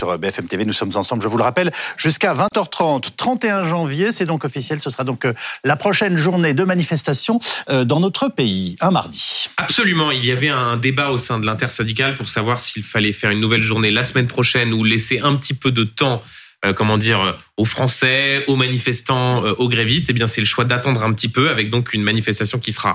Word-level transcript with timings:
sur 0.00 0.18
BFM 0.18 0.48
TV. 0.48 0.64
Nous 0.64 0.72
sommes 0.72 0.92
ensemble, 0.94 1.22
je 1.22 1.28
vous 1.28 1.36
le 1.36 1.42
rappelle, 1.42 1.70
jusqu'à 1.98 2.34
20h30. 2.34 3.10
31 3.18 3.66
janvier, 3.66 4.12
c'est 4.12 4.24
donc 4.24 4.46
officiel. 4.46 4.80
Ce 4.80 4.88
sera 4.88 5.04
donc 5.04 5.26
euh, 5.26 5.34
la 5.62 5.76
prochaine 5.76 6.16
journée 6.16 6.54
de 6.54 6.64
manifestation 6.64 7.38
euh, 7.68 7.84
dans 7.84 8.00
notre 8.00 8.28
pays, 8.28 8.76
un 8.80 8.92
mardi. 8.92 9.48
Absolument. 9.58 10.10
Il 10.10 10.24
y 10.24 10.32
avait 10.32 10.48
un 10.48 10.78
débat 10.78 11.10
au 11.10 11.18
sein 11.18 11.38
de 11.38 11.44
l'intersyndicale 11.44 12.16
pour 12.16 12.30
savoir 12.30 12.60
s'il 12.60 12.82
fallait 12.82 13.12
faire 13.12 13.30
une 13.30 13.40
nouvelle 13.40 13.62
journée 13.62 13.90
la 13.90 14.04
semaine 14.04 14.26
prochaine 14.26 14.72
ou 14.72 14.84
laisser 14.84 15.20
un 15.20 15.36
petit 15.36 15.54
peu 15.54 15.70
de 15.70 15.84
temps 15.84 16.22
euh, 16.64 16.72
comment 16.72 16.96
dire, 16.96 17.38
aux 17.58 17.66
Français, 17.66 18.44
aux 18.46 18.56
manifestants, 18.56 19.42
aux 19.42 19.68
grévistes, 19.68 20.06
eh 20.08 20.12
bien, 20.14 20.26
c'est 20.26 20.40
le 20.40 20.46
choix 20.46 20.64
d'attendre 20.64 21.02
un 21.02 21.12
petit 21.12 21.28
peu 21.28 21.50
avec 21.50 21.68
donc 21.68 21.92
une 21.92 22.02
manifestation 22.02 22.58
qui 22.58 22.72
sera 22.72 22.90
euh, 22.90 22.94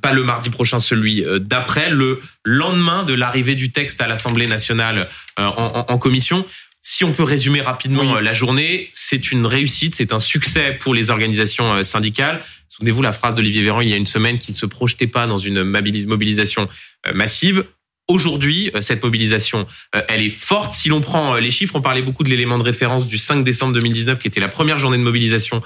pas 0.00 0.12
le 0.12 0.22
mardi 0.22 0.50
prochain, 0.50 0.80
celui 0.80 1.24
euh, 1.24 1.38
d'après, 1.38 1.90
le 1.90 2.20
lendemain 2.44 3.02
de 3.04 3.14
l'arrivée 3.14 3.54
du 3.54 3.72
texte 3.72 4.00
à 4.00 4.06
l'Assemblée 4.06 4.46
nationale 4.46 5.08
euh, 5.38 5.46
en, 5.46 5.98
commission. 5.98 6.44
Si 6.82 7.04
on 7.04 7.12
peut 7.12 7.22
résumer 7.22 7.60
rapidement 7.60 8.18
la 8.20 8.32
journée, 8.32 8.90
c'est 8.94 9.32
une 9.32 9.46
réussite, 9.46 9.94
c'est 9.94 10.12
un 10.12 10.18
succès 10.18 10.78
pour 10.80 10.94
les 10.94 11.10
organisations 11.10 11.84
syndicales. 11.84 12.42
Souvenez-vous 12.70 13.02
la 13.02 13.12
phrase 13.12 13.34
d'Olivier 13.34 13.62
Véran 13.62 13.82
il 13.82 13.90
y 13.90 13.92
a 13.92 13.96
une 13.96 14.06
semaine 14.06 14.38
qui 14.38 14.50
ne 14.50 14.56
se 14.56 14.64
projetait 14.64 15.06
pas 15.06 15.26
dans 15.26 15.36
une 15.36 15.62
mobilisation 15.62 16.70
massive. 17.12 17.66
Aujourd'hui, 18.08 18.72
cette 18.80 19.02
mobilisation, 19.02 19.66
elle 20.08 20.22
est 20.22 20.30
forte. 20.30 20.72
Si 20.72 20.88
l'on 20.88 21.02
prend 21.02 21.34
les 21.34 21.50
chiffres, 21.50 21.76
on 21.76 21.82
parlait 21.82 22.00
beaucoup 22.00 22.24
de 22.24 22.30
l'élément 22.30 22.56
de 22.56 22.62
référence 22.62 23.06
du 23.06 23.18
5 23.18 23.44
décembre 23.44 23.74
2019, 23.74 24.18
qui 24.18 24.28
était 24.28 24.40
la 24.40 24.48
première 24.48 24.78
journée 24.78 24.96
de 24.96 25.02
mobilisation 25.02 25.60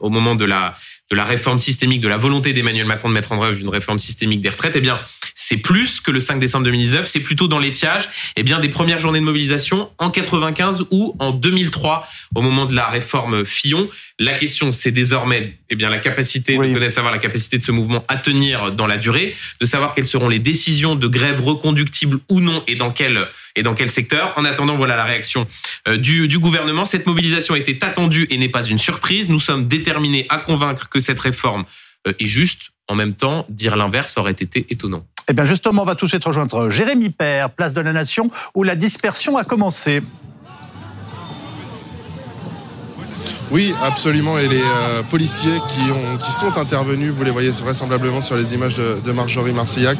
au 0.00 0.10
moment 0.10 0.34
de 0.34 0.44
la 0.44 0.74
de 1.10 1.16
la 1.16 1.24
réforme 1.24 1.58
systémique, 1.58 2.00
de 2.00 2.08
la 2.08 2.16
volonté 2.16 2.52
d'Emmanuel 2.52 2.86
Macron 2.86 3.08
de 3.08 3.14
mettre 3.14 3.32
en 3.32 3.42
œuvre 3.42 3.60
une 3.60 3.68
réforme 3.68 3.98
systémique 3.98 4.40
des 4.40 4.48
retraites, 4.48 4.74
eh 4.74 4.80
bien, 4.80 4.98
c'est 5.34 5.58
plus 5.58 6.00
que 6.00 6.10
le 6.10 6.18
5 6.18 6.40
décembre 6.40 6.64
2019, 6.64 7.06
c'est 7.06 7.20
plutôt 7.20 7.46
dans 7.46 7.58
l'étiage, 7.58 8.08
eh 8.36 8.42
bien, 8.42 8.58
des 8.58 8.68
premières 8.68 8.98
journées 8.98 9.20
de 9.20 9.24
mobilisation 9.24 9.90
en 9.98 10.10
95 10.10 10.86
ou 10.90 11.14
en 11.20 11.30
2003, 11.30 12.08
au 12.34 12.42
moment 12.42 12.66
de 12.66 12.74
la 12.74 12.88
réforme 12.88 13.44
Fillon. 13.44 13.88
La 14.18 14.34
question, 14.34 14.72
c'est 14.72 14.90
désormais, 14.90 15.58
eh 15.68 15.76
bien, 15.76 15.90
la 15.90 15.98
capacité 15.98 16.54
de 16.54 16.58
connaître, 16.72 16.94
savoir 16.94 17.12
la 17.12 17.18
capacité 17.18 17.58
de 17.58 17.62
ce 17.62 17.70
mouvement 17.70 18.02
à 18.08 18.16
tenir 18.16 18.72
dans 18.72 18.86
la 18.86 18.96
durée, 18.96 19.36
de 19.60 19.66
savoir 19.66 19.94
quelles 19.94 20.06
seront 20.06 20.28
les 20.28 20.38
décisions 20.38 20.94
de 20.94 21.06
grève 21.06 21.44
reconductibles 21.44 22.18
ou 22.30 22.40
non 22.40 22.64
et 22.66 22.74
dans 22.74 22.90
quel 22.90 23.28
et 23.56 23.62
dans 23.62 23.74
quel 23.74 23.90
secteur. 23.90 24.32
En 24.36 24.44
attendant, 24.44 24.76
voilà 24.76 24.96
la 24.96 25.04
réaction 25.04 25.46
euh, 25.88 25.96
du, 25.96 26.28
du 26.28 26.38
gouvernement. 26.38 26.86
Cette 26.86 27.06
mobilisation 27.06 27.54
était 27.54 27.84
attendue 27.84 28.26
et 28.30 28.38
n'est 28.38 28.48
pas 28.48 28.64
une 28.64 28.78
surprise. 28.78 29.28
Nous 29.28 29.40
sommes 29.40 29.66
déterminés 29.68 30.26
à 30.28 30.38
convaincre 30.38 30.88
que 30.88 30.95
cette 31.00 31.20
réforme 31.20 31.64
euh, 32.06 32.12
est 32.18 32.26
juste. 32.26 32.70
En 32.88 32.94
même 32.94 33.14
temps, 33.14 33.46
dire 33.48 33.74
l'inverse 33.74 34.16
aurait 34.16 34.30
été 34.30 34.64
étonnant. 34.70 35.04
Eh 35.28 35.32
bien 35.32 35.44
justement, 35.44 35.82
on 35.82 35.84
va 35.84 35.96
tous 35.96 36.14
être 36.14 36.28
rejoindre 36.28 36.70
Jérémy 36.70 37.10
Père, 37.10 37.50
place 37.50 37.74
de 37.74 37.80
la 37.80 37.92
Nation, 37.92 38.30
où 38.54 38.62
la 38.62 38.76
dispersion 38.76 39.36
a 39.36 39.42
commencé. 39.42 40.02
Oui, 43.50 43.72
absolument. 43.82 44.38
Et 44.38 44.48
les 44.48 44.60
euh, 44.60 45.02
policiers 45.08 45.58
qui, 45.68 45.80
ont, 45.90 46.16
qui 46.18 46.32
sont 46.32 46.58
intervenus, 46.58 47.12
vous 47.12 47.22
les 47.22 47.30
voyez 47.30 47.50
vraisemblablement 47.50 48.20
sur 48.20 48.36
les 48.36 48.54
images 48.54 48.74
de, 48.74 49.12
Marjorie 49.12 49.52
Marcillac, 49.52 49.98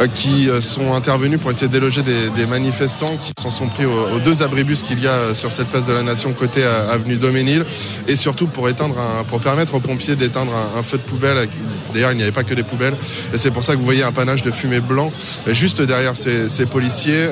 euh, 0.00 0.06
qui 0.06 0.48
euh, 0.48 0.60
sont 0.60 0.94
intervenus 0.94 1.40
pour 1.40 1.50
essayer 1.50 1.66
de 1.66 1.72
déloger 1.72 2.02
des, 2.02 2.46
manifestants 2.46 3.16
qui 3.16 3.32
s'en 3.40 3.50
sont 3.50 3.66
pris 3.66 3.84
aux, 3.84 4.20
deux 4.20 4.42
abribus 4.42 4.82
qu'il 4.82 5.02
y 5.02 5.08
a 5.08 5.34
sur 5.34 5.52
cette 5.52 5.66
place 5.66 5.84
de 5.84 5.92
la 5.92 6.02
Nation 6.02 6.32
côté 6.32 6.62
avenue 6.62 7.16
Doménil, 7.16 7.64
et 8.06 8.14
surtout 8.14 8.46
pour 8.46 8.68
éteindre, 8.68 8.94
un, 9.00 9.24
pour 9.24 9.40
permettre 9.40 9.74
aux 9.74 9.80
pompiers 9.80 10.14
d'éteindre 10.14 10.52
un, 10.78 10.82
feu 10.84 10.98
de 10.98 11.02
poubelle. 11.02 11.48
D'ailleurs, 11.92 12.12
il 12.12 12.16
n'y 12.16 12.22
avait 12.22 12.32
pas 12.32 12.44
que 12.44 12.54
des 12.54 12.62
poubelles, 12.62 12.94
et 13.34 13.38
c'est 13.38 13.50
pour 13.50 13.64
ça 13.64 13.72
que 13.72 13.78
vous 13.78 13.84
voyez 13.84 14.04
un 14.04 14.12
panache 14.12 14.42
de 14.42 14.52
fumée 14.52 14.80
blanc 14.80 15.12
juste 15.48 15.82
derrière 15.82 16.16
ces, 16.16 16.48
ces 16.48 16.66
policiers. 16.66 17.26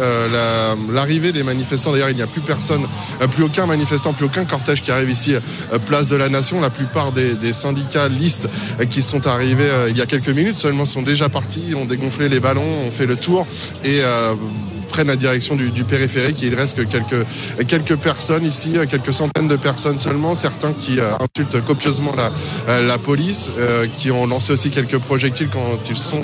L'arrivée 0.92 1.30
des 1.30 1.44
manifestants, 1.44 1.92
d'ailleurs, 1.92 2.10
il 2.10 2.16
n'y 2.16 2.22
a 2.22 2.26
plus 2.26 2.40
personne, 2.40 2.84
plus 3.30 3.44
aucun 3.44 3.66
manifestant, 3.66 4.12
plus 4.12 4.26
aucun 4.26 4.44
cortège 4.44 4.82
qui 4.82 4.90
arrive 4.90 5.10
ici 5.10 5.34
euh, 5.34 5.40
place 5.86 6.08
de 6.08 6.16
la 6.16 6.28
Nation. 6.28 6.60
La 6.60 6.70
plupart 6.70 7.12
des, 7.12 7.34
des 7.34 7.52
syndicalistes 7.52 8.48
euh, 8.80 8.84
qui 8.84 9.02
sont 9.02 9.26
arrivés 9.26 9.70
euh, 9.70 9.90
il 9.90 9.96
y 9.96 10.02
a 10.02 10.06
quelques 10.06 10.28
minutes 10.28 10.58
seulement 10.58 10.86
sont 10.86 11.02
déjà 11.02 11.28
partis, 11.28 11.74
ont 11.74 11.84
dégonflé 11.84 12.28
les 12.28 12.40
ballons, 12.40 12.86
ont 12.86 12.90
fait 12.90 13.06
le 13.06 13.16
tour 13.16 13.46
et 13.84 14.00
prennent 14.94 15.08
la 15.08 15.16
direction 15.16 15.56
du, 15.56 15.82
périphérique 15.82 16.40
et 16.44 16.46
il 16.46 16.54
reste 16.54 16.76
que 16.76 16.82
quelques, 16.82 17.26
quelques 17.66 17.96
personnes 17.96 18.46
ici, 18.46 18.76
quelques 18.88 19.12
centaines 19.12 19.48
de 19.48 19.56
personnes 19.56 19.98
seulement, 19.98 20.36
certains 20.36 20.72
qui 20.72 21.00
euh, 21.00 21.10
insultent 21.18 21.64
copieusement 21.64 22.12
la, 22.16 22.30
euh, 22.68 22.98
police, 22.98 23.50
euh, 23.58 23.88
qui 23.98 24.12
ont 24.12 24.24
lancé 24.24 24.52
aussi 24.52 24.70
quelques 24.70 24.98
projectiles 24.98 25.48
quand 25.52 25.90
ils 25.90 25.96
sont 25.96 26.22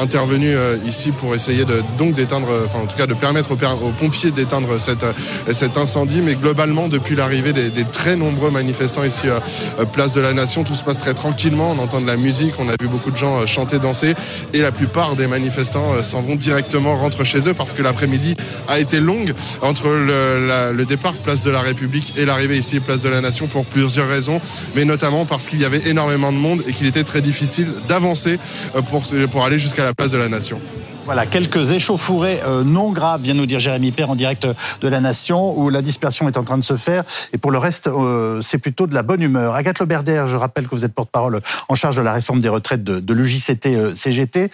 intervenus 0.00 0.56
ici 0.86 1.10
pour 1.10 1.34
essayer 1.34 1.66
de, 1.66 1.82
donc 1.98 2.14
d'éteindre, 2.14 2.48
enfin 2.64 2.78
en 2.78 2.86
tout 2.86 2.96
cas 2.96 3.06
de 3.06 3.12
permettre 3.12 3.50
aux, 3.52 3.90
pompiers 4.00 4.30
d'éteindre 4.30 4.80
cette, 4.80 5.04
cet 5.52 5.76
incendie. 5.76 6.22
Mais 6.22 6.34
globalement, 6.34 6.88
depuis 6.88 7.14
l'arrivée 7.14 7.52
des, 7.52 7.84
très 7.84 8.16
nombreux 8.16 8.50
manifestants 8.50 9.04
ici 9.04 9.26
à 9.28 9.84
Place 9.84 10.14
de 10.14 10.20
la 10.22 10.32
Nation, 10.32 10.64
tout 10.64 10.74
se 10.74 10.82
passe 10.82 10.98
très 10.98 11.14
tranquillement. 11.14 11.74
On 11.76 11.82
entend 11.82 12.00
de 12.00 12.06
la 12.06 12.16
musique, 12.16 12.54
on 12.58 12.68
a 12.70 12.74
vu 12.80 12.88
beaucoup 12.88 13.10
de 13.10 13.16
gens 13.16 13.46
chanter, 13.46 13.78
danser 13.78 14.14
et 14.54 14.60
la 14.60 14.72
plupart 14.72 15.14
des 15.14 15.26
manifestants 15.26 16.02
s'en 16.02 16.22
vont 16.22 16.36
directement, 16.36 16.96
rentrent 16.96 17.24
chez 17.24 17.48
eux 17.48 17.54
que 17.72 17.82
l'après-midi 17.82 18.36
a 18.68 18.78
été 18.78 19.00
longue 19.00 19.34
entre 19.62 19.88
le, 19.88 20.84
départ 20.84 21.14
place 21.14 21.42
de 21.42 21.50
la 21.50 21.60
République 21.60 22.14
et 22.16 22.24
l'arrivée 22.24 22.58
ici 22.58 22.80
place 22.80 23.02
de 23.02 23.08
la 23.08 23.20
Nation 23.20 23.46
pour 23.46 23.64
plusieurs 23.64 24.08
raisons, 24.08 24.40
mais 24.74 24.84
notamment 24.84 25.24
parce 25.24 25.48
qu'il 25.48 25.60
y 25.60 25.64
avait 25.64 25.88
énormément 25.88 26.32
de 26.32 26.38
monde 26.38 26.62
et 26.66 26.72
qu'il 26.72 26.86
était 26.86 27.04
très 27.04 27.20
difficile 27.20 27.68
d'avancer 27.88 28.38
euh, 28.76 28.82
pour, 29.26 29.44
aller 29.44 29.58
jusqu'à 29.58 29.84
la 29.84 29.94
place 29.94 30.10
de 30.10 30.18
la 30.18 30.28
Nation. 30.28 30.60
Voilà, 31.04 31.24
quelques 31.24 31.70
échauffourées 31.70 32.40
euh, 32.44 32.64
non 32.64 32.90
graves, 32.90 33.22
vient 33.22 33.34
nous 33.34 33.46
dire 33.46 33.60
Jérémy 33.60 33.92
Père 33.92 34.10
en 34.10 34.16
direct 34.16 34.46
de 34.80 34.88
la 34.88 35.00
Nation, 35.00 35.56
où 35.56 35.68
la 35.68 35.82
dispersion 35.82 36.28
est 36.28 36.36
en 36.36 36.42
train 36.42 36.58
de 36.58 36.64
se 36.64 36.74
faire. 36.74 37.04
Et 37.32 37.38
pour 37.38 37.52
le 37.52 37.58
reste, 37.58 37.86
euh, 37.86 38.40
c'est 38.40 38.58
plutôt 38.58 38.86
de 38.86 38.94
la 38.94 39.02
bonne 39.02 39.22
humeur. 39.22 39.54
Agathe 39.54 39.78
Loberder, 39.78 40.24
je 40.26 40.36
rappelle 40.36 40.66
que 40.66 40.74
vous 40.74 40.84
êtes 40.84 40.94
porte-parole 40.94 41.40
en 41.68 41.74
charge 41.74 41.96
de 41.96 42.02
la 42.02 42.12
réforme 42.12 42.40
des 42.40 42.48
retraites 42.48 42.82
de, 42.82 42.98
de 42.98 43.14
l'UJCT-CGT. 43.14 44.50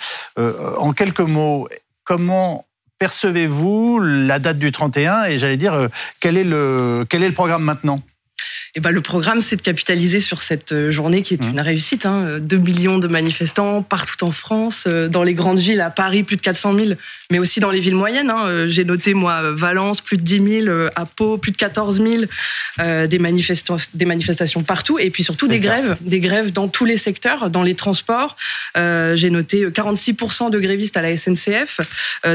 en 0.78 0.92
quelques 0.92 1.20
mots, 1.20 1.68
comment 2.04 2.64
percevez-vous 3.02 3.98
la 3.98 4.38
date 4.38 4.60
du 4.60 4.70
31 4.70 5.24
et 5.24 5.36
j'allais 5.36 5.56
dire 5.56 5.74
euh, 5.74 5.88
quel 6.20 6.36
est 6.36 6.44
le 6.44 7.04
quel 7.08 7.24
est 7.24 7.28
le 7.28 7.34
programme 7.34 7.64
maintenant? 7.64 8.00
Et 8.74 8.78
eh 8.78 8.80
ben, 8.80 8.90
le 8.90 9.02
programme, 9.02 9.42
c'est 9.42 9.56
de 9.56 9.60
capitaliser 9.60 10.18
sur 10.18 10.40
cette 10.40 10.72
euh, 10.72 10.90
journée 10.90 11.20
qui 11.20 11.34
est 11.34 11.42
mmh. 11.42 11.50
une 11.50 11.60
réussite. 11.60 12.06
Hein. 12.06 12.38
2 12.40 12.56
millions 12.56 12.96
de 12.96 13.06
manifestants 13.06 13.82
partout 13.82 14.24
en 14.24 14.30
France, 14.30 14.84
euh, 14.86 15.08
dans 15.08 15.22
les 15.22 15.34
grandes 15.34 15.58
villes, 15.58 15.82
à 15.82 15.90
Paris, 15.90 16.22
plus 16.22 16.36
de 16.36 16.40
400 16.40 16.74
000, 16.74 16.92
mais 17.32 17.38
aussi 17.38 17.60
dans 17.60 17.70
les 17.70 17.80
villes 17.80 17.96
moyennes. 17.96 18.30
Hein. 18.30 18.44
Euh, 18.46 18.68
j'ai 18.68 18.84
noté, 18.84 19.14
moi, 19.14 19.52
Valence, 19.52 20.00
plus 20.00 20.18
de 20.18 20.22
10 20.22 20.64
000, 20.64 20.88
à 20.94 21.06
Pau, 21.06 21.38
plus 21.38 21.50
de 21.50 21.56
14 21.56 22.02
000, 22.02 22.24
euh, 22.78 23.06
des, 23.06 23.18
manifestants, 23.18 23.76
des 23.94 24.04
manifestations 24.04 24.62
partout, 24.62 24.98
et 24.98 25.10
puis 25.10 25.22
surtout 25.22 25.48
des 25.48 25.58
grèves, 25.58 25.96
des 26.00 26.18
grèves 26.18 26.52
dans 26.52 26.68
tous 26.68 26.84
les 26.84 26.96
secteurs, 26.96 27.50
dans 27.50 27.62
les 27.62 27.74
transports. 27.74 28.36
Euh, 28.76 29.16
J'ai 29.16 29.30
noté 29.30 29.66
46% 29.66 30.50
de 30.50 30.58
grévistes 30.58 30.96
à 30.96 31.02
la 31.02 31.16
SNCF, 31.16 31.80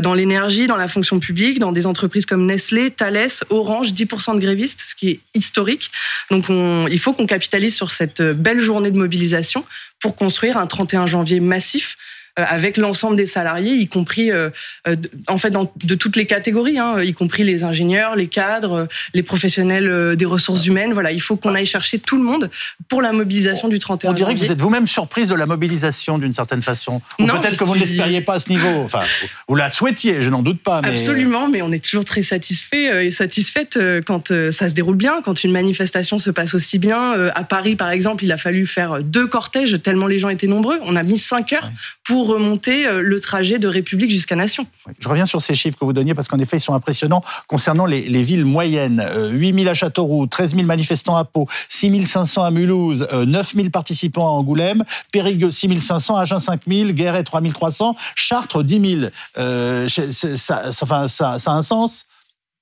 dans 0.02 0.14
l'énergie, 0.14 0.68
dans 0.68 0.76
la 0.76 0.88
fonction 0.88 1.20
publique, 1.20 1.60
dans 1.60 1.72
des 1.72 1.88
entreprises 1.88 2.26
comme 2.26 2.46
Nestlé, 2.46 2.92
Thales, 2.92 3.28
Orange, 3.50 3.94
10% 3.94 4.36
de 4.36 4.40
grévistes, 4.40 4.82
ce 4.82 4.96
qui 4.96 5.10
est 5.10 5.20
historique. 5.34 5.92
Donc 6.30 6.46
il 6.50 7.00
faut 7.00 7.14
qu'on 7.14 7.26
capitalise 7.26 7.76
sur 7.76 7.92
cette 7.92 8.22
belle 8.22 8.60
journée 8.60 8.92
de 8.92 8.98
mobilisation 8.98 9.66
pour 10.00 10.16
construire 10.16 10.58
un 10.58 10.68
31 10.68 11.06
janvier 11.06 11.40
massif 11.40 11.96
euh, 11.96 12.17
avec 12.44 12.78
l'ensemble 12.78 13.16
des 13.16 13.26
salariés, 13.26 13.74
y 13.74 13.88
compris 13.88 14.32
euh, 14.32 14.50
euh, 14.88 14.96
en 15.28 15.38
fait 15.38 15.50
dans, 15.50 15.72
de 15.84 15.96
toutes 15.96 16.16
les 16.16 16.26
catégories, 16.26 16.78
hein, 16.78 17.02
y 17.02 17.14
compris 17.14 17.44
les 17.44 17.64
ingénieurs, 17.64 18.16
les 18.16 18.28
cadres, 18.28 18.88
les 19.14 19.24
professionnels 19.24 20.16
des 20.16 20.26
ressources 20.26 20.66
humaines. 20.66 20.94
Voilà, 20.94 21.12
il 21.12 21.22
faut 21.22 21.36
qu'on 21.36 21.56
aille 21.56 21.66
chercher 21.66 22.00
tout 22.00 22.18
le 22.18 22.24
monde 22.24 22.50
pour 22.90 23.02
la 23.02 23.12
mobilisation 23.12 23.68
du 23.68 23.80
31 23.80 24.12
On 24.12 24.14
dirait 24.14 24.36
que 24.36 24.40
vous 24.40 24.52
êtes 24.52 24.62
vous-même 24.62 24.88
surprise 24.88 25.30
de 25.30 25.36
la 25.36 25.46
mobilisation 25.46 26.18
d'une 26.18 26.34
certaine 26.34 26.62
façon. 26.62 27.02
Ou 27.20 27.26
peut-être 27.26 27.58
que 27.58 27.64
vous 27.64 27.76
ne 27.76 27.80
l'espériez 27.80 28.22
pas 28.22 28.36
à 28.36 28.40
ce 28.40 28.50
niveau. 28.50 28.84
Enfin, 28.84 29.02
vous 29.48 29.56
la 29.56 29.72
souhaitiez, 29.72 30.22
je 30.22 30.30
n'en 30.30 30.44
doute 30.44 30.62
pas. 30.62 30.82
Mais... 30.82 30.90
Absolument, 30.90 31.48
mais 31.48 31.62
on 31.62 31.72
est 31.72 31.84
toujours 31.84 32.06
très 32.06 32.22
satisfait 32.22 33.06
et 33.06 33.12
satisfaite 33.12 33.80
quand 34.06 34.32
ça 34.52 34.70
se 34.70 34.74
déroule 34.74 34.96
bien, 34.96 35.22
quand 35.24 35.44
une 35.44 35.52
manifestation 35.52 36.20
se 36.20 36.30
passe 36.30 36.54
aussi 36.54 36.80
bien. 36.80 37.14
À 37.34 37.44
Paris, 37.44 37.76
par 37.76 37.90
exemple, 37.90 38.24
il 38.24 38.32
a 38.32 38.38
fallu 38.38 38.68
faire 38.68 39.02
deux 39.02 39.28
cortèges 39.28 39.82
tellement 39.82 40.08
les 40.08 40.20
gens 40.20 40.30
étaient 40.30 40.48
nombreux. 40.48 40.80
On 40.84 40.96
a 40.96 41.04
mis 41.04 41.20
cinq 41.20 41.54
heures 41.54 41.72
pour 42.04 42.27
remonter 42.28 42.86
euh, 42.86 43.02
le 43.02 43.20
trajet 43.20 43.60
de 43.60 43.68
République 43.68 44.12
jusqu'à 44.12 44.36
Nation. 44.36 44.68
Je 45.00 45.08
reviens 45.08 45.26
sur 45.26 45.42
ces 45.42 45.56
chiffres 45.56 45.78
que 45.78 45.86
vous 45.86 45.94
donniez 45.94 46.14
parce 46.14 46.28
qu'en 46.28 46.40
effet, 46.40 46.58
ils 46.58 46.62
sont 46.62 46.74
impressionnants 46.74 47.22
concernant 47.48 47.86
les, 47.86 48.02
villes 48.24 48.46
moyennes. 48.46 49.04
8 49.32 49.52
euh, 49.52 49.54
000 49.60 49.70
à 49.70 49.74
Châteauroux, 49.74 50.28
13 50.28 50.56
000 50.56 50.68
manifestants 50.68 51.16
à 51.16 51.26
Pau, 51.26 51.48
6 51.70 52.06
500 52.06 52.44
à 52.44 52.52
Mulhouse, 52.52 53.08
9 53.12 53.56
euh, 53.56 53.58
000 53.58 53.70
participants 53.70 54.28
à 54.28 54.32
Angoulême, 54.32 54.84
Périgueux 55.12 55.52
6 55.52 55.80
500, 55.80 56.18
Agen 56.18 56.40
5 56.40 56.62
000, 56.68 56.92
Guéret 56.92 57.24
3 57.24 57.42
300, 57.42 57.96
Chartres 58.16 58.64
10 58.64 59.00
000. 59.36 59.88
ça, 60.36 60.64
enfin, 60.82 61.08
ça, 61.08 61.40
ça 61.40 61.52
a 61.52 61.56
un 61.56 61.62
sens? 61.62 62.06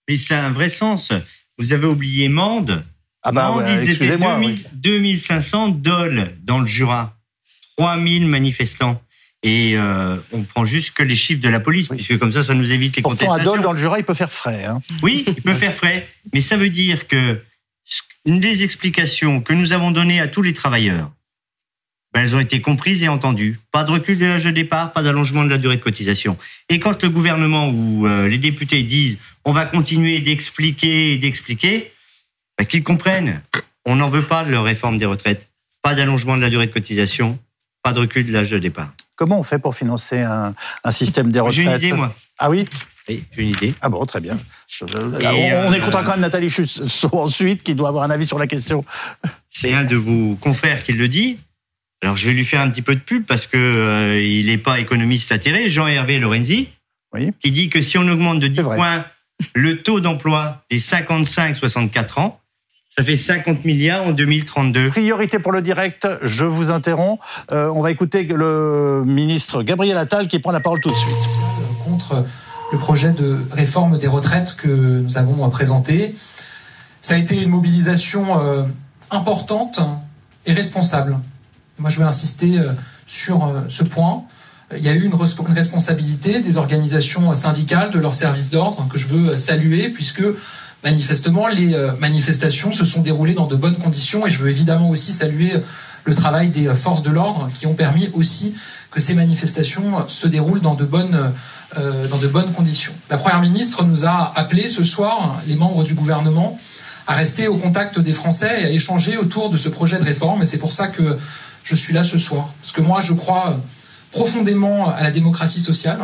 Et 0.08 0.18
ça 0.18 0.40
a 0.40 0.48
un 0.48 0.52
vrai 0.52 0.70
sens. 0.70 1.10
Vous 1.58 1.74
avez 1.74 1.88
oublié 1.88 2.30
Mende. 2.30 2.84
Ah 3.24 3.32
bah, 3.32 3.50
Mende, 3.50 3.66
ils 3.82 3.90
étaient 3.90 4.18
2500 4.74 5.70
Dole 5.70 6.36
dans 6.44 6.60
le 6.60 6.68
Jura. 6.68 7.16
3000 7.78 8.28
manifestants. 8.28 9.02
Et 9.46 9.78
euh, 9.78 10.18
on 10.32 10.42
prend 10.42 10.66
juste 10.66 10.96
que 10.96 11.04
les 11.04 11.16
chiffres 11.16 11.40
de 11.40 11.50
la 11.50 11.60
police, 11.60 11.88
puisque 11.88 12.18
comme 12.18 12.32
ça, 12.32 12.42
ça 12.42 12.56
nous 12.56 12.72
évite 12.72 12.96
les 12.96 13.04
Pourtant, 13.04 13.28
contestations. 13.28 13.54
Adol, 13.54 13.64
dans 13.64 13.74
le 13.74 13.78
Jura, 13.78 14.00
il 14.00 14.04
peut 14.04 14.16
faire 14.16 14.32
frais. 14.32 14.66
Hein. 14.66 14.82
Oui, 15.04 15.24
il 15.28 15.44
peut 15.44 15.54
faire 15.54 15.76
frais. 15.76 16.08
Mais 16.34 16.42
ça 16.42 16.58
veut 16.58 16.72
dire 16.72 17.08
que 17.08 17.40
les 18.26 18.64
explications 18.64 19.42
que 19.42 19.54
nous 19.54 19.72
avons 19.72 19.92
données 19.92 20.20
à 20.20 20.28
tous 20.28 20.42
les 20.42 20.54
travailleurs, 20.54 21.12
ben, 22.12 22.22
elles 22.22 22.36
ont 22.36 22.40
été 22.40 22.60
comprises 22.60 23.04
et 23.04 23.08
entendues. 23.08 23.60
Pas 23.72 23.84
de 23.84 23.92
recul 23.92 24.18
de 24.18 24.26
l'âge 24.26 24.46
de 24.46 24.50
départ, 24.50 24.94
pas 24.94 25.04
d'allongement 25.04 25.44
de 25.44 25.50
la 25.50 25.60
durée 25.60 25.78
de 25.78 25.84
cotisation. 25.84 26.40
Et 26.70 26.80
quand 26.80 27.04
le 27.04 27.10
gouvernement 27.12 27.70
ou 27.70 28.08
euh, 28.08 28.28
les 28.28 28.40
députés 28.40 28.82
disent 28.82 29.20
on 29.44 29.54
va 29.54 29.68
continuer 29.68 30.22
d'expliquer 30.22 31.14
et 31.14 31.18
d'expliquer, 31.20 31.92
ben, 32.58 32.66
qu'ils 32.66 32.84
comprennent. 32.84 33.44
On 33.86 33.98
n'en 33.98 34.10
veut 34.10 34.26
pas 34.26 34.44
de 34.44 34.50
leur 34.50 34.64
réforme 34.64 34.98
des 34.98 35.06
retraites. 35.06 35.48
Pas 35.84 35.94
d'allongement 35.94 36.36
de 36.36 36.42
la 36.42 36.50
durée 36.50 36.66
de 36.66 36.72
cotisation, 36.72 37.38
pas 37.84 37.94
de 37.94 38.00
recul 38.00 38.26
de 38.26 38.32
l'âge 38.32 38.50
de 38.50 38.58
départ. 38.58 38.92
Comment 39.16 39.40
on 39.40 39.44
fait 39.44 39.60
pour 39.60 39.76
financer 39.76 40.22
un, 40.22 40.54
un 40.84 40.92
système 40.92 41.32
des 41.32 41.40
retraites 41.40 41.56
J'ai 41.56 41.64
une 41.64 41.72
idée, 41.78 41.94
moi. 41.94 42.14
Ah 42.38 42.50
oui 42.50 42.66
Oui, 43.08 43.24
j'ai 43.32 43.44
une 43.44 43.50
idée. 43.50 43.74
Ah 43.82 43.90
bon, 43.90 44.04
très 44.06 44.20
bien. 44.20 44.38
Et, 44.38 44.84
on, 44.84 44.88
on 44.88 45.24
euh, 45.24 45.74
écoutera 45.74 46.04
quand 46.04 46.12
même 46.12 46.20
Nathalie 46.20 46.50
Chusseau 46.50 47.10
ensuite, 47.14 47.64
qui 47.64 47.76
doit 47.76 47.90
avoir 47.90 48.04
un 48.04 48.10
avis 48.10 48.26
sur 48.26 48.38
la 48.40 48.48
question. 48.48 48.84
C'est 49.50 49.74
un 49.74 49.86
de 49.86 49.96
vos 49.96 50.36
confrères 50.36 50.84
qui 50.84 50.92
le 50.94 51.08
dit. 51.08 51.38
Alors 52.04 52.18
je 52.18 52.28
vais 52.28 52.34
lui 52.34 52.44
faire 52.46 52.60
un 52.62 52.70
petit 52.70 52.82
peu 52.82 52.94
de 52.96 53.00
pub 53.00 53.26
parce 53.26 53.48
que 53.48 53.58
euh, 53.58 54.22
il 54.22 54.48
n'est 54.48 54.58
pas 54.58 54.80
économiste 54.80 55.32
atterré, 55.32 55.70
Jean-Hervé 55.70 56.20
Lorenzi, 56.20 56.68
Oui. 57.14 57.32
qui 57.40 57.52
dit 57.52 57.70
que 57.70 57.80
si 57.82 57.98
on 57.98 58.08
augmente 58.08 58.40
de 58.42 58.48
10 58.48 58.56
C'est 58.58 58.62
vrai. 58.62 58.76
points 58.76 59.06
le 59.54 59.82
taux 59.82 60.02
d'emploi 60.02 60.64
des 60.70 60.78
55-64 60.80 62.20
ans, 62.20 62.40
ça 62.98 63.04
fait 63.04 63.18
50 63.18 63.66
milliards 63.66 64.08
en 64.08 64.12
2032. 64.12 64.90
Priorité 64.90 65.40
pour 65.40 65.52
le 65.52 65.62
direct, 65.62 66.08
je 66.22 66.46
vous 66.46 66.72
interromps. 66.72 67.20
Euh, 67.52 67.70
on 67.76 67.82
va 67.82 67.92
écouter 67.92 68.24
le 68.24 69.04
ministre 69.06 69.64
Gabriel 69.64 69.98
Attal 69.98 70.28
qui 70.28 70.40
prend 70.40 70.52
la 70.52 70.62
parole 70.62 70.80
tout 70.80 70.90
de 70.90 70.96
suite. 70.96 71.30
contre 71.84 72.24
le 72.72 72.78
projet 72.78 73.12
de 73.12 73.38
réforme 73.52 73.98
des 74.00 74.08
retraites 74.08 74.56
que 74.56 74.68
nous 74.68 75.18
avons 75.18 75.50
présenté. 75.50 76.16
Ça 77.02 77.16
a 77.16 77.18
été 77.18 77.44
une 77.44 77.50
mobilisation 77.50 78.40
euh, 78.42 78.64
importante 79.12 79.82
et 80.46 80.54
responsable. 80.54 81.20
Moi, 81.78 81.90
je 81.90 82.00
veux 82.00 82.06
insister 82.06 82.60
euh, 82.60 82.72
sur 83.08 83.46
euh, 83.46 83.62
ce 83.70 83.84
point. 83.84 84.24
Il 84.76 84.84
y 84.84 84.90
a 84.90 84.94
eu 84.94 85.04
une, 85.04 85.14
une 85.14 85.54
responsabilité 85.54 86.42
des 86.42 86.58
organisations 86.58 87.34
syndicales, 87.34 87.92
de 87.92 88.00
leurs 88.00 88.16
services 88.16 88.50
d'ordre, 88.50 88.88
que 88.92 88.98
je 88.98 89.08
veux 89.08 89.38
saluer, 89.38 89.90
puisque 89.90 90.24
manifestement, 90.86 91.48
les 91.48 91.74
euh, 91.74 91.92
manifestations 92.00 92.72
se 92.72 92.86
sont 92.86 93.02
déroulées 93.02 93.34
dans 93.34 93.48
de 93.48 93.56
bonnes 93.56 93.76
conditions. 93.76 94.26
Et 94.26 94.30
je 94.30 94.38
veux 94.38 94.50
évidemment 94.50 94.90
aussi 94.90 95.12
saluer 95.12 95.52
le 96.06 96.16
travail 96.16 96.50
des 96.50 96.68
euh, 96.68 96.76
forces 96.76 97.02
de 97.02 97.10
l'ordre 97.10 97.50
qui 97.54 97.66
ont 97.66 97.74
permis 97.74 98.10
aussi 98.14 98.56
que 98.92 99.02
ces 99.02 99.16
manifestations 99.16 100.08
se 100.08 100.28
déroulent 100.28 100.62
dans 100.62 100.76
de 100.76 100.86
bonnes, 100.86 101.34
euh, 101.78 102.08
dans 102.08 102.20
de 102.20 102.28
bonnes 102.28 102.52
conditions. 102.54 102.94
La 103.10 103.18
Première 103.18 103.42
ministre 103.42 103.84
nous 103.84 104.06
a 104.06 104.32
appelé 104.36 104.70
ce 104.70 104.84
soir, 104.84 105.42
les 105.48 105.56
membres 105.56 105.84
du 105.84 105.96
gouvernement, 105.96 106.58
à 107.08 107.14
rester 107.14 107.48
au 107.48 107.58
contact 107.58 108.00
des 108.00 108.14
Français 108.14 108.62
et 108.62 108.66
à 108.66 108.70
échanger 108.70 109.18
autour 109.18 109.50
de 109.50 109.58
ce 109.58 109.70
projet 109.70 109.98
de 109.98 110.04
réforme. 110.04 110.44
Et 110.44 110.46
c'est 110.46 110.60
pour 110.60 110.72
ça 110.72 110.88
que 110.88 111.18
je 111.64 111.76
suis 111.76 111.94
là 111.94 112.04
ce 112.04 112.20
soir. 112.20 112.54
Parce 112.62 112.72
que 112.72 112.82
moi, 112.82 113.02
je 113.02 113.14
crois 113.14 113.60
profondément 114.12 114.90
à 114.96 115.04
la 115.04 115.12
démocratie 115.12 115.62
sociale. 115.62 116.00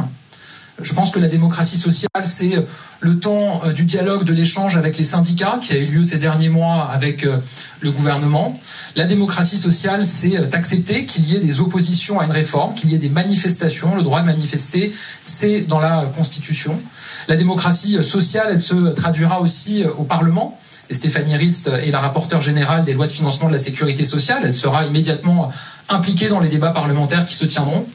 Je 0.84 0.94
pense 0.94 1.12
que 1.12 1.20
la 1.20 1.28
démocratie 1.28 1.78
sociale, 1.78 2.26
c'est 2.26 2.66
le 3.02 3.20
temps 3.20 3.62
euh, 3.66 3.74
du 3.74 3.86
dialogue, 3.86 4.24
de 4.24 4.34
l'échange 4.34 4.78
avec 4.78 4.98
les 4.98 5.04
syndicats 5.04 5.60
qui 5.62 5.74
a 5.74 5.78
eu 5.78 5.86
lieu 5.86 6.04
ces 6.04 6.18
derniers 6.18 6.50
mois 6.50 6.90
avec 6.92 7.26
euh, 7.26 7.38
le 7.82 7.92
gouvernement. 7.92 8.60
La 8.96 9.06
démocratie 9.06 9.58
sociale, 9.58 10.06
c'est 10.06 10.38
euh, 10.38 10.46
d'accepter 10.46 11.06
qu'il 11.06 11.26
y 11.26 11.36
ait 11.36 11.40
des 11.40 11.62
oppositions 11.62 12.20
à 12.20 12.26
une 12.26 12.32
réforme, 12.32 12.76
qu'il 12.76 12.92
y 12.92 12.96
ait 12.96 13.00
des 13.00 13.10
manifestations. 13.10 13.96
Le 13.96 14.04
droit 14.04 14.22
de 14.22 14.26
manifester, 14.26 14.94
c'est 15.24 15.62
dans 15.62 15.80
la 15.80 16.06
Constitution. 16.16 16.80
La 17.28 17.36
démocratie 17.36 18.04
sociale, 18.04 18.48
elle 18.52 18.62
se 18.62 18.94
traduira 18.94 19.42
aussi 19.42 19.84
euh, 19.84 19.90
au 19.98 20.04
Parlement. 20.04 20.58
Et 20.90 20.94
Stéphanie 20.94 21.38
Rist 21.38 21.70
est 21.70 21.92
la 21.92 22.00
rapporteure 22.00 22.42
générale 22.42 22.84
des 22.84 22.94
lois 22.94 23.08
de 23.08 23.12
financement 23.12 23.48
de 23.48 23.54
la 23.54 23.60
sécurité 23.60 24.04
sociale. 24.04 24.42
Elle 24.44 24.54
sera 24.54 24.86
immédiatement 24.86 25.50
impliquée 25.88 26.28
dans 26.28 26.42
les 26.42 26.50
débats 26.50 26.72
parlementaires 26.72 27.26
qui 27.26 27.36
se 27.36 27.46
tiendront. 27.46 27.88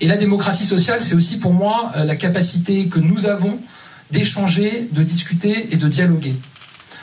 Et 0.00 0.08
la 0.08 0.16
démocratie 0.16 0.66
sociale, 0.66 1.00
c'est 1.02 1.14
aussi 1.14 1.38
pour 1.38 1.54
moi 1.54 1.92
euh, 1.96 2.04
la 2.04 2.16
capacité 2.16 2.86
que 2.88 3.00
nous 3.00 3.26
avons 3.26 3.58
d'échanger, 4.10 4.88
de 4.92 5.02
discuter 5.02 5.68
et 5.72 5.76
de 5.76 5.88
dialoguer. 5.88 6.36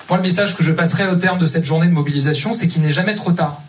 Moi, 0.09 0.17
le 0.17 0.23
message 0.23 0.55
que 0.55 0.63
je 0.63 0.71
passerai 0.71 1.07
au 1.07 1.15
terme 1.15 1.39
de 1.39 1.45
cette 1.45 1.65
journée 1.65 1.87
de 1.87 1.91
mobilisation, 1.91 2.53
c'est 2.53 2.67
qu'il 2.67 2.81
n'est 2.81 2.93
jamais 2.93 3.15
trop 3.15 3.31
tard. 3.31 3.61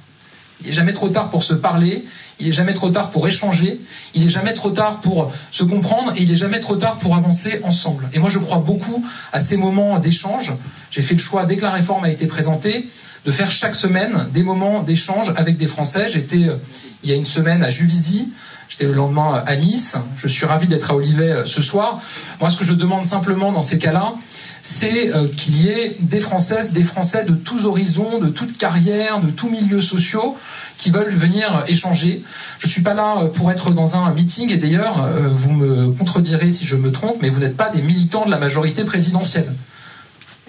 Il 0.60 0.68
n'est 0.68 0.72
jamais 0.72 0.92
trop 0.92 1.08
tard 1.08 1.30
pour 1.30 1.42
se 1.42 1.54
parler, 1.54 2.04
il 2.38 2.46
n'est 2.46 2.52
jamais 2.52 2.74
trop 2.74 2.90
tard 2.90 3.10
pour 3.10 3.26
échanger, 3.26 3.80
il 4.14 4.24
n'est 4.24 4.30
jamais 4.30 4.54
trop 4.54 4.70
tard 4.70 5.00
pour 5.00 5.32
se 5.50 5.64
comprendre 5.64 6.12
et 6.16 6.22
il 6.22 6.30
n'est 6.30 6.36
jamais 6.36 6.60
trop 6.60 6.76
tard 6.76 6.98
pour 6.98 7.16
avancer 7.16 7.60
ensemble. 7.64 8.08
Et 8.12 8.18
moi, 8.18 8.30
je 8.30 8.38
crois 8.38 8.58
beaucoup 8.58 9.04
à 9.32 9.40
ces 9.40 9.56
moments 9.56 9.98
d'échange. 9.98 10.52
J'ai 10.90 11.02
fait 11.02 11.14
le 11.14 11.20
choix, 11.20 11.44
dès 11.46 11.56
que 11.56 11.62
la 11.62 11.72
réforme 11.72 12.04
a 12.04 12.10
été 12.10 12.26
présentée, 12.26 12.88
de 13.24 13.32
faire 13.32 13.50
chaque 13.50 13.74
semaine 13.74 14.28
des 14.32 14.42
moments 14.42 14.82
d'échange 14.82 15.32
avec 15.36 15.56
des 15.56 15.66
Français. 15.66 16.06
J'étais 16.08 16.48
euh, 16.48 16.56
il 17.02 17.10
y 17.10 17.12
a 17.12 17.16
une 17.16 17.24
semaine 17.24 17.62
à 17.62 17.70
Juvisy, 17.70 18.32
J'étais 18.68 18.86
le 18.86 18.94
lendemain 18.94 19.42
à 19.46 19.56
Nice. 19.56 19.96
Je 20.16 20.28
suis 20.28 20.46
ravi 20.46 20.66
d'être 20.66 20.90
à 20.90 20.94
Olivet 20.94 21.30
euh, 21.30 21.46
ce 21.46 21.62
soir. 21.62 22.00
Moi, 22.40 22.50
ce 22.50 22.58
que 22.58 22.64
je 22.64 22.72
demande 22.72 23.04
simplement 23.04 23.52
dans 23.52 23.62
ces 23.62 23.78
cas-là, 23.78 24.14
c'est 24.62 25.14
euh, 25.14 25.28
qu'il 25.28 25.62
y 25.62 25.68
ait 25.68 25.96
des 26.00 26.20
Françaises, 26.20 26.72
des 26.72 26.82
Français 26.82 27.24
de 27.24 27.34
tous 27.34 27.66
horizons, 27.66 28.18
de 28.18 28.28
toutes 28.28 28.56
carrières, 28.56 29.20
de 29.20 29.30
tous 29.30 29.50
milieux 29.50 29.82
sociaux 29.82 30.36
qui 30.78 30.90
veulent 30.90 31.14
venir 31.14 31.56
euh, 31.56 31.64
échanger. 31.68 32.22
Je 32.58 32.66
suis 32.66 32.82
pas 32.82 32.94
là 32.94 33.26
pour 33.34 33.50
être 33.50 33.70
dans 33.70 33.96
un 33.96 34.12
meeting 34.12 34.50
et 34.50 34.56
d'ailleurs, 34.56 35.08
vous 35.36 35.52
me 35.52 35.92
contredirez 35.92 36.50
si 36.50 36.64
je 36.64 36.76
me 36.76 36.90
trompe, 36.90 37.18
mais 37.20 37.28
vous 37.28 37.40
n'êtes 37.40 37.56
pas 37.56 37.68
des 37.68 37.82
militants 37.82 38.24
de 38.24 38.30
la 38.30 38.38
majorité 38.38 38.84
présidentielle. 38.84 39.52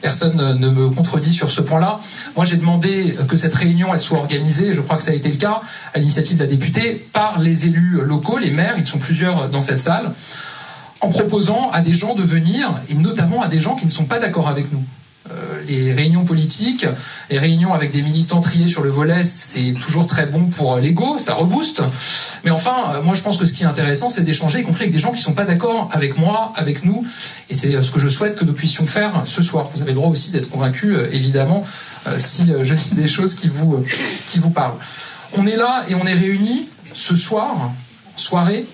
Personne 0.06 0.60
ne 0.60 0.70
me 0.70 0.90
contredit 0.92 1.34
sur 1.34 1.52
ce 1.52 1.62
point-là. 1.62 2.00
Moi, 2.36 2.46
j'ai 2.46 2.58
demandé 2.58 3.18
que 3.28 3.38
cette 3.38 3.56
réunion 3.56 3.98
soit 3.98 4.20
organisée, 4.20 4.72
je 4.72 4.82
crois 4.82 4.98
que 4.98 5.04
ça 5.04 5.10
a 5.10 5.16
été 5.16 5.30
le 5.30 5.38
cas, 5.38 5.62
à 5.96 5.98
l'initiative 5.98 6.38
de 6.38 6.44
la 6.44 6.48
députée, 6.48 7.08
par 7.12 7.40
les 7.40 7.66
élus 7.66 8.02
locaux, 8.04 8.38
les 8.38 8.52
maires, 8.52 8.76
ils 8.78 8.86
sont 8.86 9.00
plusieurs 9.00 9.50
dans 9.50 9.64
cette 9.64 9.80
salle, 9.80 10.14
en 11.02 11.10
proposant 11.10 11.72
à 11.72 11.82
des 11.82 11.96
gens 11.96 12.14
de 12.14 12.22
venir, 12.22 12.72
et 12.88 12.94
notamment 12.94 13.42
à 13.42 13.48
des 13.48 13.60
gens 13.60 13.76
qui 13.76 13.88
ne 13.88 13.90
sont 13.90 14.06
pas 14.06 14.20
d'accord 14.20 14.48
avec 14.48 14.72
nous. 14.72 14.84
Euh, 15.32 15.64
les 15.68 15.92
réunions 15.92 16.24
politiques, 16.24 16.86
les 17.32 17.40
réunions 17.40 17.74
avec 17.74 17.92
des 17.92 18.04
militants 18.04 18.42
triés 18.42 18.68
sur 18.68 18.84
le 18.84 18.92
volet, 18.92 19.24
c'est 19.24 19.74
toujours 19.74 20.06
très 20.06 20.28
bon 20.28 20.46
pour 20.46 20.78
l'ego, 20.78 21.18
ça 21.18 21.34
rebooste. 21.34 21.82
Mais 22.44 22.52
enfin, 22.52 22.94
euh, 22.94 23.02
moi 23.02 23.16
je 23.16 23.24
pense 23.24 23.40
que 23.40 23.46
ce 23.46 23.54
qui 23.54 23.64
est 23.64 23.66
intéressant, 23.66 24.12
c'est 24.12 24.24
d'échanger, 24.24 24.60
y 24.60 24.64
compris 24.64 24.84
avec 24.84 24.94
des 24.94 25.00
gens 25.00 25.10
qui 25.10 25.18
ne 25.18 25.24
sont 25.24 25.34
pas 25.34 25.46
d'accord 25.46 25.90
avec 25.92 26.20
moi, 26.20 26.54
avec 26.56 26.86
nous. 26.86 27.06
Et 27.50 27.56
c'est 27.56 27.74
euh, 27.74 27.82
ce 27.82 27.92
que 27.92 28.00
je 28.00 28.08
souhaite 28.08 28.36
que 28.36 28.46
nous 28.46 28.54
puissions 28.54 28.86
faire 28.86 29.24
ce 29.26 29.42
soir. 29.42 29.70
Vous 29.74 29.82
avez 29.82 29.92
le 29.92 29.96
droit 29.96 30.12
aussi 30.12 30.32
d'être 30.32 30.50
convaincu, 30.52 30.96
euh, 30.96 31.10
évidemment, 31.12 31.64
euh, 32.08 32.20
si 32.20 32.54
euh, 32.54 32.64
je 32.64 32.76
dis 32.76 32.94
des 32.94 33.08
choses 33.08 33.34
qui 33.34 33.50
vous, 33.50 33.76
euh, 33.76 33.86
qui 34.28 34.38
vous 34.38 34.52
parlent. 34.52 34.78
On 35.34 35.48
est 35.48 35.58
là 35.58 35.84
et 35.90 35.96
on 35.96 36.06
est 36.06 36.14
réunis 36.14 36.70
ce 36.94 37.16
soir, 37.16 37.72
soirée, 38.16 38.68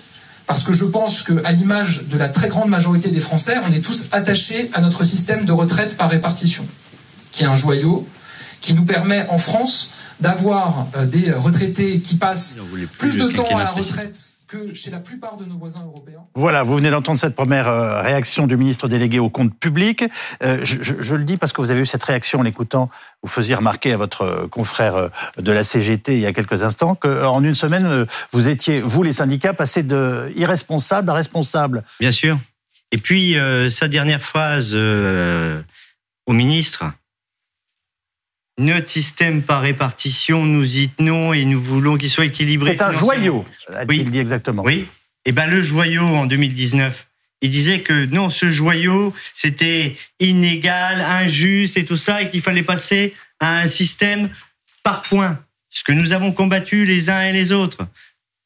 parce 0.52 0.64
que 0.64 0.74
je 0.74 0.84
pense 0.84 1.22
qu'à 1.22 1.50
l'image 1.50 2.08
de 2.08 2.18
la 2.18 2.28
très 2.28 2.48
grande 2.48 2.68
majorité 2.68 3.10
des 3.10 3.22
Français, 3.22 3.56
on 3.66 3.72
est 3.72 3.80
tous 3.80 4.08
attachés 4.12 4.70
à 4.74 4.82
notre 4.82 5.02
système 5.06 5.46
de 5.46 5.52
retraite 5.52 5.96
par 5.96 6.10
répartition, 6.10 6.68
qui 7.30 7.44
est 7.44 7.46
un 7.46 7.56
joyau, 7.56 8.06
qui 8.60 8.74
nous 8.74 8.84
permet 8.84 9.26
en 9.30 9.38
France 9.38 9.94
d'avoir 10.20 10.88
euh, 10.94 11.06
des 11.06 11.32
retraités 11.32 12.00
qui 12.02 12.18
passent 12.18 12.60
plus 12.98 13.16
de 13.16 13.28
temps 13.28 13.56
à 13.56 13.64
la 13.64 13.70
retraite 13.70 14.32
que 14.52 14.74
chez 14.74 14.90
la 14.90 14.98
plupart 15.00 15.38
de 15.38 15.44
nos 15.46 15.56
voisins 15.56 15.82
européens. 15.84 16.24
Voilà, 16.34 16.62
vous 16.62 16.76
venez 16.76 16.90
d'entendre 16.90 17.18
cette 17.18 17.34
première 17.34 17.68
euh, 17.68 18.02
réaction 18.02 18.46
du 18.46 18.56
ministre 18.58 18.86
délégué 18.86 19.18
au 19.18 19.30
compte 19.30 19.58
public. 19.58 20.04
Euh, 20.42 20.58
je, 20.62 20.82
je- 20.82 20.94
je 21.00 21.14
le 21.14 21.24
dis 21.24 21.38
parce 21.38 21.52
que 21.54 21.62
vous 21.62 21.70
avez 21.70 21.80
eu 21.80 21.86
cette 21.86 22.04
réaction 22.04 22.40
en 22.40 22.42
l'écoutant. 22.42 22.90
Vous 23.22 23.30
faisiez 23.30 23.54
remarquer 23.54 23.92
à 23.92 23.96
votre 23.96 24.22
euh, 24.22 24.48
confrère 24.48 25.08
de 25.38 25.52
la 25.52 25.64
CGT 25.64 26.14
il 26.14 26.20
y 26.20 26.26
a 26.26 26.32
quelques 26.34 26.62
instants 26.62 26.94
qu'en 26.94 27.42
une 27.42 27.54
semaine, 27.54 28.06
vous 28.32 28.48
étiez, 28.48 28.80
vous 28.80 29.02
les 29.02 29.12
syndicats, 29.12 29.54
passés 29.54 29.82
de 29.82 30.30
irresponsable 30.36 31.08
à 31.10 31.14
responsable. 31.14 31.82
Bien 32.00 32.12
sûr. 32.12 32.38
Et 32.90 32.98
puis, 32.98 33.38
euh, 33.38 33.70
sa 33.70 33.88
dernière 33.88 34.20
phrase 34.22 34.72
euh, 34.74 35.62
au 36.26 36.34
ministre. 36.34 36.84
Notre 38.58 38.88
système 38.88 39.42
par 39.42 39.62
répartition, 39.62 40.44
nous 40.44 40.78
y 40.78 40.88
tenons 40.90 41.32
et 41.32 41.44
nous 41.44 41.60
voulons 41.60 41.96
qu'il 41.96 42.10
soit 42.10 42.26
équilibré. 42.26 42.72
C'est 42.72 42.82
un 42.82 42.90
joyau, 42.90 43.44
a-t-il 43.68 44.02
Oui. 44.02 44.04
dit 44.10 44.18
exactement. 44.18 44.62
Oui. 44.62 44.86
Et 45.24 45.32
ben 45.32 45.46
le 45.46 45.62
joyau 45.62 46.02
en 46.02 46.26
2019, 46.26 47.06
il 47.40 47.50
disait 47.50 47.80
que 47.80 48.04
non, 48.06 48.28
ce 48.28 48.50
joyau 48.50 49.14
c'était 49.34 49.96
inégal, 50.20 51.00
injuste 51.00 51.76
et 51.76 51.84
tout 51.84 51.96
ça, 51.96 52.22
et 52.22 52.30
qu'il 52.30 52.42
fallait 52.42 52.62
passer 52.62 53.14
à 53.40 53.60
un 53.60 53.68
système 53.68 54.28
par 54.82 55.02
points. 55.02 55.38
Ce 55.70 55.82
que 55.82 55.92
nous 55.92 56.12
avons 56.12 56.32
combattu 56.32 56.84
les 56.84 57.08
uns 57.08 57.22
et 57.22 57.32
les 57.32 57.52
autres. 57.52 57.86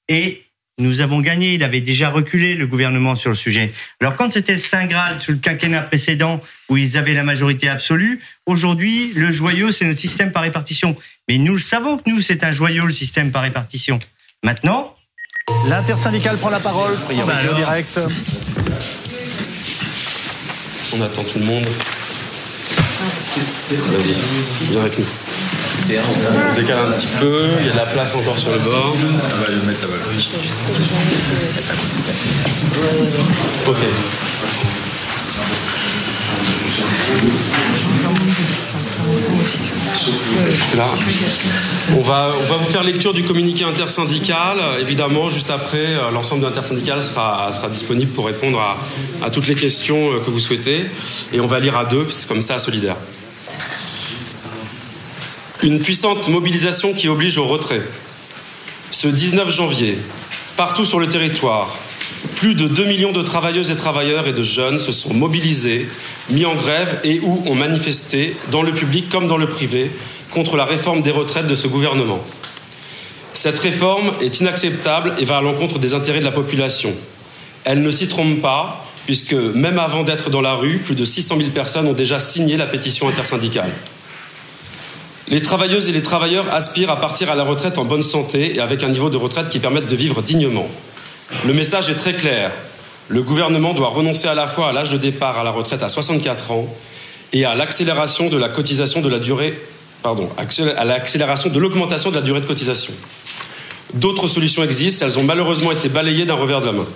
Et 0.09 0.46
nous 0.78 1.00
avons 1.00 1.21
gagné. 1.21 1.54
Il 1.54 1.64
avait 1.64 1.80
déjà 1.80 2.11
reculé 2.11 2.54
le 2.54 2.66
gouvernement 2.66 3.16
sur 3.16 3.30
le 3.30 3.37
sujet. 3.37 3.73
Alors 4.00 4.16
quand 4.16 4.33
c'était 4.33 4.59
Saint 4.59 4.87
Graal 4.87 5.21
sous 5.21 5.33
le 5.33 5.38
quinquennat 5.38 5.83
précédent 5.83 6.40
où 6.68 6.76
ils 6.76 6.97
avaient 6.97 7.14
la 7.14 7.25
majorité 7.25 7.68
absolue, 7.68 8.21
aujourd'hui 8.47 9.12
le 9.14 9.30
joyau 9.33 9.73
c'est 9.73 9.85
notre 9.85 10.00
système 10.00 10.33
par 10.33 10.42
répartition. 10.42 10.97
Mais 11.28 11.38
nous 11.38 11.54
le 11.54 11.61
savons 11.61 11.99
que 11.99 12.11
nous 12.11 12.21
c'est 12.21 12.45
un 12.45 12.50
joyau 12.52 12.87
le 12.87 12.92
système 12.92 13.33
par 13.33 13.42
répartition. 13.42 13.99
Maintenant, 14.45 14.92
L'intersyndicale 15.68 16.38
prend 16.38 16.50
la 16.50 16.59
parole, 16.59 16.97
priorité 17.04 17.33
bah 17.33 17.38
alors. 17.40 17.54
direct. 17.54 18.00
On 20.97 21.00
attend 21.02 21.23
tout 21.23 21.38
le 21.38 21.45
monde. 21.45 21.64
Vas-y, 23.68 24.71
viens 24.71 24.80
avec 24.80 24.99
nous. 24.99 25.04
On 25.88 26.50
se 26.50 26.61
décale 26.61 26.78
un 26.78 26.93
petit 26.93 27.07
peu, 27.21 27.43
il 27.61 27.66
y 27.66 27.69
a 27.69 27.73
de 27.73 27.76
la 27.76 27.87
place 27.87 28.16
encore 28.16 28.37
sur 28.38 28.50
le 28.50 28.59
bord. 28.59 28.97
Ok. 33.69 33.76
Là. 40.76 40.85
On 41.97 42.00
va, 42.00 42.33
on 42.38 42.45
va 42.45 42.57
vous 42.57 42.66
faire 42.66 42.83
lecture 42.83 43.14
du 43.14 43.23
communiqué 43.23 43.64
intersyndical. 43.64 44.59
Évidemment, 44.81 45.28
juste 45.28 45.50
après, 45.50 45.78
euh, 45.78 46.11
l'ensemble 46.12 46.43
de 46.43 46.47
l'intersyndical 46.47 47.02
sera, 47.02 47.50
sera 47.52 47.69
disponible 47.69 48.11
pour 48.12 48.26
répondre 48.26 48.61
à, 48.61 48.76
à 49.25 49.31
toutes 49.31 49.47
les 49.47 49.55
questions 49.55 50.12
euh, 50.12 50.19
que 50.19 50.31
vous 50.31 50.40
souhaitez. 50.40 50.87
Et 51.33 51.40
on 51.40 51.47
va 51.47 51.61
lire 51.61 51.76
à 51.76 51.85
deux, 51.85 52.07
c'est 52.11 52.28
comme 52.28 52.43
ça, 52.43 52.59
solidaire. 52.59 52.97
Une 55.67 55.81
puissante 55.81 56.29
mobilisation 56.29 56.93
qui 56.93 57.09
oblige 57.09 57.39
au 57.39 57.45
retrait. 57.45 57.83
Ce 58.93 59.09
19 59.09 59.53
janvier, 59.53 59.99
partout 60.57 60.85
sur 60.85 61.01
le 61.01 61.09
territoire, 61.09 61.77
plus 62.37 62.55
de 62.55 62.69
2 62.69 62.85
millions 62.85 63.11
de 63.11 63.21
travailleuses 63.21 63.73
et 63.73 63.75
travailleurs 63.75 64.29
et 64.29 64.33
de 64.33 64.45
jeunes 64.45 64.79
se 64.79 64.93
sont 64.93 65.13
mobilisés, 65.13 65.89
mis 66.31 66.45
en 66.45 66.55
grève 66.55 67.01
et 67.03 67.19
ou 67.19 67.43
ont 67.47 67.57
manifesté, 67.57 68.37
dans 68.53 68.63
le 68.63 68.71
public 68.71 69.09
comme 69.09 69.27
dans 69.27 69.39
le 69.39 69.49
privé, 69.49 69.91
contre 70.31 70.57
la 70.57 70.67
réforme 70.67 71.03
des 71.03 71.11
retraites 71.11 71.49
de 71.49 71.57
ce 71.57 71.67
gouvernement. 71.67 72.23
Cette 73.33 73.59
réforme 73.59 74.13
est 74.23 74.39
inacceptable 74.39 75.15
et 75.19 75.25
va 75.25 75.39
à 75.39 75.43
l'encontre 75.43 75.81
des 75.81 75.95
intérêts 75.95 76.21
de 76.21 76.25
la 76.25 76.31
population. 76.31 76.95
Elle 77.65 77.83
ne 77.83 77.91
s'y 77.91 78.07
trompe 78.07 78.41
pas, 78.41 78.87
puisque 79.05 79.35
même 79.35 79.81
avant 79.81 80.05
d'être 80.05 80.31
dans 80.31 80.43
la 80.43 80.55
rue, 80.55 80.79
plus 80.79 80.95
de 80.95 81.05
600 81.05 81.39
000 81.39 81.51
personnes 81.51 81.89
ont 81.89 81.93
déjà 81.93 82.21
signé 82.21 82.57
la 82.57 82.67
pétition 82.67 83.09
intersyndicale. 83.09 83.73
Les 85.28 85.42
travailleuses 85.42 85.88
et 85.88 85.92
les 85.92 86.02
travailleurs 86.02 86.47
aspirent 86.54 86.90
à 86.90 87.00
partir 87.00 87.30
à 87.30 87.35
la 87.35 87.42
retraite 87.42 87.78
en 87.78 87.85
bonne 87.85 88.02
santé 88.02 88.56
et 88.56 88.61
avec 88.61 88.85
un 88.85 88.88
niveau 88.88 89.11
de 89.11 89.16
retraite 89.16 89.49
qui 89.49 89.59
permette 89.59 89.88
de 89.88 89.97
vivre 89.97 90.23
dignement. 90.23 90.68
Le 91.45 91.52
message 91.52 91.90
est 91.90 91.97
très 91.97 92.14
clair. 92.14 92.52
Le 93.09 93.23
gouvernement 93.23 93.75
doit 93.75 93.88
renoncer 93.88 94.28
à 94.28 94.35
la 94.35 94.47
fois 94.47 94.68
à 94.68 94.73
l'âge 94.73 94.90
de 94.90 94.99
départ 94.99 95.38
à 95.38 95.45
la 95.45 95.50
retraite 95.50 95.83
à 95.83 95.88
64 95.88 96.52
ans 96.52 96.73
et 97.33 97.45
à 97.45 97.56
l'accélération 97.56 98.28
de 98.28 98.40
à 100.76 100.85
l'accélération 100.85 101.50
de 101.50 101.59
l'augmentation 101.59 102.11
de 102.11 102.14
la 102.14 102.23
durée 102.23 102.40
de 102.40 102.47
cotisation. 102.47 102.92
D'autres 103.95 104.28
solutions 104.28 104.62
existent, 104.62 105.04
elles 105.06 105.18
ont 105.18 105.25
malheureusement 105.25 105.73
été 105.73 105.88
balayées 105.88 106.25
d'un 106.25 106.35
revers 106.35 106.61
de 106.61 106.66
la 106.66 106.73
main. 106.73 106.87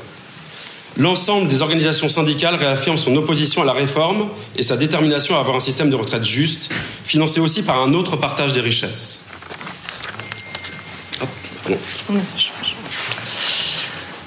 L'ensemble 0.96 1.48
des 1.48 1.62
organisations 1.62 2.08
syndicales 2.08 2.56
réaffirment 2.56 2.98
son 2.98 3.14
opposition 3.16 3.62
à 3.62 3.64
la 3.64 3.72
réforme 3.72 4.28
et 4.56 4.62
sa 4.62 4.76
détermination 4.76 5.36
à 5.36 5.40
avoir 5.40 5.56
un 5.56 5.60
système 5.60 5.88
de 5.88 5.96
retraite 5.96 6.24
juste, 6.24 6.70
financé 7.04 7.40
aussi 7.40 7.62
par 7.62 7.80
un 7.80 7.94
autre 7.94 8.16
partage 8.16 8.52
des 8.52 8.60
richesses. 8.60 9.20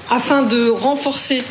Afin 0.09 0.43
de 0.43 0.69
renforcer 0.69 1.43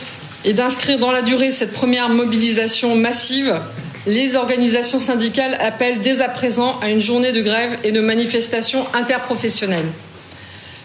et 0.45 0.55
d'inscrire 0.55 0.99
dans 0.99 1.13
la 1.13 1.23
durée 1.23 1.51
cette 1.51 1.73
première 1.73 2.09
mobilisation 2.09 2.97
massive, 2.97 3.61
les 4.07 4.35
organisations 4.35 4.99
syndicales 4.99 5.57
appellent 5.61 6.01
dès 6.01 6.21
à 6.21 6.29
présent 6.29 6.79
à 6.81 6.89
une 6.89 7.01
journée 7.01 7.33
de 7.33 7.43
grève 7.43 7.79
et 7.85 7.93
de 7.93 8.01
manifestation 8.01 8.85
interprofessionnelle. 8.95 9.87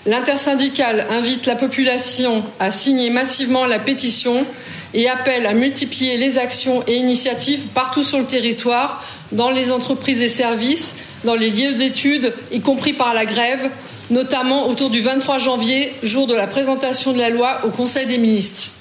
L'intersyndicale 0.05 1.07
invite 1.09 1.45
la 1.45 1.55
population 1.55 2.43
à 2.59 2.71
signer 2.71 3.09
massivement 3.09 3.65
la 3.65 3.79
pétition 3.79 4.45
et 4.93 5.09
appelle 5.09 5.45
à 5.45 5.53
multiplier 5.53 6.17
les 6.17 6.37
actions 6.37 6.83
et 6.87 6.95
initiatives 6.95 7.67
partout 7.73 8.03
sur 8.03 8.19
le 8.19 8.25
territoire, 8.25 9.03
dans 9.31 9.49
les 9.49 9.71
entreprises 9.71 10.21
et 10.21 10.29
services, 10.29 10.95
dans 11.25 11.35
les 11.35 11.49
lieux 11.49 11.73
d'études, 11.73 12.33
y 12.51 12.61
compris 12.61 12.93
par 12.93 13.13
la 13.13 13.25
grève, 13.25 13.69
notamment 14.09 14.67
autour 14.69 14.89
du 14.89 15.01
23 15.01 15.37
janvier, 15.37 15.93
jour 16.03 16.27
de 16.27 16.33
la 16.33 16.47
présentation 16.47 17.11
de 17.11 17.19
la 17.19 17.29
loi 17.29 17.61
au 17.65 17.69
Conseil 17.69 18.05
des 18.05 18.17
ministres. 18.17 18.71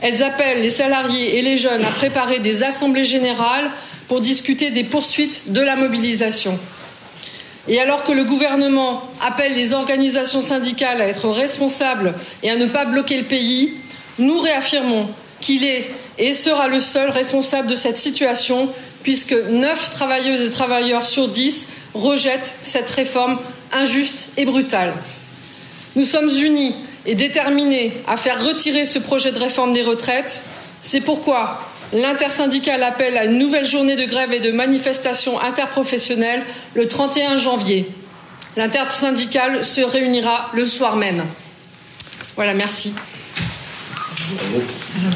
Elles 0.00 0.22
appellent 0.22 0.62
les 0.62 0.70
salariés 0.70 1.38
et 1.38 1.42
les 1.42 1.56
jeunes 1.56 1.84
à 1.84 1.90
préparer 1.90 2.38
des 2.38 2.62
assemblées 2.62 3.04
générales 3.04 3.70
pour 4.08 4.20
discuter 4.20 4.70
des 4.70 4.84
poursuites 4.84 5.52
de 5.52 5.60
la 5.60 5.76
mobilisation. 5.76 6.58
Et 7.68 7.80
alors 7.80 8.04
que 8.04 8.12
le 8.12 8.24
gouvernement 8.24 9.02
appelle 9.20 9.54
les 9.54 9.72
organisations 9.72 10.40
syndicales 10.40 11.00
à 11.00 11.06
être 11.06 11.28
responsables 11.28 12.14
et 12.42 12.50
à 12.50 12.56
ne 12.56 12.66
pas 12.66 12.84
bloquer 12.84 13.18
le 13.18 13.24
pays, 13.24 13.74
nous 14.18 14.38
réaffirmons 14.38 15.08
qu'il 15.40 15.64
est 15.64 15.90
et 16.18 16.34
sera 16.34 16.68
le 16.68 16.80
seul 16.80 17.10
responsable 17.10 17.68
de 17.68 17.76
cette 17.76 17.98
situation, 17.98 18.68
puisque 19.02 19.32
neuf 19.32 19.90
travailleuses 19.90 20.46
et 20.46 20.50
travailleurs 20.50 21.04
sur 21.04 21.28
dix 21.28 21.68
rejettent 21.94 22.54
cette 22.62 22.90
réforme 22.90 23.38
injuste 23.72 24.30
et 24.36 24.44
brutale. 24.44 24.92
Nous 25.96 26.04
sommes 26.04 26.30
unis 26.30 26.74
et 27.06 27.14
déterminés 27.14 27.92
à 28.06 28.16
faire 28.16 28.44
retirer 28.44 28.84
ce 28.84 28.98
projet 28.98 29.32
de 29.32 29.38
réforme 29.38 29.72
des 29.72 29.82
retraites. 29.82 30.44
C'est 30.82 31.00
pourquoi 31.00 31.60
l'intersyndicale 31.92 32.82
appelle 32.82 33.16
à 33.16 33.24
une 33.24 33.38
nouvelle 33.38 33.66
journée 33.66 33.96
de 33.96 34.04
grève 34.04 34.32
et 34.32 34.40
de 34.40 34.52
manifestation 34.52 35.40
interprofessionnelle 35.40 36.42
le 36.74 36.88
31 36.88 37.36
janvier. 37.36 37.88
L'intersyndicale 38.56 39.64
se 39.64 39.80
réunira 39.80 40.50
le 40.54 40.64
soir 40.64 40.96
même. 40.96 41.24
Voilà, 42.36 42.54
merci. 42.54 42.94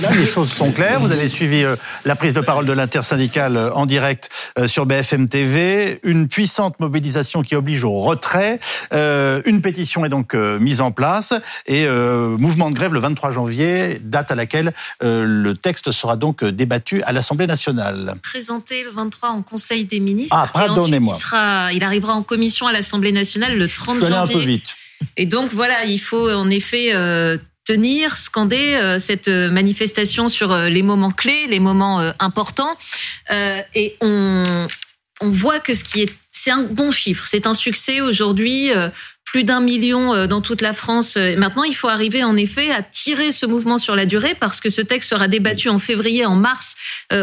Là, 0.00 0.10
les 0.14 0.26
choses 0.26 0.50
sont 0.50 0.72
claires. 0.72 1.00
Vous 1.00 1.12
avez 1.12 1.28
suivi 1.28 1.64
euh, 1.64 1.76
la 2.04 2.16
prise 2.16 2.34
de 2.34 2.40
parole 2.40 2.66
de 2.66 2.72
l'intersyndicale 2.72 3.56
euh, 3.56 3.72
en 3.72 3.86
direct 3.86 4.28
euh, 4.58 4.66
sur 4.66 4.86
BFM 4.86 5.28
TV. 5.28 6.00
Une 6.02 6.28
puissante 6.28 6.78
mobilisation 6.80 7.42
qui 7.42 7.54
oblige 7.54 7.84
au 7.84 7.98
retrait. 7.98 8.58
Une 8.92 9.60
pétition 9.60 10.04
est 10.04 10.08
donc 10.08 10.34
mise 10.34 10.80
en 10.80 10.90
place 10.90 11.34
et 11.66 11.86
mouvement 11.88 12.70
de 12.70 12.74
grève 12.74 12.92
le 12.92 13.00
23 13.00 13.30
janvier, 13.30 13.98
date 14.00 14.30
à 14.30 14.34
laquelle 14.34 14.72
le 15.00 15.52
texte 15.52 15.90
sera 15.90 16.16
donc 16.16 16.44
débattu 16.44 17.02
à 17.02 17.12
l'Assemblée 17.12 17.46
nationale. 17.46 18.14
présenté 18.22 18.84
le 18.84 18.90
23 18.90 19.30
en 19.30 19.42
Conseil 19.42 19.84
des 19.84 20.00
ministres. 20.00 20.36
Ah, 20.38 20.48
pardonnez-moi. 20.52 21.16
Il, 21.72 21.82
arrivera 21.82 22.14
en 22.14 22.22
commission 22.22 22.66
à 22.66 22.72
l'Assemblée 22.72 23.12
nationale 23.12 23.56
le 23.56 23.68
30 23.68 23.96
Je 23.96 24.00
suis 24.00 24.06
allé 24.06 24.14
un 24.14 24.20
janvier. 24.20 24.36
peu 24.36 24.42
vite. 24.42 24.76
Et 25.16 25.26
donc 25.26 25.52
voilà, 25.52 25.84
il 25.84 25.98
faut 25.98 26.30
en 26.30 26.50
effet 26.50 26.94
euh, 26.94 27.36
tenir, 27.64 28.16
scander 28.16 28.74
euh, 28.74 28.98
cette 28.98 29.28
euh, 29.28 29.50
manifestation 29.50 30.28
sur 30.28 30.52
euh, 30.52 30.68
les 30.68 30.82
moments 30.82 31.10
clés, 31.10 31.46
les 31.48 31.60
moments 31.60 32.00
euh, 32.00 32.12
importants. 32.20 32.76
Euh, 33.30 33.60
et 33.74 33.96
on, 34.00 34.66
on 35.20 35.30
voit 35.30 35.60
que 35.60 35.74
ce 35.74 35.82
qui 35.82 36.02
est, 36.02 36.14
c'est 36.32 36.50
un 36.50 36.62
bon 36.62 36.90
chiffre, 36.90 37.26
c'est 37.26 37.46
un 37.46 37.54
succès 37.54 38.00
aujourd'hui. 38.00 38.72
euh, 38.72 38.88
plus 39.32 39.42
d'un 39.42 39.60
million 39.60 40.28
dans 40.28 40.40
toute 40.40 40.60
la 40.60 40.72
France. 40.72 41.16
Maintenant, 41.16 41.64
il 41.64 41.74
faut 41.74 41.88
arriver 41.88 42.22
en 42.22 42.36
effet 42.36 42.70
à 42.70 42.84
tirer 42.84 43.32
ce 43.32 43.46
mouvement 43.46 43.78
sur 43.78 43.96
la 43.96 44.06
durée 44.06 44.36
parce 44.38 44.60
que 44.60 44.70
ce 44.70 44.80
texte 44.80 45.10
sera 45.10 45.26
débattu 45.26 45.68
en 45.70 45.80
février, 45.80 46.24
en 46.24 46.36
mars 46.36 46.76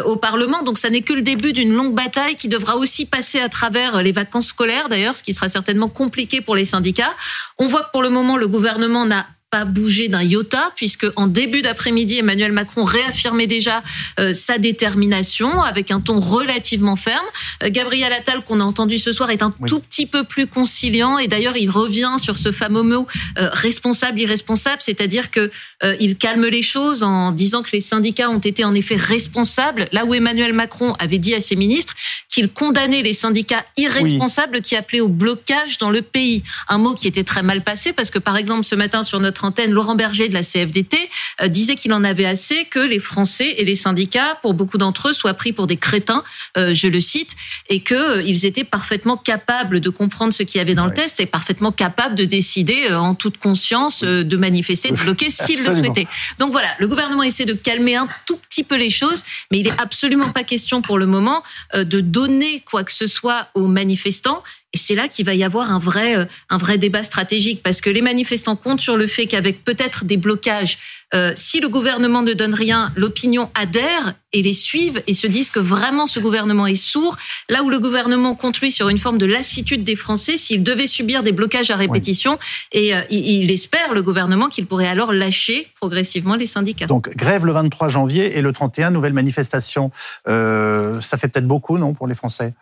au 0.03 0.17
Parlement. 0.17 0.61
Donc, 0.61 0.77
ça 0.77 0.89
n'est 0.89 1.03
que 1.03 1.13
le 1.13 1.21
début 1.21 1.53
d'une 1.53 1.73
longue 1.73 1.95
bataille 1.95 2.35
qui 2.35 2.49
devra 2.49 2.75
aussi 2.75 3.05
passer 3.05 3.39
à 3.39 3.47
travers 3.47 4.03
les 4.03 4.11
vacances 4.11 4.47
scolaires, 4.47 4.89
d'ailleurs, 4.89 5.15
ce 5.15 5.23
qui 5.23 5.33
sera 5.33 5.47
certainement 5.47 5.87
compliqué 5.87 6.41
pour 6.41 6.55
les 6.55 6.65
syndicats. 6.65 7.15
On 7.57 7.67
voit 7.67 7.83
que 7.83 7.91
pour 7.93 8.01
le 8.01 8.09
moment, 8.09 8.35
le 8.35 8.49
gouvernement 8.49 9.05
n'a 9.05 9.25
pas 9.51 9.65
bougé 9.65 10.07
d'un 10.07 10.23
iota, 10.23 10.71
puisque 10.77 11.05
en 11.17 11.27
début 11.27 11.61
d'après-midi, 11.61 12.17
Emmanuel 12.17 12.53
Macron 12.53 12.85
réaffirmait 12.85 13.47
déjà 13.47 13.83
euh, 14.17 14.33
sa 14.33 14.57
détermination 14.57 15.61
avec 15.61 15.91
un 15.91 15.99
ton 15.99 16.21
relativement 16.21 16.95
ferme. 16.95 17.25
Euh, 17.61 17.67
Gabriel 17.69 18.13
Attal, 18.13 18.41
qu'on 18.45 18.61
a 18.61 18.63
entendu 18.63 18.97
ce 18.97 19.11
soir, 19.11 19.29
est 19.29 19.43
un 19.43 19.53
Oui. 19.59 19.69
tout 19.69 19.81
petit 19.81 20.05
peu 20.05 20.23
plus 20.23 20.47
conciliant, 20.47 21.17
et 21.17 21.27
d'ailleurs, 21.27 21.57
il 21.57 21.69
revient 21.69 22.15
sur 22.17 22.37
ce 22.37 22.53
fameux 22.53 22.81
mot 22.81 23.05
euh, 23.37 23.49
responsable, 23.51 24.19
irresponsable, 24.21 24.81
c'est-à-dire 24.81 25.29
que 25.29 25.51
il 25.99 26.15
calme 26.15 26.45
les 26.45 26.61
choses 26.61 27.01
en 27.01 27.31
disant 27.31 27.63
que 27.63 27.71
les 27.73 27.81
syndicats 27.81 28.29
ont 28.29 28.37
été 28.39 28.63
en 28.63 28.73
effet 28.75 28.95
responsables, 28.95 29.87
là 29.91 30.05
où 30.05 30.13
Emmanuel 30.13 30.53
Macron 30.53 30.93
avait 30.99 31.17
dit 31.17 31.33
à 31.33 31.39
ses 31.41 31.55
ministres 31.55 31.95
qu'il 32.29 32.49
condamnait 32.49 33.01
les 33.01 33.13
syndicats 33.13 33.65
irresponsables 33.77 34.61
qui 34.61 34.75
appelaient 34.75 35.01
au 35.01 35.07
blocage 35.09 35.79
dans 35.79 35.89
le 35.89 36.01
pays. 36.03 36.43
Un 36.69 36.77
mot 36.77 36.93
qui 36.93 37.07
était 37.07 37.23
très 37.23 37.41
mal 37.43 37.61
passé 37.63 37.93
parce 37.93 38.11
que, 38.11 38.19
par 38.19 38.37
exemple, 38.37 38.63
ce 38.63 38.75
matin 38.75 39.03
sur 39.03 39.19
notre 39.19 39.40
Laurent 39.67 39.95
Berger 39.95 40.29
de 40.29 40.33
la 40.33 40.43
CFDT 40.43 40.97
euh, 41.41 41.47
disait 41.47 41.75
qu'il 41.75 41.93
en 41.93 42.03
avait 42.03 42.25
assez 42.25 42.65
que 42.65 42.79
les 42.79 42.99
Français 42.99 43.55
et 43.57 43.65
les 43.65 43.75
syndicats, 43.75 44.37
pour 44.41 44.53
beaucoup 44.53 44.77
d'entre 44.77 45.09
eux, 45.09 45.13
soient 45.13 45.33
pris 45.33 45.53
pour 45.53 45.67
des 45.67 45.77
crétins, 45.77 46.23
euh, 46.57 46.73
je 46.73 46.87
le 46.87 47.01
cite, 47.01 47.35
et 47.69 47.81
que 47.81 48.19
euh, 48.19 48.41
étaient 48.41 48.63
parfaitement 48.63 49.17
capables 49.17 49.81
de 49.81 49.89
comprendre 49.89 50.33
ce 50.33 50.41
qu'il 50.41 50.57
y 50.57 50.61
avait 50.61 50.73
dans 50.73 50.87
le 50.87 50.93
test 50.93 51.19
et 51.19 51.27
parfaitement 51.27 51.71
capables 51.71 52.15
de 52.15 52.25
décider 52.25 52.91
en 52.91 53.13
toute 53.13 53.37
conscience 53.37 54.03
de 54.03 54.37
manifester, 54.37 54.89
de 54.89 54.95
bloquer 54.95 55.29
s'ils 55.29 55.63
le 55.63 55.71
souhaitaient. 55.71 56.07
Donc 56.39 56.51
voilà, 56.51 56.69
le 56.79 56.87
gouvernement 56.87 57.21
essaie 57.21 57.45
de 57.45 57.53
calmer 57.53 57.95
un 57.95 58.09
tout 58.25 58.37
petit 58.37 58.63
peu 58.63 58.77
les 58.77 58.89
choses, 58.89 59.23
mais 59.51 59.59
il 59.59 59.67
est 59.67 59.79
absolument 59.79 60.31
pas 60.31 60.43
question 60.43 60.81
pour 60.81 60.97
le 60.97 61.05
moment 61.05 61.43
de 61.75 61.99
donner 61.99 62.63
quoi 62.65 62.83
que 62.83 62.91
ce 62.91 63.05
soit 63.05 63.49
aux 63.53 63.67
manifestants 63.67 64.41
Et 64.73 64.77
c'est 64.77 64.95
là 64.95 65.07
qu'il 65.07 65.25
va 65.25 65.35
y 65.35 65.43
avoir 65.43 65.71
un 65.71 65.79
vrai, 65.79 66.17
euh, 66.17 66.25
un 66.49 66.57
vrai 66.57 66.77
débat 66.77 67.03
stratégique, 67.03 67.61
parce 67.63 67.81
que 67.81 67.89
les 67.89 68.01
manifestants 68.01 68.55
comptent 68.55 68.81
sur 68.81 68.97
le 68.97 69.07
fait 69.07 69.27
qu'avec 69.27 69.63
peut-être 69.63 70.05
des 70.05 70.17
blocages, 70.17 70.77
euh, 71.13 71.33
si 71.35 71.59
le 71.59 71.67
gouvernement 71.67 72.21
ne 72.21 72.33
donne 72.33 72.53
rien, 72.53 72.91
l'opinion 72.95 73.49
adhère 73.53 74.13
et 74.31 74.41
les 74.41 74.53
suivent 74.53 75.03
et 75.07 75.13
se 75.13 75.27
disent 75.27 75.49
que 75.49 75.59
vraiment 75.59 76.07
ce 76.07 76.21
gouvernement 76.21 76.67
est 76.67 76.75
sourd. 76.75 77.17
Là 77.49 77.63
où 77.63 77.69
le 77.69 77.79
gouvernement 77.79 78.33
compte 78.33 78.61
lui 78.61 78.71
sur 78.71 78.87
une 78.87 78.97
forme 78.97 79.17
de 79.17 79.25
lassitude 79.25 79.83
des 79.83 79.97
Français, 79.97 80.37
s'il 80.37 80.63
devait 80.63 80.87
subir 80.87 81.21
des 81.21 81.33
blocages 81.33 81.69
à 81.69 81.75
répétition, 81.75 82.39
et 82.71 82.95
euh, 82.95 83.01
il, 83.09 83.51
espère 83.51 83.93
le 83.93 84.01
gouvernement 84.01 84.47
qu'il 84.47 84.65
pourrait 84.65 84.87
alors 84.87 85.11
lâcher 85.11 85.67
progressivement 85.75 86.35
les 86.35 86.47
syndicats. 86.47 86.87
Donc 86.87 87.13
grève 87.17 87.45
le 87.45 87.51
23 87.51 87.89
janvier 87.89 88.37
et 88.37 88.41
le 88.41 88.53
31 88.53 88.91
nouvelle 88.91 89.13
manifestation. 89.13 89.91
Euh, 90.29 91.01
ça 91.01 91.17
fait 91.17 91.27
peut-être 91.27 91.47
beaucoup, 91.47 91.77
non, 91.77 91.93
pour 91.93 92.07
les 92.07 92.15
Français? 92.15 92.53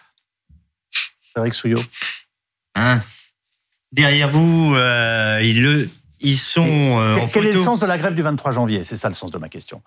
Eric 1.39 1.53
Souillot. 1.53 1.81
Hein 2.75 3.01
Derrière 3.91 4.29
vous, 4.29 4.75
euh, 4.75 5.39
ils, 5.41 5.63
le, 5.63 5.89
ils 6.19 6.37
sont 6.37 6.65
euh, 6.65 7.15
en 7.15 7.27
Quel 7.27 7.47
est 7.47 7.53
le 7.53 7.61
sens 7.61 7.79
de 7.79 7.85
la 7.85 7.97
grève 7.97 8.13
du 8.13 8.21
23 8.21 8.51
janvier? 8.51 8.83
C'est 8.83 8.95
ça 8.95 9.09
le 9.09 9.15
sens 9.15 9.31
de 9.31 9.37
ma 9.37 9.49
question. 9.49 9.81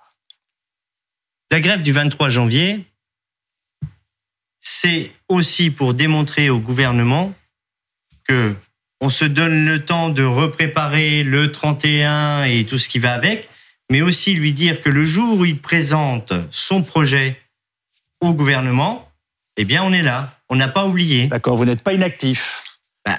La 1.51 1.61
grève 1.61 1.83
du 1.83 1.93
23 1.93 2.29
janvier, 2.29 2.85
c'est 4.61 5.13
aussi 5.29 5.71
pour 5.71 5.95
démontrer 5.95 6.51
au 6.51 6.59
gouvernement 6.59 7.33
que 8.27 8.55
on 9.01 9.11
se 9.11 9.25
donne 9.25 9.67
le 9.67 9.85
temps 9.85 10.11
de 10.11 10.23
repréparer 10.23 11.25
le 11.25 11.51
31 11.51 12.45
et 12.45 12.65
tout 12.65 12.79
ce 12.79 12.89
qui 12.89 13.01
va 13.01 13.13
avec, 13.13 13.49
mais 13.91 14.01
aussi 14.01 14.35
lui 14.35 14.53
dire 14.53 14.81
que 14.81 14.89
le 14.89 15.05
jour 15.05 15.39
où 15.41 15.45
il 15.45 15.59
présente 15.59 16.33
son 16.53 16.83
projet 16.83 17.41
au 18.21 18.33
gouvernement, 18.33 19.12
eh 19.57 19.65
bien 19.65 19.83
on 19.83 19.93
est 19.93 20.03
là. 20.03 20.39
On 20.49 20.57
n'a 20.57 20.69
pas 20.69 20.87
oublié. 20.87 21.27
D'accord, 21.27 21.57
vous 21.57 21.65
n'êtes 21.65 21.83
pas 21.83 21.93
inactif. 21.93 22.65
Ben, 23.05 23.19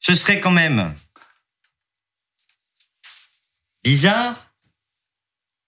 ce 0.00 0.14
serait 0.14 0.40
quand 0.40 0.50
même 0.50 0.94
bizarre 3.84 4.52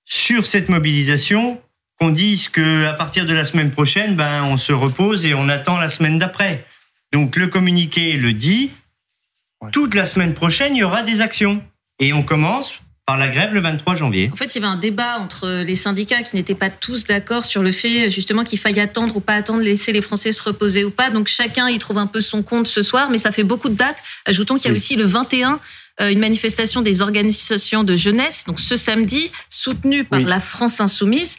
sur 0.04 0.46
cette 0.46 0.68
mobilisation 0.68 1.60
qu'on 1.98 2.10
dise 2.10 2.48
que 2.48 2.86
à 2.86 2.94
partir 2.94 3.26
de 3.26 3.34
la 3.34 3.44
semaine 3.44 3.70
prochaine, 3.70 4.16
ben 4.16 4.44
on 4.44 4.56
se 4.56 4.72
repose 4.72 5.26
et 5.26 5.34
on 5.34 5.48
attend 5.48 5.78
la 5.78 5.88
semaine 5.88 6.18
d'après. 6.18 6.66
Donc 7.12 7.36
le 7.36 7.48
communiqué 7.48 8.16
le 8.16 8.32
dit. 8.32 8.72
Toute 9.72 9.94
la 9.94 10.04
semaine 10.04 10.34
prochaine, 10.34 10.74
il 10.74 10.80
y 10.80 10.84
aura 10.84 11.02
des 11.02 11.22
actions 11.22 11.64
et 11.98 12.12
on 12.12 12.22
commence 12.22 12.83
par 13.06 13.18
la 13.18 13.28
grève 13.28 13.52
le 13.52 13.60
23 13.60 13.96
janvier. 13.96 14.30
En 14.32 14.36
fait, 14.36 14.54
il 14.54 14.62
y 14.62 14.64
avait 14.64 14.72
un 14.72 14.78
débat 14.78 15.18
entre 15.18 15.62
les 15.62 15.76
syndicats 15.76 16.22
qui 16.22 16.36
n'étaient 16.36 16.54
pas 16.54 16.70
tous 16.70 17.04
d'accord 17.04 17.44
sur 17.44 17.62
le 17.62 17.70
fait 17.70 18.08
justement 18.08 18.44
qu'il 18.44 18.58
faille 18.58 18.80
attendre 18.80 19.16
ou 19.16 19.20
pas 19.20 19.34
attendre, 19.34 19.60
laisser 19.60 19.92
les 19.92 20.00
Français 20.00 20.32
se 20.32 20.42
reposer 20.42 20.84
ou 20.84 20.90
pas. 20.90 21.10
Donc 21.10 21.28
chacun 21.28 21.68
y 21.68 21.78
trouve 21.78 21.98
un 21.98 22.06
peu 22.06 22.22
son 22.22 22.42
compte 22.42 22.66
ce 22.66 22.82
soir, 22.82 23.10
mais 23.10 23.18
ça 23.18 23.30
fait 23.30 23.44
beaucoup 23.44 23.68
de 23.68 23.74
dates. 23.74 24.02
Ajoutons 24.24 24.56
qu'il 24.56 24.68
y 24.68 24.70
a 24.70 24.74
aussi 24.74 24.96
le 24.96 25.04
21 25.04 25.60
euh, 26.00 26.10
une 26.10 26.18
manifestation 26.18 26.82
des 26.82 27.02
organisations 27.02 27.84
de 27.84 27.94
jeunesse, 27.94 28.44
donc 28.46 28.58
ce 28.58 28.76
samedi, 28.76 29.30
soutenue 29.48 30.04
par 30.04 30.20
la 30.20 30.40
France 30.40 30.80
insoumise. 30.80 31.36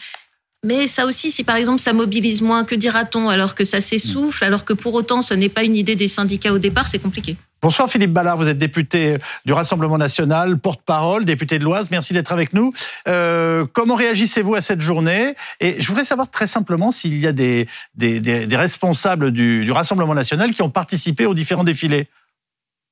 Mais 0.65 0.87
ça 0.87 1.05
aussi, 1.05 1.31
si 1.31 1.43
par 1.43 1.57
exemple 1.57 1.79
ça 1.79 1.93
mobilise 1.93 2.41
moins, 2.41 2.65
que 2.65 2.73
dira-t-on 2.73 3.29
alors 3.29 3.53
que 3.53 3.63
ça 3.63 3.81
s'essouffle, 3.81 4.43
alors 4.43 4.65
que 4.65 4.73
pour 4.73 4.95
autant 4.95 5.21
ce 5.21 5.35
n'est 5.35 5.47
pas 5.47 5.63
une 5.63 5.75
idée 5.75 5.95
des 5.95 6.07
syndicats 6.07 6.51
au 6.51 6.57
départ, 6.57 6.87
c'est 6.87 6.97
compliqué. 6.97 7.37
Bonsoir 7.61 7.87
Philippe 7.87 8.11
Ballard, 8.11 8.37
vous 8.37 8.47
êtes 8.47 8.57
député 8.57 9.17
du 9.45 9.53
Rassemblement 9.53 9.99
national, 9.99 10.57
porte-parole, 10.57 11.23
député 11.23 11.59
de 11.59 11.63
l'Oise. 11.63 11.91
Merci 11.91 12.13
d'être 12.13 12.31
avec 12.31 12.53
nous. 12.53 12.73
Euh, 13.07 13.67
comment 13.73 13.95
réagissez-vous 13.95 14.55
à 14.55 14.61
cette 14.61 14.81
journée? 14.81 15.35
Et 15.59 15.79
je 15.79 15.87
voudrais 15.87 16.05
savoir 16.05 16.31
très 16.31 16.47
simplement 16.47 16.89
s'il 16.89 17.17
y 17.19 17.27
a 17.27 17.31
des, 17.31 17.67
responsables 18.51 19.31
du 19.31 19.71
Rassemblement 19.71 20.15
national 20.15 20.51
qui 20.51 20.63
ont 20.63 20.71
participé 20.71 21.27
aux 21.27 21.35
différents 21.35 21.63
défilés. 21.63 22.09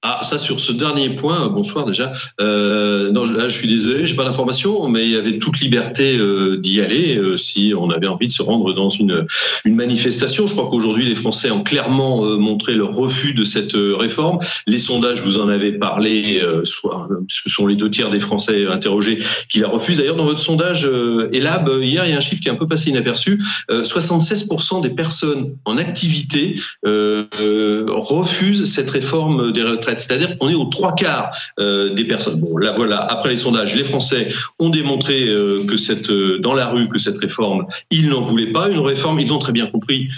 Ah, 0.05 0.19
ça 0.21 0.37
sur 0.37 0.59
ce 0.59 0.73
dernier 0.73 1.11
point, 1.11 1.47
bonsoir 1.47 1.85
déjà. 1.85 2.11
Euh, 2.41 3.09
non, 3.11 3.23
là, 3.23 3.47
je 3.47 3.57
suis 3.57 3.69
désolé, 3.69 4.05
j'ai 4.05 4.17
pas 4.17 4.25
d'informations, 4.25 4.89
mais 4.89 5.05
il 5.05 5.11
y 5.11 5.15
avait 5.15 5.39
toute 5.39 5.61
liberté 5.61 6.17
euh, 6.17 6.57
d'y 6.57 6.81
aller 6.81 7.17
euh, 7.17 7.37
si 7.37 7.73
on 7.73 7.89
avait 7.89 8.07
envie 8.07 8.27
de 8.27 8.31
se 8.33 8.41
rendre 8.41 8.73
dans 8.73 8.89
une 8.89 9.25
une 9.63 9.75
manifestation. 9.77 10.45
Je 10.45 10.51
crois 10.51 10.69
qu'aujourd'hui 10.69 11.05
les 11.05 11.15
Français 11.15 11.51
ont 11.51 11.63
clairement 11.63 12.25
euh, 12.25 12.35
montré 12.35 12.75
leur 12.75 12.93
refus 12.93 13.33
de 13.33 13.45
cette 13.45 13.75
réforme. 13.75 14.39
Les 14.67 14.77
sondages, 14.77 15.21
vous 15.21 15.39
en 15.39 15.47
avez 15.47 15.71
parlé, 15.71 16.41
ce 16.65 17.49
sont 17.49 17.65
les 17.65 17.75
deux 17.77 17.89
tiers 17.89 18.09
des 18.09 18.19
Français 18.19 18.67
interrogés 18.67 19.19
qui 19.47 19.59
la 19.59 19.69
refusent. 19.69 19.97
D'ailleurs, 19.97 20.17
dans 20.17 20.25
votre 20.25 20.39
sondage 20.39 20.85
Elab, 21.31 21.69
hier, 21.81 22.05
il 22.05 22.11
y 22.11 22.13
a 22.13 22.17
un 22.17 22.19
chiffre 22.19 22.41
qui 22.41 22.49
est 22.49 22.51
un 22.51 22.55
peu 22.55 22.67
passé 22.67 22.89
inaperçu. 22.89 23.39
76% 23.69 24.81
des 24.81 24.89
personnes 24.89 25.55
en 25.63 25.77
activité 25.77 26.55
refusent 26.83 28.65
cette 28.65 28.89
réforme 28.89 29.53
des 29.53 29.63
retraites 29.63 29.92
c'est-à-dire 29.99 30.37
qu'on 30.37 30.49
est 30.49 30.55
aux 30.55 30.65
trois 30.65 30.95
quarts 30.95 31.35
euh, 31.59 31.93
des 31.93 32.05
personnes. 32.05 32.39
Bon, 32.39 32.57
là 32.57 32.73
voilà, 32.75 32.99
après 32.99 33.29
les 33.29 33.37
sondages, 33.37 33.75
les 33.75 33.83
Français 33.83 34.29
ont 34.59 34.69
démontré 34.69 35.27
euh, 35.27 35.65
que 35.65 35.77
cette 35.77 36.09
euh, 36.09 36.39
dans 36.39 36.53
la 36.53 36.67
rue 36.67 36.89
que 36.89 36.99
cette 36.99 37.17
réforme, 37.17 37.67
ils 37.91 38.09
n'en 38.09 38.21
voulaient 38.21 38.51
pas 38.51 38.69
une 38.69 38.79
réforme. 38.79 39.19
Ils 39.19 39.27
l'ont 39.27 39.39
très 39.39 39.51
bien 39.51 39.67
compris. 39.67 40.09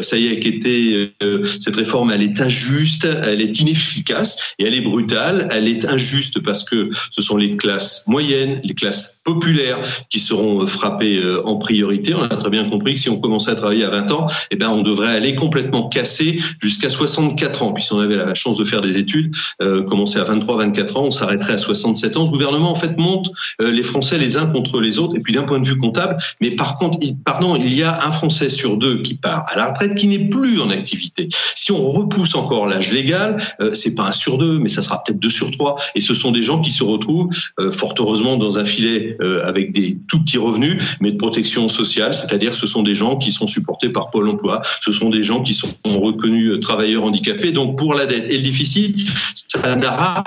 ça 0.00 0.16
y 0.16 0.28
est, 0.28 0.40
qu'était 0.40 1.12
cette 1.44 1.76
réforme, 1.76 2.10
elle 2.10 2.22
est 2.22 2.40
injuste, 2.40 3.06
elle 3.24 3.40
est 3.40 3.60
inefficace 3.60 4.54
et 4.58 4.64
elle 4.64 4.74
est 4.74 4.80
brutale. 4.80 5.48
Elle 5.50 5.68
est 5.68 5.84
injuste 5.86 6.40
parce 6.40 6.64
que 6.64 6.90
ce 7.10 7.22
sont 7.22 7.36
les 7.36 7.56
classes 7.56 8.04
moyennes, 8.06 8.60
les 8.64 8.74
classes 8.74 9.20
populaires 9.24 9.82
qui 10.10 10.18
seront 10.18 10.66
frappées 10.66 11.20
en 11.44 11.56
priorité. 11.56 12.14
On 12.14 12.22
a 12.22 12.28
très 12.28 12.50
bien 12.50 12.64
compris 12.64 12.94
que 12.94 13.00
si 13.00 13.08
on 13.08 13.20
commençait 13.20 13.50
à 13.50 13.54
travailler 13.54 13.84
à 13.84 13.90
20 13.90 14.10
ans, 14.12 14.26
eh 14.50 14.56
ben 14.56 14.68
on 14.68 14.82
devrait 14.82 15.14
aller 15.14 15.34
complètement 15.34 15.88
casser 15.88 16.40
jusqu'à 16.60 16.88
64 16.88 17.62
ans. 17.62 17.72
Puis 17.72 17.84
si 17.84 17.92
on 17.92 18.00
avait 18.00 18.16
la 18.16 18.34
chance 18.34 18.56
de 18.56 18.64
faire 18.64 18.80
des 18.80 18.98
études, 18.98 19.23
euh, 19.62 19.82
commencer 19.82 20.18
à 20.18 20.24
23-24 20.24 20.96
ans, 20.96 21.04
on 21.04 21.10
s'arrêterait 21.10 21.54
à 21.54 21.58
67 21.58 22.16
ans. 22.16 22.24
Ce 22.24 22.30
gouvernement, 22.30 22.70
en 22.70 22.74
fait, 22.74 22.96
monte 22.96 23.30
euh, 23.60 23.70
les 23.70 23.82
Français 23.82 24.18
les 24.18 24.36
uns 24.36 24.46
contre 24.46 24.80
les 24.80 24.98
autres. 24.98 25.16
Et 25.16 25.20
puis 25.20 25.32
d'un 25.32 25.42
point 25.42 25.60
de 25.60 25.66
vue 25.66 25.76
comptable, 25.76 26.16
mais 26.40 26.52
par 26.52 26.76
contre, 26.76 26.98
il, 27.00 27.16
pardon, 27.16 27.56
il 27.56 27.74
y 27.74 27.82
a 27.82 28.06
un 28.06 28.10
Français 28.10 28.48
sur 28.48 28.76
deux 28.76 29.02
qui 29.02 29.14
part 29.14 29.44
à 29.52 29.56
la 29.56 29.66
retraite 29.66 29.94
qui 29.94 30.08
n'est 30.08 30.28
plus 30.28 30.60
en 30.60 30.70
activité. 30.70 31.28
Si 31.54 31.72
on 31.72 31.90
repousse 31.90 32.34
encore 32.34 32.66
l'âge 32.66 32.92
légal, 32.92 33.36
euh, 33.60 33.72
c'est 33.74 33.94
pas 33.94 34.08
un 34.08 34.12
sur 34.12 34.38
deux, 34.38 34.58
mais 34.58 34.68
ça 34.68 34.82
sera 34.82 35.02
peut-être 35.02 35.18
deux 35.18 35.30
sur 35.30 35.50
trois. 35.50 35.76
Et 35.94 36.00
ce 36.00 36.14
sont 36.14 36.30
des 36.30 36.42
gens 36.42 36.60
qui 36.60 36.70
se 36.70 36.82
retrouvent, 36.82 37.30
euh, 37.60 37.70
fort 37.70 37.94
heureusement, 37.98 38.36
dans 38.36 38.58
un 38.58 38.64
filet 38.64 39.16
avec 39.44 39.72
des 39.72 39.98
tout 40.08 40.20
petits 40.20 40.38
revenus, 40.38 40.82
mais 41.00 41.12
de 41.12 41.16
protection 41.16 41.68
sociale, 41.68 42.14
c'est-à-dire 42.14 42.54
ce 42.54 42.66
sont 42.66 42.82
des 42.82 42.94
gens 42.94 43.16
qui 43.16 43.30
sont 43.30 43.46
supportés 43.46 43.88
par 43.88 44.10
Pôle 44.10 44.28
Emploi, 44.28 44.62
ce 44.80 44.92
sont 44.92 45.10
des 45.10 45.22
gens 45.22 45.42
qui 45.42 45.54
sont 45.54 45.68
reconnus 45.84 46.58
travailleurs 46.60 47.04
handicapés. 47.04 47.52
Donc 47.52 47.78
pour 47.78 47.94
la 47.94 48.06
dette 48.06 48.26
et 48.30 48.36
le 48.36 48.42
déficit, 48.42 49.03
ça 49.48 49.76
n'aura 49.76 50.22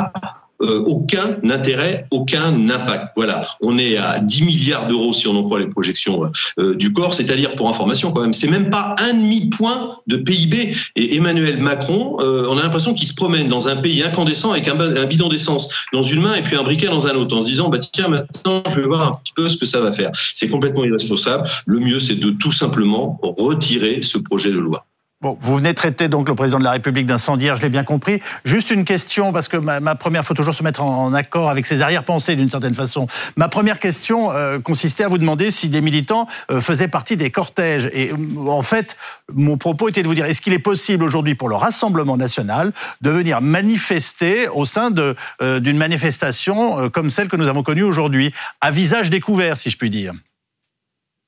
euh, 0.63 0.79
aucun 0.87 1.37
intérêt, 1.43 2.07
aucun 2.09 2.67
impact. 2.69 3.09
Voilà, 3.15 3.43
on 3.61 3.77
est 3.77 3.95
à 3.97 4.17
10 4.17 4.43
milliards 4.43 4.87
d'euros 4.87 5.13
si 5.13 5.27
on 5.27 5.37
en 5.37 5.43
croit 5.43 5.59
les 5.59 5.67
projections 5.67 6.23
euh, 6.23 6.29
euh, 6.59 6.75
du 6.75 6.93
corps, 6.93 7.13
c'est-à-dire 7.13 7.53
pour 7.53 7.69
information 7.69 8.11
quand 8.11 8.21
même, 8.21 8.33
c'est 8.33 8.47
même 8.47 8.71
pas 8.71 8.95
un 8.97 9.13
demi 9.13 9.51
point 9.51 9.99
de 10.07 10.17
PIB. 10.17 10.75
Et 10.95 11.15
Emmanuel 11.15 11.59
Macron, 11.59 12.17
on 12.19 12.57
a 12.57 12.63
l'impression 12.63 12.95
qu'il 12.95 13.07
se 13.07 13.13
promène 13.13 13.47
dans 13.47 13.67
un 13.67 13.75
pays 13.75 14.01
incandescent 14.01 14.51
avec 14.51 14.67
un, 14.67 14.79
un 14.79 15.05
bidon 15.05 15.29
d'essence 15.29 15.69
dans 15.93 16.01
une 16.01 16.21
main 16.21 16.33
et 16.33 16.41
puis 16.41 16.55
un 16.55 16.63
briquet 16.63 16.87
dans 16.87 17.05
un 17.05 17.13
autre, 17.13 17.37
en 17.37 17.41
se 17.41 17.47
disant 17.47 17.69
bah 17.69 17.77
tiens 17.77 18.07
maintenant 18.07 18.63
je 18.67 18.81
vais 18.81 18.87
voir 18.87 19.07
un 19.07 19.19
petit 19.23 19.33
peu 19.33 19.49
ce 19.49 19.57
que 19.57 19.65
ça 19.65 19.79
va 19.79 19.91
faire. 19.91 20.09
C'est 20.33 20.47
complètement 20.47 20.83
irresponsable. 20.85 21.43
Le 21.67 21.79
mieux 21.79 21.99
c'est 21.99 22.15
de 22.15 22.31
tout 22.31 22.51
simplement 22.51 23.19
retirer 23.21 23.99
ce 24.01 24.17
projet 24.17 24.49
de 24.49 24.59
loi. 24.59 24.87
Bon, 25.19 25.35
vous 25.41 25.55
venez 25.55 25.73
traiter 25.73 26.09
donc 26.09 26.29
le 26.29 26.35
président 26.35 26.59
de 26.59 26.63
la 26.63 26.69
République 26.69 27.07
d'incendiaire, 27.07 27.55
je 27.55 27.63
l'ai 27.63 27.69
bien 27.69 27.83
compris. 27.83 28.19
Juste 28.45 28.69
une 28.69 28.85
question, 28.85 29.33
parce 29.33 29.47
que 29.47 29.57
ma, 29.57 29.95
première, 29.95 30.23
faut 30.23 30.35
toujours 30.35 30.53
se 30.53 30.61
mettre 30.61 30.83
en, 30.83 31.11
accord 31.11 31.49
avec 31.49 31.65
ses 31.65 31.81
arrière-pensées 31.81 32.35
d'une 32.35 32.51
certaine 32.51 32.75
façon. 32.75 33.07
Ma 33.35 33.49
première 33.49 33.79
question 33.79 34.31
euh, 34.31 34.59
consistait 34.59 35.05
à 35.05 35.07
vous 35.07 35.17
demander 35.17 35.49
si 35.49 35.69
des 35.69 35.81
militants 35.81 36.27
euh, 36.51 36.61
faisaient 36.61 36.87
partie 36.87 37.17
des 37.17 37.31
cortèges. 37.31 37.89
Et 37.93 38.11
euh, 38.11 38.47
en 38.47 38.61
fait, 38.61 38.95
mon 39.33 39.57
propos 39.57 39.89
était 39.89 40.03
de 40.03 40.07
vous 40.07 40.13
dire, 40.13 40.25
est-ce 40.25 40.39
qu'il 40.39 40.53
est 40.53 40.59
possible 40.59 41.03
aujourd'hui 41.03 41.33
pour 41.33 41.49
le 41.49 41.55
Rassemblement 41.55 42.15
national 42.15 42.71
de 43.01 43.09
venir 43.09 43.41
manifester 43.41 44.47
au 44.49 44.65
sein 44.65 44.91
de 44.91 45.15
d'une 45.41 45.77
manifestation 45.77 46.89
comme 46.89 47.09
celle 47.09 47.27
que 47.27 47.37
nous 47.37 47.47
avons 47.47 47.63
connue 47.63 47.83
aujourd'hui, 47.83 48.33
à 48.61 48.69
visage 48.69 49.09
découvert, 49.09 49.57
si 49.57 49.69
je 49.69 49.77
puis 49.77 49.89
dire? 49.89 50.13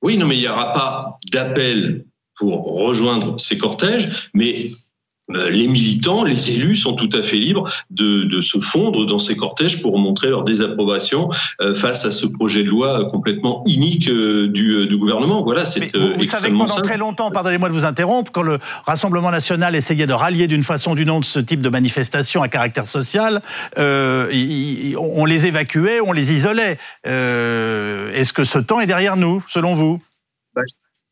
Oui, 0.04 0.18
non, 0.18 0.28
mais 0.28 0.36
il 0.36 0.42
n'y 0.42 0.48
aura 0.48 0.74
pas 0.74 1.12
d'appel 1.32 2.04
pour 2.40 2.66
rejoindre 2.80 3.40
ces 3.40 3.58
cortèges, 3.58 4.30
mais 4.34 4.72
euh, 5.36 5.50
les 5.50 5.68
militants, 5.68 6.24
les 6.24 6.52
élus 6.52 6.76
sont 6.76 6.96
tout 6.96 7.10
à 7.14 7.22
fait 7.22 7.38
libres 7.38 7.70
de, 7.92 8.24
de, 8.24 8.42
se 8.42 8.60
fondre 8.60 9.06
dans 9.06 9.20
ces 9.20 9.36
cortèges 9.36 9.82
pour 9.82 10.00
montrer 10.00 10.30
leur 10.30 10.44
désapprobation 10.44 11.30
euh, 11.62 11.76
face 11.76 12.04
à 12.06 12.12
ce 12.12 12.26
projet 12.26 12.64
de 12.64 12.70
loi 12.70 13.10
complètement 13.12 13.62
inique 13.68 14.10
euh, 14.10 14.48
du, 14.48 14.88
du, 14.88 14.98
gouvernement. 14.98 15.44
Voilà, 15.44 15.66
c'est 15.66 15.96
vous, 15.96 16.16
vous 16.16 16.24
savez 16.24 16.50
que 16.50 16.58
pendant 16.58 16.82
très 16.82 16.98
longtemps, 16.98 17.30
pardonnez-moi 17.30 17.70
de 17.70 17.74
vous 17.74 17.86
interrompre, 17.86 18.32
quand 18.32 18.42
le 18.42 18.58
Rassemblement 18.86 19.30
national 19.30 19.76
essayait 19.76 20.08
de 20.08 20.14
rallier 20.14 20.48
d'une 20.48 20.64
façon 20.64 20.92
ou 20.92 20.96
d'une 20.96 21.12
autre 21.12 21.26
ce 21.26 21.40
type 21.40 21.62
de 21.62 21.70
manifestation 21.70 22.42
à 22.42 22.48
caractère 22.48 22.88
social, 22.88 23.42
euh, 23.78 24.32
on 24.98 25.26
les 25.26 25.46
évacuait, 25.46 26.00
on 26.02 26.12
les 26.12 26.32
isolait. 26.32 26.80
Est-ce 27.04 28.34
que 28.34 28.46
ce 28.46 28.58
temps 28.58 28.80
est 28.80 28.88
derrière 28.88 29.16
nous, 29.18 29.44
selon 29.48 29.76
vous? 29.76 30.02
Bah, 30.56 30.64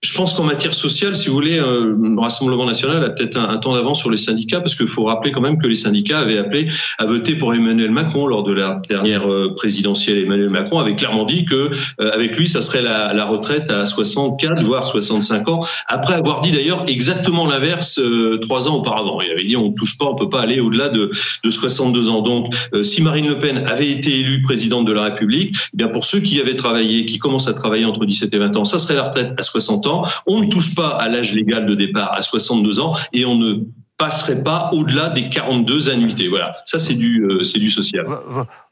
je 0.03 0.13
pense 0.13 0.35
qu'en 0.35 0.43
matière 0.43 0.75
sociale, 0.75 1.15
si 1.15 1.27
vous 1.27 1.33
voulez, 1.33 1.57
euh, 1.57 1.95
le 1.99 2.19
Rassemblement 2.19 2.65
national 2.65 3.03
a 3.03 3.09
peut-être 3.09 3.39
un, 3.39 3.57
temps 3.57 3.73
d'avance 3.73 3.97
sur 3.97 4.11
les 4.11 4.17
syndicats, 4.17 4.59
parce 4.59 4.75
qu'il 4.75 4.87
faut 4.87 5.05
rappeler 5.05 5.31
quand 5.31 5.41
même 5.41 5.57
que 5.57 5.65
les 5.65 5.75
syndicats 5.75 6.19
avaient 6.19 6.37
appelé 6.37 6.67
à 6.99 7.05
voter 7.05 7.33
pour 7.33 7.51
Emmanuel 7.55 7.89
Macron 7.89 8.27
lors 8.27 8.43
de 8.43 8.53
la 8.53 8.79
dernière 8.87 9.27
euh, 9.27 9.55
présidentielle. 9.55 10.19
Emmanuel 10.19 10.51
Macron 10.51 10.77
avait 10.77 10.95
clairement 10.95 11.25
dit 11.25 11.45
que 11.45 11.71
euh, 11.99 12.11
avec 12.13 12.37
lui, 12.37 12.47
ça 12.47 12.61
serait 12.61 12.83
la, 12.83 13.11
la, 13.11 13.25
retraite 13.25 13.71
à 13.71 13.85
64 13.85 14.61
voire 14.61 14.85
65 14.85 15.49
ans, 15.49 15.65
après 15.87 16.13
avoir 16.13 16.41
dit 16.41 16.51
d'ailleurs 16.51 16.83
exactement 16.87 17.47
l'inverse 17.47 17.99
trois 18.41 18.67
ans 18.67 18.75
auparavant. 18.75 19.19
Il 19.21 19.31
avait 19.31 19.45
dit 19.45 19.57
on 19.57 19.69
ne 19.69 19.73
touche 19.75 19.97
pas, 19.97 20.05
on 20.05 20.15
peut 20.15 20.29
pas 20.29 20.41
aller 20.41 20.59
au-delà 20.59 20.89
de, 20.89 21.09
de 21.43 21.49
62 21.49 22.07
ans. 22.09 22.21
Donc, 22.21 22.53
si 22.83 23.01
Marine 23.01 23.27
Le 23.27 23.39
Pen 23.39 23.63
avait 23.65 23.89
été 23.89 24.19
élue 24.19 24.43
présidente 24.43 24.85
de 24.85 24.93
la 24.93 25.05
République, 25.05 25.55
eh 25.73 25.77
bien 25.77 25.87
pour 25.87 26.03
ceux 26.03 26.19
qui 26.19 26.39
avaient 26.39 26.55
travaillé, 26.55 27.05
qui 27.05 27.17
commencent 27.17 27.47
à 27.47 27.53
travailler 27.53 27.85
entre 27.85 28.05
17 28.05 28.33
et 28.33 28.37
20 28.37 28.55
ans, 28.57 28.63
ça 28.63 28.77
serait 28.77 28.95
la 28.95 29.03
retraite 29.03 29.33
à 29.37 29.41
60 29.41 29.86
ans. 29.86 29.86
On 30.25 30.41
ne 30.41 30.49
touche 30.49 30.75
pas 30.75 30.89
à 30.89 31.07
l'âge 31.07 31.33
légal 31.33 31.65
de 31.65 31.75
départ 31.75 32.13
à 32.13 32.21
62 32.21 32.79
ans 32.79 32.91
et 33.13 33.25
on 33.25 33.35
ne 33.35 33.65
passerait 33.97 34.43
pas 34.43 34.69
au-delà 34.73 35.09
des 35.09 35.29
42 35.29 35.89
annuités. 35.89 36.27
Voilà, 36.27 36.55
ça 36.65 36.79
c'est 36.79 36.93
du 36.93 37.23
euh, 37.23 37.43
c'est 37.43 37.59
du 37.59 37.69
social. 37.69 38.05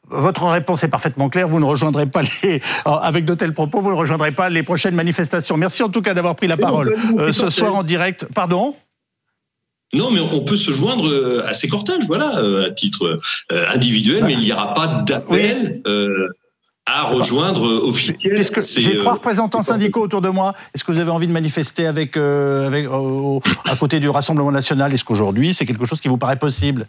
Votre 0.08 0.44
réponse 0.44 0.84
est 0.84 0.88
parfaitement 0.88 1.28
claire. 1.28 1.48
Vous 1.48 1.58
ne 1.58 1.64
rejoindrez 1.64 2.06
pas 2.06 2.22
les, 2.22 2.60
avec 2.84 3.24
de 3.24 3.34
tels 3.34 3.52
propos, 3.52 3.80
vous 3.80 3.90
ne 3.90 3.96
rejoindrez 3.96 4.30
pas 4.30 4.48
les 4.48 4.62
prochaines 4.62 4.94
manifestations. 4.94 5.56
Merci 5.56 5.82
en 5.82 5.88
tout 5.88 6.02
cas 6.02 6.14
d'avoir 6.14 6.36
pris 6.36 6.46
la 6.46 6.56
parole 6.56 6.94
euh, 7.18 7.32
ce 7.32 7.50
soir 7.50 7.74
en 7.74 7.82
direct. 7.82 8.28
Pardon? 8.34 8.76
Non, 9.92 10.10
mais 10.10 10.20
on 10.20 10.40
peut 10.40 10.56
se 10.56 10.72
joindre 10.72 11.08
euh, 11.08 11.46
à 11.46 11.52
ces 11.52 11.68
cortèges, 11.68 12.06
voilà, 12.06 12.32
à 12.64 12.70
titre 12.70 13.20
individuel, 13.50 14.24
mais 14.24 14.32
il 14.32 14.40
n'y 14.40 14.52
aura 14.52 14.74
pas 14.74 14.86
d'appel 15.06 15.82
à 16.86 17.02
rejoindre 17.02 17.62
officiellement. 17.84 18.40
J'ai 18.76 18.98
trois 18.98 19.12
euh, 19.12 19.14
représentants 19.16 19.62
syndicaux 19.62 20.02
autour 20.02 20.22
de 20.22 20.28
moi. 20.28 20.54
Est-ce 20.74 20.84
que 20.84 20.92
vous 20.92 21.00
avez 21.00 21.10
envie 21.10 21.26
de 21.26 21.32
manifester 21.32 21.86
avec, 21.86 22.16
euh, 22.16 22.66
avec 22.66 22.86
à 23.64 23.76
côté 23.76 24.00
du 24.00 24.08
Rassemblement 24.08 24.52
national? 24.52 24.92
Est-ce 24.92 25.04
qu'aujourd'hui 25.04 25.52
c'est 25.52 25.66
quelque 25.66 25.84
chose 25.84 26.00
qui 26.00 26.08
vous 26.08 26.18
paraît 26.18 26.38
possible? 26.38 26.86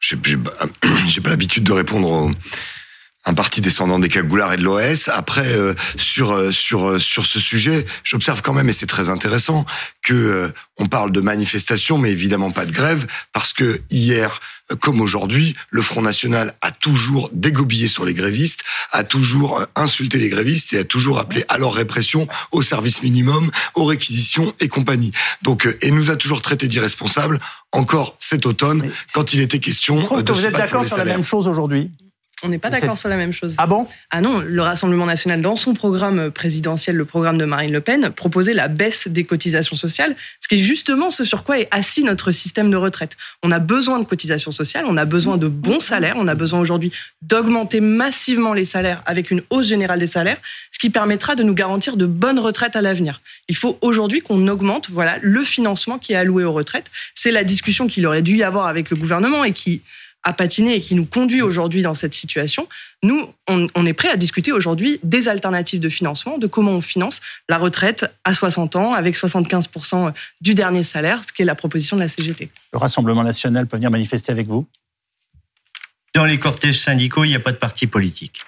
J'ai 0.00 0.16
pas 1.22 1.30
l'habitude 1.30 1.64
de 1.64 1.72
répondre 1.72 2.32
un 3.26 3.34
parti 3.34 3.60
descendant 3.60 3.98
des 3.98 4.08
Cagoulards 4.08 4.54
et 4.54 4.56
de 4.56 4.62
l'OS. 4.62 5.08
Après, 5.08 5.46
euh, 5.46 5.74
sur 5.96 6.30
euh, 6.30 6.52
sur 6.52 6.86
euh, 6.86 6.98
sur 6.98 7.26
ce 7.26 7.40
sujet, 7.40 7.84
j'observe 8.04 8.40
quand 8.40 8.54
même, 8.54 8.68
et 8.68 8.72
c'est 8.72 8.86
très 8.86 9.10
intéressant, 9.10 9.66
que 10.02 10.52
on 10.78 10.86
parle 10.86 11.10
de 11.10 11.20
manifestation, 11.20 11.98
mais 11.98 12.12
évidemment 12.12 12.52
pas 12.52 12.64
de 12.64 12.72
grève, 12.72 13.06
parce 13.32 13.52
que 13.52 13.82
hier, 13.90 14.40
comme 14.80 15.00
aujourd'hui, 15.00 15.54
le 15.70 15.82
Front 15.82 16.02
National 16.02 16.54
a 16.60 16.70
toujours 16.70 17.30
dégobillé 17.32 17.86
sur 17.86 18.04
les 18.04 18.14
grévistes, 18.14 18.60
a 18.92 19.04
toujours 19.04 19.62
insulté 19.74 20.18
les 20.18 20.28
grévistes 20.28 20.72
et 20.72 20.78
a 20.78 20.84
toujours 20.84 21.18
appelé 21.18 21.44
à 21.48 21.58
leur 21.58 21.74
répression, 21.74 22.26
au 22.52 22.62
service 22.62 23.02
minimum, 23.02 23.50
aux 23.74 23.84
réquisitions 23.84 24.54
et 24.60 24.68
compagnie. 24.68 25.12
Donc, 25.42 25.68
et 25.82 25.90
nous 25.90 26.10
a 26.10 26.16
toujours 26.16 26.42
traités 26.42 26.68
d'irresponsables. 26.68 27.38
Encore 27.72 28.16
cet 28.20 28.46
automne, 28.46 28.90
quand 29.12 29.34
il 29.34 29.40
était 29.40 29.58
question 29.58 29.96
de 29.96 30.32
vous 30.32 30.46
êtes 30.46 30.52
d'accord 30.52 30.86
sur 30.86 30.96
la 30.96 31.04
même 31.04 31.22
chose 31.22 31.48
aujourd'hui 31.48 31.90
on 32.46 32.48
n'est 32.48 32.58
pas 32.58 32.70
d'accord 32.70 32.96
sur 32.96 33.08
la 33.08 33.16
même 33.16 33.32
chose. 33.32 33.54
Ah 33.58 33.66
bon? 33.66 33.86
Ah 34.10 34.20
non, 34.20 34.40
le 34.40 34.62
Rassemblement 34.62 35.06
national, 35.06 35.40
dans 35.40 35.56
son 35.56 35.74
programme 35.74 36.30
présidentiel, 36.30 36.96
le 36.96 37.04
programme 37.04 37.38
de 37.38 37.44
Marine 37.44 37.72
Le 37.72 37.80
Pen, 37.80 38.10
proposait 38.10 38.54
la 38.54 38.68
baisse 38.68 39.08
des 39.08 39.24
cotisations 39.24 39.76
sociales, 39.76 40.16
ce 40.40 40.48
qui 40.48 40.54
est 40.54 40.58
justement 40.58 41.10
ce 41.10 41.24
sur 41.24 41.44
quoi 41.44 41.58
est 41.58 41.68
assis 41.70 42.04
notre 42.04 42.30
système 42.30 42.70
de 42.70 42.76
retraite. 42.76 43.16
On 43.42 43.50
a 43.50 43.58
besoin 43.58 43.98
de 43.98 44.04
cotisations 44.04 44.52
sociales, 44.52 44.84
on 44.88 44.96
a 44.96 45.04
besoin 45.04 45.36
de 45.36 45.48
bons 45.48 45.80
salaires, 45.80 46.14
on 46.16 46.28
a 46.28 46.34
besoin 46.34 46.60
aujourd'hui 46.60 46.92
d'augmenter 47.22 47.80
massivement 47.80 48.52
les 48.52 48.64
salaires 48.64 49.02
avec 49.06 49.30
une 49.30 49.42
hausse 49.50 49.66
générale 49.66 49.98
des 49.98 50.06
salaires, 50.06 50.38
ce 50.70 50.78
qui 50.78 50.90
permettra 50.90 51.34
de 51.34 51.42
nous 51.42 51.54
garantir 51.54 51.96
de 51.96 52.06
bonnes 52.06 52.38
retraites 52.38 52.76
à 52.76 52.82
l'avenir. 52.82 53.20
Il 53.48 53.56
faut 53.56 53.78
aujourd'hui 53.80 54.20
qu'on 54.20 54.46
augmente 54.48 54.90
voilà, 54.90 55.18
le 55.22 55.42
financement 55.42 55.98
qui 55.98 56.12
est 56.12 56.16
alloué 56.16 56.44
aux 56.44 56.52
retraites. 56.52 56.86
C'est 57.14 57.30
la 57.30 57.44
discussion 57.44 57.86
qu'il 57.88 58.06
aurait 58.06 58.22
dû 58.22 58.36
y 58.36 58.42
avoir 58.42 58.66
avec 58.66 58.90
le 58.90 58.96
gouvernement 58.96 59.44
et 59.44 59.52
qui 59.52 59.82
à 60.26 60.32
patiner 60.32 60.74
et 60.74 60.80
qui 60.80 60.96
nous 60.96 61.06
conduit 61.06 61.40
aujourd'hui 61.40 61.82
dans 61.82 61.94
cette 61.94 62.12
situation, 62.12 62.68
nous, 63.04 63.32
on, 63.46 63.86
est 63.86 63.92
prêt 63.92 64.10
à 64.10 64.16
discuter 64.16 64.50
aujourd'hui 64.50 64.98
des 65.04 65.28
alternatives 65.28 65.78
de 65.78 65.88
financement, 65.88 66.36
de 66.36 66.48
comment 66.48 66.72
on 66.72 66.80
finance 66.80 67.20
la 67.48 67.58
retraite 67.58 68.04
à 68.24 68.34
60 68.34 68.74
ans 68.74 68.92
avec 68.92 69.16
75% 69.16 70.12
du 70.40 70.54
dernier 70.54 70.82
salaire, 70.82 71.22
ce 71.24 71.32
qui 71.32 71.42
est 71.42 71.44
la 71.44 71.54
proposition 71.54 71.96
de 71.96 72.02
la 72.02 72.08
CGT. 72.08 72.50
Le 72.72 72.78
Rassemblement 72.78 73.22
national 73.22 73.68
peut 73.68 73.76
venir 73.76 73.92
manifester 73.92 74.32
avec 74.32 74.48
vous? 74.48 74.66
Dans 76.12 76.24
les 76.24 76.40
cortèges 76.40 76.80
syndicaux, 76.80 77.22
il 77.22 77.28
n'y 77.28 77.36
a 77.36 77.40
pas 77.40 77.52
de 77.52 77.58
parti 77.58 77.86
politique. 77.86 78.42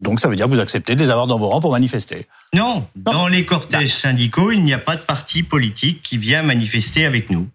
Donc 0.00 0.18
ça 0.18 0.28
veut 0.28 0.34
dire 0.34 0.46
que 0.46 0.50
vous 0.50 0.60
acceptez 0.60 0.96
de 0.96 1.00
les 1.00 1.10
avoir 1.10 1.28
dans 1.28 1.38
vos 1.38 1.48
rangs 1.48 1.60
pour 1.60 1.70
manifester? 1.70 2.26
Non, 2.52 2.88
dans 2.96 3.28
les 3.28 3.44
cortèges 3.44 3.94
syndicaux, 3.94 4.50
il 4.50 4.64
n'y 4.64 4.74
a 4.74 4.78
pas 4.78 4.96
de 4.96 5.02
parti 5.02 5.44
politique 5.44 6.02
qui 6.02 6.18
vient 6.18 6.42
manifester 6.42 7.04
avec 7.04 7.30
nous. 7.30 7.48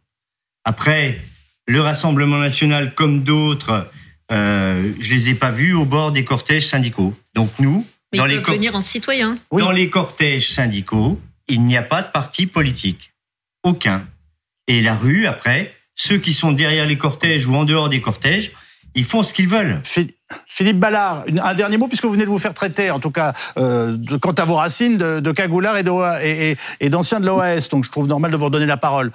Après, 0.63 1.19
le 1.69 1.81
Rassemblement 1.81 2.39
national, 2.39 2.95
comme 2.95 3.21
d'autres, 3.21 3.87
euh, 4.31 4.91
je 4.99 5.11
les 5.11 5.29
ai 5.29 5.35
pas 5.35 5.51
vus 5.51 5.75
au 5.75 5.85
bord 5.85 6.11
des 6.11 6.25
cortèges 6.25 6.65
syndicaux. 6.65 7.13
Donc 7.35 7.51
nous, 7.59 7.85
dans 8.11 8.25
les 8.25 8.39
venir 8.39 8.73
en 8.73 8.81
citoyen. 8.81 9.37
Dans 9.51 9.69
les 9.69 9.91
cortèges 9.91 10.49
syndicaux, 10.49 11.19
il 11.47 11.63
n'y 11.63 11.77
a 11.77 11.83
pas 11.83 12.01
de 12.01 12.07
parti 12.11 12.47
politique, 12.47 13.13
aucun. 13.63 14.07
Et 14.67 14.81
la 14.81 14.95
rue, 14.95 15.27
après, 15.27 15.75
ceux 15.93 16.17
qui 16.17 16.33
sont 16.33 16.53
derrière 16.53 16.87
les 16.87 16.97
cortèges 16.97 17.45
ou 17.45 17.53
en 17.53 17.65
dehors 17.65 17.89
des 17.89 18.01
cortèges, 18.01 18.51
ils 18.95 19.05
font 19.05 19.21
ce 19.21 19.31
qu'ils 19.31 19.47
veulent. 19.47 19.79
Philippe 20.47 20.79
Ballard, 20.79 21.25
un 21.27 21.53
dernier 21.53 21.77
mot, 21.77 21.87
puisque 21.87 22.05
vous 22.05 22.11
venez 22.13 22.25
de 22.25 22.29
vous 22.29 22.39
faire 22.39 22.55
traiter, 22.55 22.89
en 22.89 22.99
tout 22.99 23.11
cas, 23.11 23.33
euh, 23.59 23.95
quant 24.19 24.31
à 24.31 24.45
vos 24.45 24.55
racines, 24.55 24.97
de, 24.97 25.19
de 25.19 25.31
cagoulard 25.31 25.77
et 25.77 26.89
d'anciens 26.89 27.19
de 27.19 27.27
l'OAS. 27.27 27.67
Donc 27.69 27.85
je 27.85 27.91
trouve 27.91 28.07
normal 28.07 28.31
de 28.31 28.37
vous 28.37 28.45
redonner 28.45 28.65
la 28.65 28.77
parole. 28.77 29.11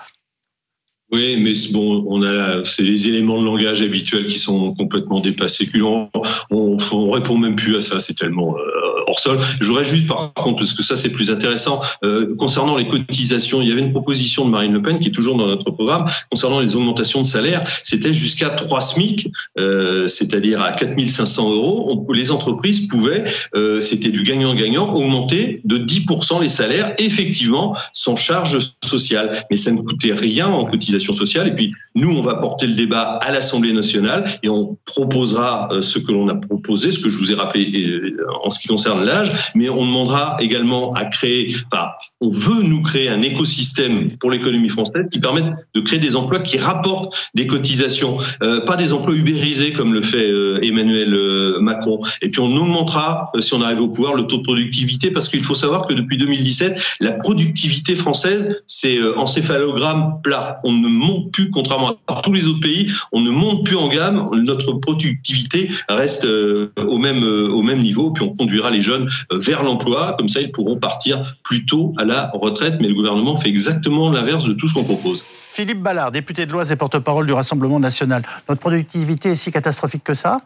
Oui, 1.15 1.37
mais 1.41 1.53
bon, 1.73 2.05
on 2.09 2.23
a, 2.23 2.65
c'est 2.65 2.83
les 2.83 3.07
éléments 3.07 3.41
de 3.41 3.45
langage 3.45 3.83
habituels 3.83 4.27
qui 4.27 4.41
sont 4.41 4.75
complètement 4.75 5.21
dépassés. 5.21 5.69
On, 5.81 6.11
on, 6.51 6.77
on 6.91 7.11
répond 7.11 7.39
même 7.39 7.55
plus 7.55 7.77
à 7.77 7.81
ça, 7.81 8.01
c'est 8.01 8.15
tellement 8.15 8.57
euh, 8.57 8.94
hors 9.15 9.21
sol. 9.21 9.39
Je 9.61 9.67
voudrais 9.67 9.85
juste, 9.85 10.09
par 10.09 10.33
contre, 10.35 10.57
parce 10.57 10.73
que 10.73 10.83
ça 10.83 10.97
c'est 10.97 11.11
plus 11.11 11.31
intéressant, 11.31 11.81
euh, 12.05 12.35
concernant 12.37 12.77
les 12.77 12.89
cotisations, 12.89 13.63
il 13.63 13.69
y 13.69 13.73
avait 13.73 13.81
une 13.81 13.93
proposition 13.93 14.45
de 14.45 14.51
Marine 14.51 14.73
Le 14.73 14.83
Pen 14.83 14.99
qui 14.99 15.09
est 15.09 15.13
toujours 15.13 15.37
dans 15.37 15.47
notre 15.47 15.71
programme 15.71 16.07
concernant 16.31 16.61
les 16.61 16.77
augmentations 16.77 17.21
de 17.21 17.27
salaire. 17.27 17.65
C'était 17.83 18.13
jusqu'à 18.13 18.51
3 18.51 18.81
SMIC, 18.81 19.31
euh, 19.59 20.09
c'est-à-dire 20.09 20.61
à 20.61 20.73
4500 20.73 21.51
euros. 21.51 22.07
les 22.13 22.31
entreprises 22.31 22.87
pouvaient, 22.87 23.25
euh, 23.55 23.81
c'était 23.81 24.11
du 24.11 24.23
gagnant-gagnant, 24.23 24.95
augmenter 24.95 25.61
de 25.65 25.79
10% 25.79 26.41
les 26.41 26.49
salaires, 26.49 26.93
effectivement, 26.99 27.77
sans 27.93 28.17
charge 28.17 28.59
sociale. 28.85 29.45
Mais 29.51 29.57
ça 29.57 29.71
ne 29.71 29.81
coûtait 29.81 30.13
rien 30.13 30.47
en 30.47 30.65
cotisation 30.65 31.13
sociale. 31.13 31.49
Et 31.49 31.55
puis, 31.55 31.73
nous, 31.95 32.11
on 32.11 32.21
va 32.21 32.35
porter 32.35 32.67
le 32.67 32.75
débat 32.75 33.19
à 33.23 33.33
l'Assemblée 33.33 33.73
nationale 33.73 34.25
et 34.43 34.49
on 34.49 34.77
proposera 34.85 35.69
ce 35.81 35.99
que 35.99 36.13
l'on 36.13 36.29
a 36.29 36.35
proposé, 36.35 36.93
ce 36.93 36.99
que 36.99 37.09
je 37.09 37.17
vous 37.19 37.33
ai 37.33 37.35
rappelé 37.35 38.15
en 38.43 38.51
ce 38.51 38.59
qui 38.59 38.69
concerne 38.69 39.04
l'âge, 39.05 39.33
mais 39.55 39.69
on 39.69 39.85
demandera 39.85 40.37
également 40.41 40.93
à 40.93 41.05
créer, 41.05 41.55
enfin, 41.73 41.89
on 42.21 42.31
veut 42.31 42.63
nous 42.63 42.83
créer 42.83 43.09
un 43.09 43.23
écosystème 43.23 44.17
pour 44.19 44.31
l'économie 44.31 44.69
française 44.69 45.05
qui 45.11 45.19
permette 45.19 45.47
de 45.75 45.81
créer 45.81 45.99
des 45.99 46.17
emplois 46.17 46.41
qui 46.41 46.59
rapportent 46.59 47.15
des 47.35 47.47
cotisations, 47.47 48.17
euh, 48.43 48.61
pas 48.61 48.77
des 48.77 48.93
emplois 48.93 49.15
ubérisés 49.15 49.73
comme 49.73 49.93
le 49.93 50.03
fait 50.03 50.31
Emmanuel 50.63 51.15
Macron. 51.61 52.01
Et 52.23 52.31
puis 52.31 52.41
on 52.41 52.55
augmentera, 52.57 53.31
si 53.41 53.55
on 53.55 53.61
arrive 53.61 53.81
au 53.81 53.89
pouvoir, 53.89 54.15
le 54.15 54.25
taux 54.25 54.39
de 54.39 54.43
productivité 54.43 55.11
parce 55.11 55.29
qu'il 55.29 55.43
faut 55.43 55.55
savoir 55.55 55.87
que 55.87 55.95
depuis 55.95 56.17
2017, 56.19 56.81
la 57.01 57.13
productivité 57.13 57.95
française, 57.95 58.63
c'est 58.67 58.99
encéphalogramme 59.17 60.21
plat. 60.23 60.61
On 60.65 60.73
ne 60.73 60.89
monte 60.89 61.33
plus, 61.33 61.51
contrairement 61.51 61.97
à 62.07 62.21
tous 62.23 62.33
les 62.33 62.47
autres 62.47 62.61
pays, 62.61 62.91
on 63.13 63.21
ne 63.21 63.31
monte 63.31 63.65
plus 63.65 63.77
en 63.77 63.89
gamme. 63.89 64.29
Notre 64.33 64.73
productivité 64.75 65.71
reste 65.89 66.25
euh, 66.25 66.73
au 66.77 66.99
même 66.99 67.25
euh, 67.25 67.49
au 67.49 67.63
même 67.63 67.81
niveau. 67.81 68.11
Puis 68.11 68.25
on 68.25 68.33
conduira 68.33 68.71
les 68.71 68.81
jeunes 68.81 68.94
euh, 68.95 69.39
vers 69.39 69.63
l'emploi. 69.63 70.15
Comme 70.19 70.29
ça, 70.29 70.41
ils 70.41 70.53
pourront 70.53 70.77
partir 70.77 71.37
plus 71.43 71.67
tôt 71.67 71.95
à 71.99 72.05
la 72.05 72.31
retraite. 72.33 72.77
Mais 72.81 72.89
le 72.89 72.95
gouvernement 72.95 73.37
fait 73.37 73.49
exactement 73.49 74.11
l'inverse 74.11 74.45
de 74.45 74.53
tout 74.53 74.67
ce 74.67 74.75
qu'on 74.75 74.85
propose. 74.85 75.23
Philippe 75.23 75.83
Ballard, 75.83 76.11
député 76.11 76.47
de 76.47 76.53
l'Oise 76.53 76.73
et 76.73 76.77
porte-parole 76.77 77.27
du 77.27 77.33
Rassemblement 77.33 77.79
national. 77.79 78.23
Notre 78.49 78.61
productivité 78.61 79.31
est 79.31 79.37
si 79.37 79.53
catastrophique 79.53 80.03
que 80.03 80.15
ça? 80.15 80.41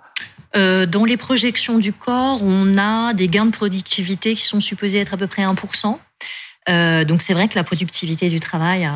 Dans 0.54 1.04
les 1.04 1.16
projections 1.18 1.78
du 1.78 1.92
corps, 1.92 2.40
on 2.42 2.78
a 2.78 3.12
des 3.12 3.28
gains 3.28 3.46
de 3.46 3.50
productivité 3.50 4.34
qui 4.34 4.44
sont 4.44 4.60
supposés 4.60 4.98
être 4.98 5.14
à 5.14 5.16
peu 5.16 5.26
près 5.26 5.42
1%. 5.42 5.98
Euh, 6.68 7.04
donc 7.04 7.22
c'est 7.22 7.32
vrai 7.32 7.48
que 7.48 7.54
la 7.54 7.64
productivité 7.64 8.28
du 8.28 8.40
travail 8.40 8.88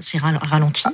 s'est 0.00 0.18
ralentie. 0.18 0.84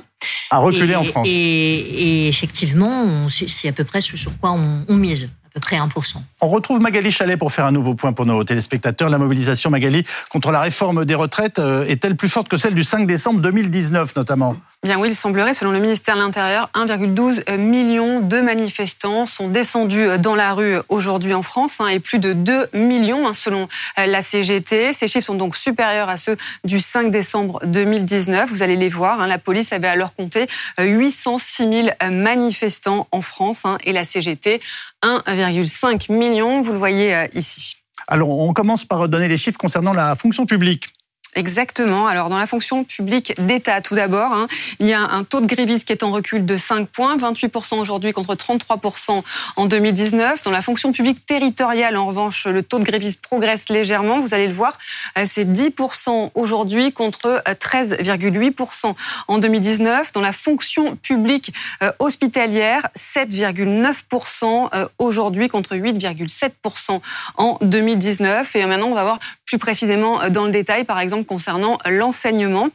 A 0.49 0.57
reculé 0.57 0.95
en 0.95 1.03
France. 1.03 1.27
Et, 1.29 2.27
effectivement, 2.27 3.27
c'est 3.29 3.67
à 3.69 3.71
peu 3.71 3.83
près 3.83 4.01
ce 4.01 4.17
sur 4.17 4.37
quoi 4.39 4.51
on, 4.51 4.95
mise. 4.95 5.29
Peu 5.57 5.59
près 5.59 5.77
1%. 5.77 6.17
On 6.41 6.47
retrouve 6.49 6.79
Magali 6.79 7.11
Chalet 7.11 7.37
pour 7.37 7.51
faire 7.51 7.65
un 7.65 7.71
nouveau 7.71 7.95
point 7.95 8.13
pour 8.13 8.25
nos 8.25 8.43
téléspectateurs. 8.43 9.09
La 9.09 9.17
mobilisation, 9.17 9.69
Magali, 9.69 10.05
contre 10.29 10.51
la 10.51 10.61
réforme 10.61 11.03
des 11.05 11.15
retraites 11.15 11.59
euh, 11.59 11.85
est-elle 11.85 12.15
plus 12.15 12.29
forte 12.29 12.47
que 12.47 12.57
celle 12.57 12.75
du 12.75 12.83
5 12.83 13.07
décembre 13.07 13.41
2019 13.41 14.15
notamment? 14.15 14.55
Bien 14.83 14.99
oui, 14.99 15.09
il 15.09 15.15
semblerait, 15.15 15.55
selon 15.55 15.71
le 15.71 15.79
ministère 15.79 16.15
de 16.15 16.21
l'Intérieur, 16.21 16.69
1,12 16.75 17.57
million 17.57 18.21
de 18.21 18.39
manifestants 18.39 19.25
sont 19.25 19.49
descendus 19.49 20.19
dans 20.19 20.35
la 20.35 20.53
rue 20.53 20.77
aujourd'hui 20.89 21.33
en 21.33 21.41
France 21.41 21.77
hein, 21.79 21.87
et 21.87 21.99
plus 21.99 22.19
de 22.19 22.33
2 22.33 22.69
millions 22.73 23.27
hein, 23.27 23.33
selon 23.33 23.67
euh, 23.97 24.05
la 24.05 24.21
CGT. 24.21 24.93
Ces 24.93 25.07
chiffres 25.07 25.25
sont 25.25 25.35
donc 25.35 25.55
supérieurs 25.55 26.09
à 26.09 26.17
ceux 26.17 26.37
du 26.63 26.79
5 26.79 27.09
décembre 27.09 27.59
2019. 27.65 28.47
Vous 28.49 28.61
allez 28.61 28.75
les 28.75 28.89
voir, 28.89 29.19
hein, 29.19 29.27
la 29.27 29.39
police 29.39 29.73
avait 29.73 29.87
alors 29.87 30.13
compté 30.13 30.47
806 30.79 31.63
euh, 31.63 31.83
000 31.99 32.11
manifestants 32.11 33.07
en 33.11 33.21
France 33.21 33.63
et 33.83 33.91
la 33.91 34.03
CGT 34.03 34.61
1,5 35.03 36.11
million, 36.11 36.61
vous 36.61 36.71
le 36.71 36.77
voyez 36.77 37.15
euh, 37.15 37.27
ici. 37.33 37.77
Alors 38.07 38.29
on 38.29 38.53
commence 38.53 38.85
par 38.85 39.07
donner 39.09 39.27
les 39.27 39.37
chiffres 39.37 39.57
concernant 39.57 39.93
la 39.93 40.15
fonction 40.15 40.45
publique. 40.45 40.93
Exactement. 41.37 42.07
Alors 42.07 42.29
dans 42.29 42.39
la 42.39 42.47
fonction 42.47 42.83
publique 42.83 43.35
d'État, 43.37 43.79
tout 43.81 43.93
d'abord, 43.93 44.33
hein, 44.33 44.47
il 44.79 44.87
y 44.87 44.93
a 44.93 45.01
un 45.01 45.23
taux 45.23 45.39
de 45.39 45.45
grévistes 45.45 45.85
qui 45.85 45.93
est 45.93 46.01
en 46.01 46.11
recul 46.11 46.47
de 46.47 46.57
5 46.57 46.89
points, 46.89 47.15
28% 47.15 47.77
aujourd'hui 47.77 48.11
contre 48.11 48.33
33% 48.33 49.21
en 49.55 49.65
2019. 49.67 50.41
Dans 50.41 50.49
la 50.49 50.63
fonction 50.63 50.91
publique 50.91 51.23
territoriale, 51.27 51.95
en 51.95 52.07
revanche, 52.07 52.47
le 52.47 52.63
taux 52.63 52.79
de 52.79 52.83
grévistes 52.85 53.21
progresse 53.21 53.69
légèrement. 53.69 54.19
Vous 54.19 54.33
allez 54.33 54.47
le 54.47 54.53
voir, 54.53 54.79
euh, 55.15 55.25
c'est 55.27 55.45
10% 55.45 56.31
aujourd'hui 56.33 56.91
contre 56.91 57.43
13,8% 57.45 58.87
euh, 58.87 58.93
en 59.27 59.37
2019. 59.37 60.13
Dans 60.13 60.21
la 60.21 60.31
fonction 60.31 60.95
publique 60.95 61.53
euh, 61.83 61.91
hospitalière, 61.99 62.87
7,9% 62.97 64.87
aujourd'hui 64.97 65.49
contre 65.49 65.75
8,7% 65.75 66.99
en 67.37 67.59
2019. 67.61 68.55
Et 68.55 68.65
maintenant, 68.65 68.87
on 68.87 68.95
va 68.95 69.03
voir 69.03 69.19
plus 69.47 69.57
précisément 69.57 70.29
dans 70.29 70.45
le 70.45 70.51
détail, 70.51 70.83
par 70.83 70.99
exemple, 70.99 71.25
concernant 71.25 71.79
l'enseignement. 71.89 72.69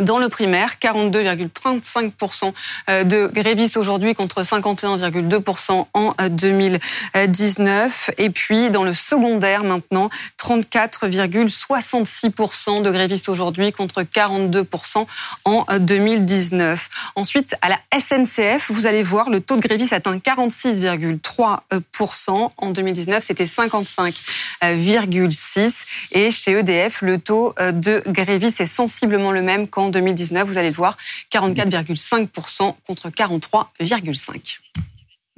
Dans 0.00 0.18
le 0.18 0.28
primaire, 0.28 0.74
42,35% 0.80 2.52
euh, 2.90 3.04
de 3.04 3.28
grévistes 3.28 3.78
aujourd'hui 3.78 4.14
contre 4.14 4.42
51,2% 4.42 5.86
en 5.94 6.14
2019. 6.28 8.10
Et 8.18 8.28
puis 8.28 8.68
dans 8.68 8.84
le 8.84 8.92
secondaire 8.92 9.64
maintenant, 9.64 10.10
34,66% 10.38 12.82
de 12.82 12.90
grévistes 12.90 13.30
aujourd'hui 13.30 13.72
contre 13.72 14.02
42% 14.02 15.06
en 15.46 15.64
2019. 15.78 16.90
Ensuite, 17.14 17.56
à 17.62 17.70
la 17.70 17.78
SNCF, 17.98 18.70
vous 18.70 18.84
allez 18.86 19.02
voir, 19.02 19.30
le 19.30 19.40
taux 19.40 19.56
de 19.56 19.62
grévistes 19.62 19.94
atteint 19.94 20.18
46,3%. 20.18 22.50
En 22.58 22.70
2019, 22.70 23.24
c'était 23.26 23.44
55,6%. 23.44 25.86
Et 26.12 26.30
chez 26.30 26.52
EDF, 26.52 27.02
le 27.02 27.18
taux 27.18 27.52
euh, 27.58 27.72
de 27.72 28.02
grévistes 28.08 28.60
est 28.60 28.66
sensiblement 28.66 29.32
le 29.32 29.42
même 29.42 29.66
qu'en 29.68 29.85
2019, 29.90 30.46
vous 30.46 30.58
allez 30.58 30.70
le 30.70 30.76
voir, 30.76 30.96
44,5% 31.32 32.74
contre 32.86 33.10
43,5%. 33.10 34.56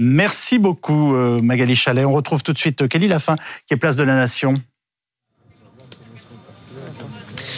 Merci 0.01 0.59
beaucoup 0.59 1.17
euh, 1.17 1.41
Magali 1.41 1.75
Chalet. 1.75 2.05
On 2.05 2.13
retrouve 2.13 2.43
tout 2.43 2.53
de 2.53 2.59
suite 2.59 2.87
Kelly 2.87 3.09
Lafin 3.09 3.37
qui 3.67 3.75
est 3.75 3.77
place 3.77 3.97
de 3.97 4.05
la 4.05 4.15
Nation. 4.15 4.63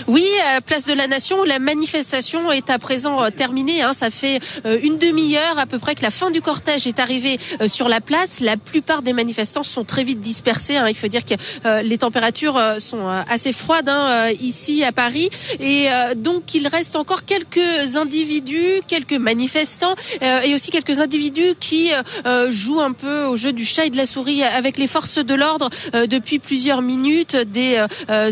Oui, 0.06 0.26
place 0.66 0.84
de 0.84 0.92
la 0.92 1.06
Nation, 1.06 1.42
la 1.44 1.58
manifestation 1.58 2.52
est 2.52 2.70
à 2.70 2.78
présent 2.78 3.22
euh, 3.22 3.30
terminée. 3.30 3.82
Hein. 3.82 3.92
Ça 3.92 4.10
fait 4.10 4.40
euh, 4.66 4.78
une 4.82 4.98
demi-heure 4.98 5.58
à 5.58 5.66
peu 5.66 5.78
près 5.78 5.94
que 5.94 6.02
la 6.02 6.10
fin 6.10 6.30
du 6.30 6.40
cortège 6.40 6.86
est 6.86 6.98
arrivée 6.98 7.38
euh, 7.60 7.68
sur 7.68 7.88
la 7.88 8.00
place. 8.00 8.40
La 8.40 8.56
plupart 8.56 9.02
des 9.02 9.12
manifestants 9.12 9.62
sont 9.62 9.84
très 9.84 10.04
vite 10.04 10.20
dispersés. 10.20 10.76
Hein. 10.76 10.88
Il 10.88 10.94
faut 10.94 11.08
dire 11.08 11.24
que 11.24 11.34
les 11.82 11.98
températures 11.98 12.60
sont 12.78 13.08
assez 13.28 13.52
froides 13.52 13.88
hein, 13.88 14.30
ici 14.40 14.82
à 14.84 14.92
Paris. 14.92 15.30
Et 15.60 15.88
donc, 16.16 16.54
il 16.54 16.66
reste 16.66 16.96
encore 16.96 17.24
quelques 17.24 17.96
individus, 17.96 18.80
quelques 18.86 19.14
manifestants 19.14 19.94
et 20.20 20.54
aussi 20.54 20.70
quelques 20.70 21.00
individus 21.00 21.54
qui 21.58 21.90
jouent 22.50 22.80
un 22.80 22.92
peu 22.92 23.24
au 23.24 23.36
jeu 23.36 23.52
du 23.52 23.64
chat 23.64 23.86
et 23.86 23.90
de 23.90 23.96
la 23.96 24.06
souris 24.06 24.42
avec 24.42 24.78
les 24.78 24.86
forces 24.86 25.18
de 25.18 25.34
l'ordre 25.34 25.70
depuis 26.06 26.38
plusieurs 26.38 26.82
minutes. 26.82 27.36
Des 27.36 27.84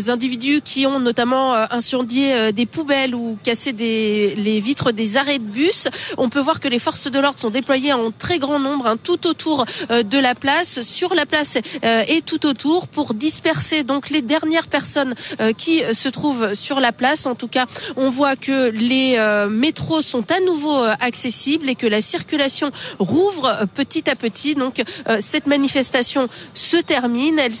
individus 0.07 0.61
qui 0.61 0.85
ont 0.85 0.99
notamment 0.99 1.58
incendier 1.71 2.33
euh, 2.33 2.51
des 2.51 2.65
poubelles 2.65 3.15
ou 3.15 3.37
casser 3.43 3.73
des, 3.73 4.35
les 4.35 4.59
vitres 4.59 4.91
des 4.91 5.17
arrêts 5.17 5.39
de 5.39 5.43
bus. 5.43 5.87
On 6.17 6.29
peut 6.29 6.39
voir 6.39 6.59
que 6.59 6.67
les 6.67 6.79
forces 6.79 7.09
de 7.09 7.19
l'ordre 7.19 7.39
sont 7.39 7.49
déployées 7.49 7.93
en 7.93 8.11
très 8.11 8.39
grand 8.39 8.59
nombre 8.59 8.87
hein, 8.87 8.97
tout 9.01 9.27
autour 9.27 9.65
euh, 9.91 10.03
de 10.03 10.17
la 10.17 10.35
place, 10.35 10.81
sur 10.81 11.13
la 11.13 11.25
place 11.25 11.57
euh, 11.83 12.03
et 12.07 12.21
tout 12.21 12.45
autour 12.45 12.87
pour 12.87 13.13
disperser 13.13 13.83
donc 13.83 14.09
les 14.09 14.21
dernières 14.21 14.67
personnes 14.67 15.15
qui 15.57 15.81
se 15.93 16.09
trouvent 16.09 16.53
sur 16.53 16.79
la 16.79 16.91
place. 16.91 17.25
En 17.25 17.35
tout 17.35 17.47
cas, 17.47 17.65
on 17.95 18.09
voit 18.09 18.35
que 18.35 18.69
les 18.69 19.17
métros 19.49 20.01
sont 20.01 20.31
à 20.31 20.39
nouveau 20.41 20.75
accessibles 20.99 21.69
et 21.69 21.75
que 21.75 21.87
la 21.87 22.01
circulation 22.01 22.71
rouvre 22.99 23.65
petit 23.73 24.09
à 24.09 24.15
petit. 24.15 24.55
Donc 24.55 24.81
cette 25.19 25.47
manifestation 25.47 26.29
se 26.53 26.77
termine. 26.77 27.39
Elle 27.39 27.53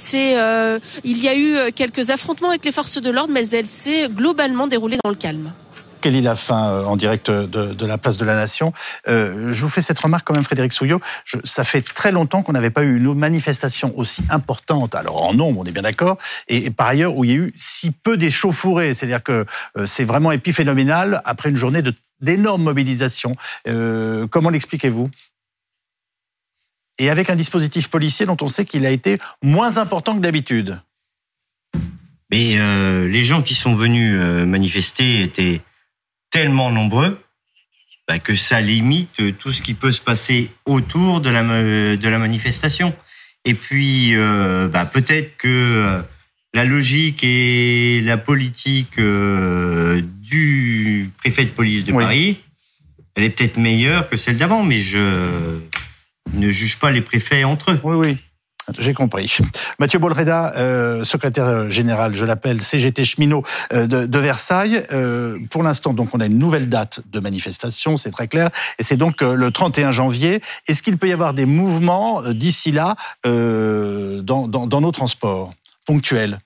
il 1.03 1.23
y 1.23 1.27
a 1.27 1.35
eu 1.35 1.71
quelques 1.73 2.09
affrontements 2.09 2.49
avec 2.49 2.65
les 2.65 2.71
forces 2.71 3.01
de 3.01 3.09
l'ordre, 3.09 3.33
mais 3.33 3.47
elle 3.49 3.69
s'est 3.69 3.88
globalement 4.09 4.67
déroulé 4.67 4.97
dans 5.03 5.09
le 5.09 5.15
calme. 5.15 5.51
Kelly 6.01 6.21
Lafin 6.21 6.69
euh, 6.69 6.83
en 6.85 6.95
direct 6.95 7.29
de, 7.29 7.85
la 7.85 7.97
place 7.97 8.17
de 8.17 8.25
la 8.25 8.35
Nation. 8.35 8.73
Euh, 9.07 9.53
je 9.53 9.61
vous 9.61 9.69
fais 9.69 9.81
cette 9.81 9.99
remarque 9.99 10.25
quand 10.25 10.33
même, 10.33 10.43
Frédéric 10.43 10.73
Souillot. 10.73 11.01
ça 11.43 11.63
fait 11.63 11.81
très 11.81 12.11
longtemps 12.11 12.43
qu'on 12.43 12.53
n'avait 12.53 12.69
pas 12.69 12.83
eu 12.83 12.97
une 12.97 13.13
manifestation 13.13 13.97
aussi 13.97 14.23
importante, 14.29 14.95
alors 14.95 15.23
en 15.23 15.33
nombre, 15.33 15.61
on 15.61 15.63
est 15.65 15.71
bien 15.71 15.81
d'accord, 15.81 16.17
et, 16.47 16.69
par 16.69 16.87
ailleurs 16.87 17.15
où 17.15 17.23
il 17.23 17.29
y 17.29 17.33
a 17.33 17.37
eu 17.37 17.53
si 17.55 17.91
peu 17.91 18.17
d'échauffourées. 18.17 18.93
C'est-à-dire 18.93 19.23
que 19.23 19.45
euh, 19.77 19.85
c'est 19.85 20.03
vraiment 20.03 20.31
épiphénoménal 20.31 21.21
après 21.25 21.49
une 21.49 21.57
journée 21.57 21.81
d'énorme 22.21 22.63
mobilisation. 22.63 23.35
comment 23.65 24.49
l'expliquez-vous? 24.49 25.09
Et 26.97 27.09
avec 27.09 27.29
un 27.29 27.35
dispositif 27.37 27.87
policier 27.87 28.25
dont 28.25 28.35
on 28.41 28.49
sait 28.49 28.65
qu'il 28.65 28.85
a 28.85 28.89
été 28.89 29.19
moins 29.41 29.77
important 29.77 30.15
que 30.15 30.19
d'habitude. 30.19 30.79
Mais 32.31 32.59
euh, 32.59 33.07
les 33.07 33.23
gens 33.23 33.41
qui 33.41 33.55
sont 33.55 33.73
venus 33.73 34.13
euh, 34.15 34.45
manifester 34.45 35.21
étaient 35.21 35.61
tellement 36.29 36.71
nombreux 36.71 37.19
bah, 38.07 38.19
que 38.19 38.35
ça 38.35 38.61
limite 38.61 39.37
tout 39.39 39.51
ce 39.51 39.61
qui 39.61 39.73
peut 39.73 39.91
se 39.91 40.01
passer 40.01 40.51
autour 40.65 41.21
de 41.21 41.29
la, 41.29 41.43
de 41.43 42.07
la 42.07 42.19
manifestation. 42.19 42.95
Et 43.45 43.53
puis, 43.53 44.15
euh, 44.15 44.67
bah, 44.67 44.85
peut-être 44.85 45.37
que 45.37 46.01
la 46.53 46.65
logique 46.65 47.23
et 47.23 48.01
la 48.01 48.17
politique 48.17 48.99
du 48.99 51.11
préfet 51.17 51.45
de 51.45 51.51
police 51.51 51.85
de 51.85 51.93
Paris, 51.93 52.37
elle 53.15 53.23
est 53.23 53.29
peut-être 53.29 53.57
meilleure 53.57 54.09
que 54.09 54.17
celle 54.17 54.37
d'avant, 54.37 54.63
mais 54.63 54.79
je 54.79 55.59
ne 56.33 56.49
juge 56.49 56.77
pas 56.77 56.91
les 56.91 57.01
préfets 57.01 57.43
entre 57.43 57.71
eux. 57.71 57.79
Oui, 57.83 57.95
oui. 57.95 58.17
J'ai 58.77 58.93
compris. 58.93 59.37
Mathieu 59.79 59.99
Bolreda, 59.99 60.53
euh, 60.57 61.03
secrétaire 61.03 61.69
général, 61.71 62.15
je 62.15 62.25
l'appelle 62.25 62.61
CGT 62.61 63.05
cheminot 63.05 63.43
euh, 63.73 63.87
de, 63.87 64.19
Versailles. 64.19 64.85
Euh, 64.91 65.39
pour 65.49 65.63
l'instant, 65.63 65.93
donc, 65.93 66.09
on 66.13 66.19
a 66.19 66.25
une 66.25 66.37
nouvelle 66.37 66.69
date 66.69 67.01
de 67.11 67.19
manifestation, 67.19 67.97
c'est 67.97 68.11
très 68.11 68.27
clair, 68.27 68.49
et 68.77 68.83
c'est 68.83 68.97
donc 68.97 69.21
le 69.21 69.51
31 69.51 69.91
janvier. 69.91 70.41
Est-ce 70.67 70.83
qu'il 70.83 70.97
peut 70.97 71.07
y 71.07 71.13
avoir 71.13 71.33
des 71.33 71.45
mouvements 71.45 72.21
d'ici 72.31 72.71
là 72.71 72.95
dans, 73.23 74.47
dans, 74.47 74.81
nos 74.81 74.91
transports 74.91 75.53
ponctuels? 75.85 76.39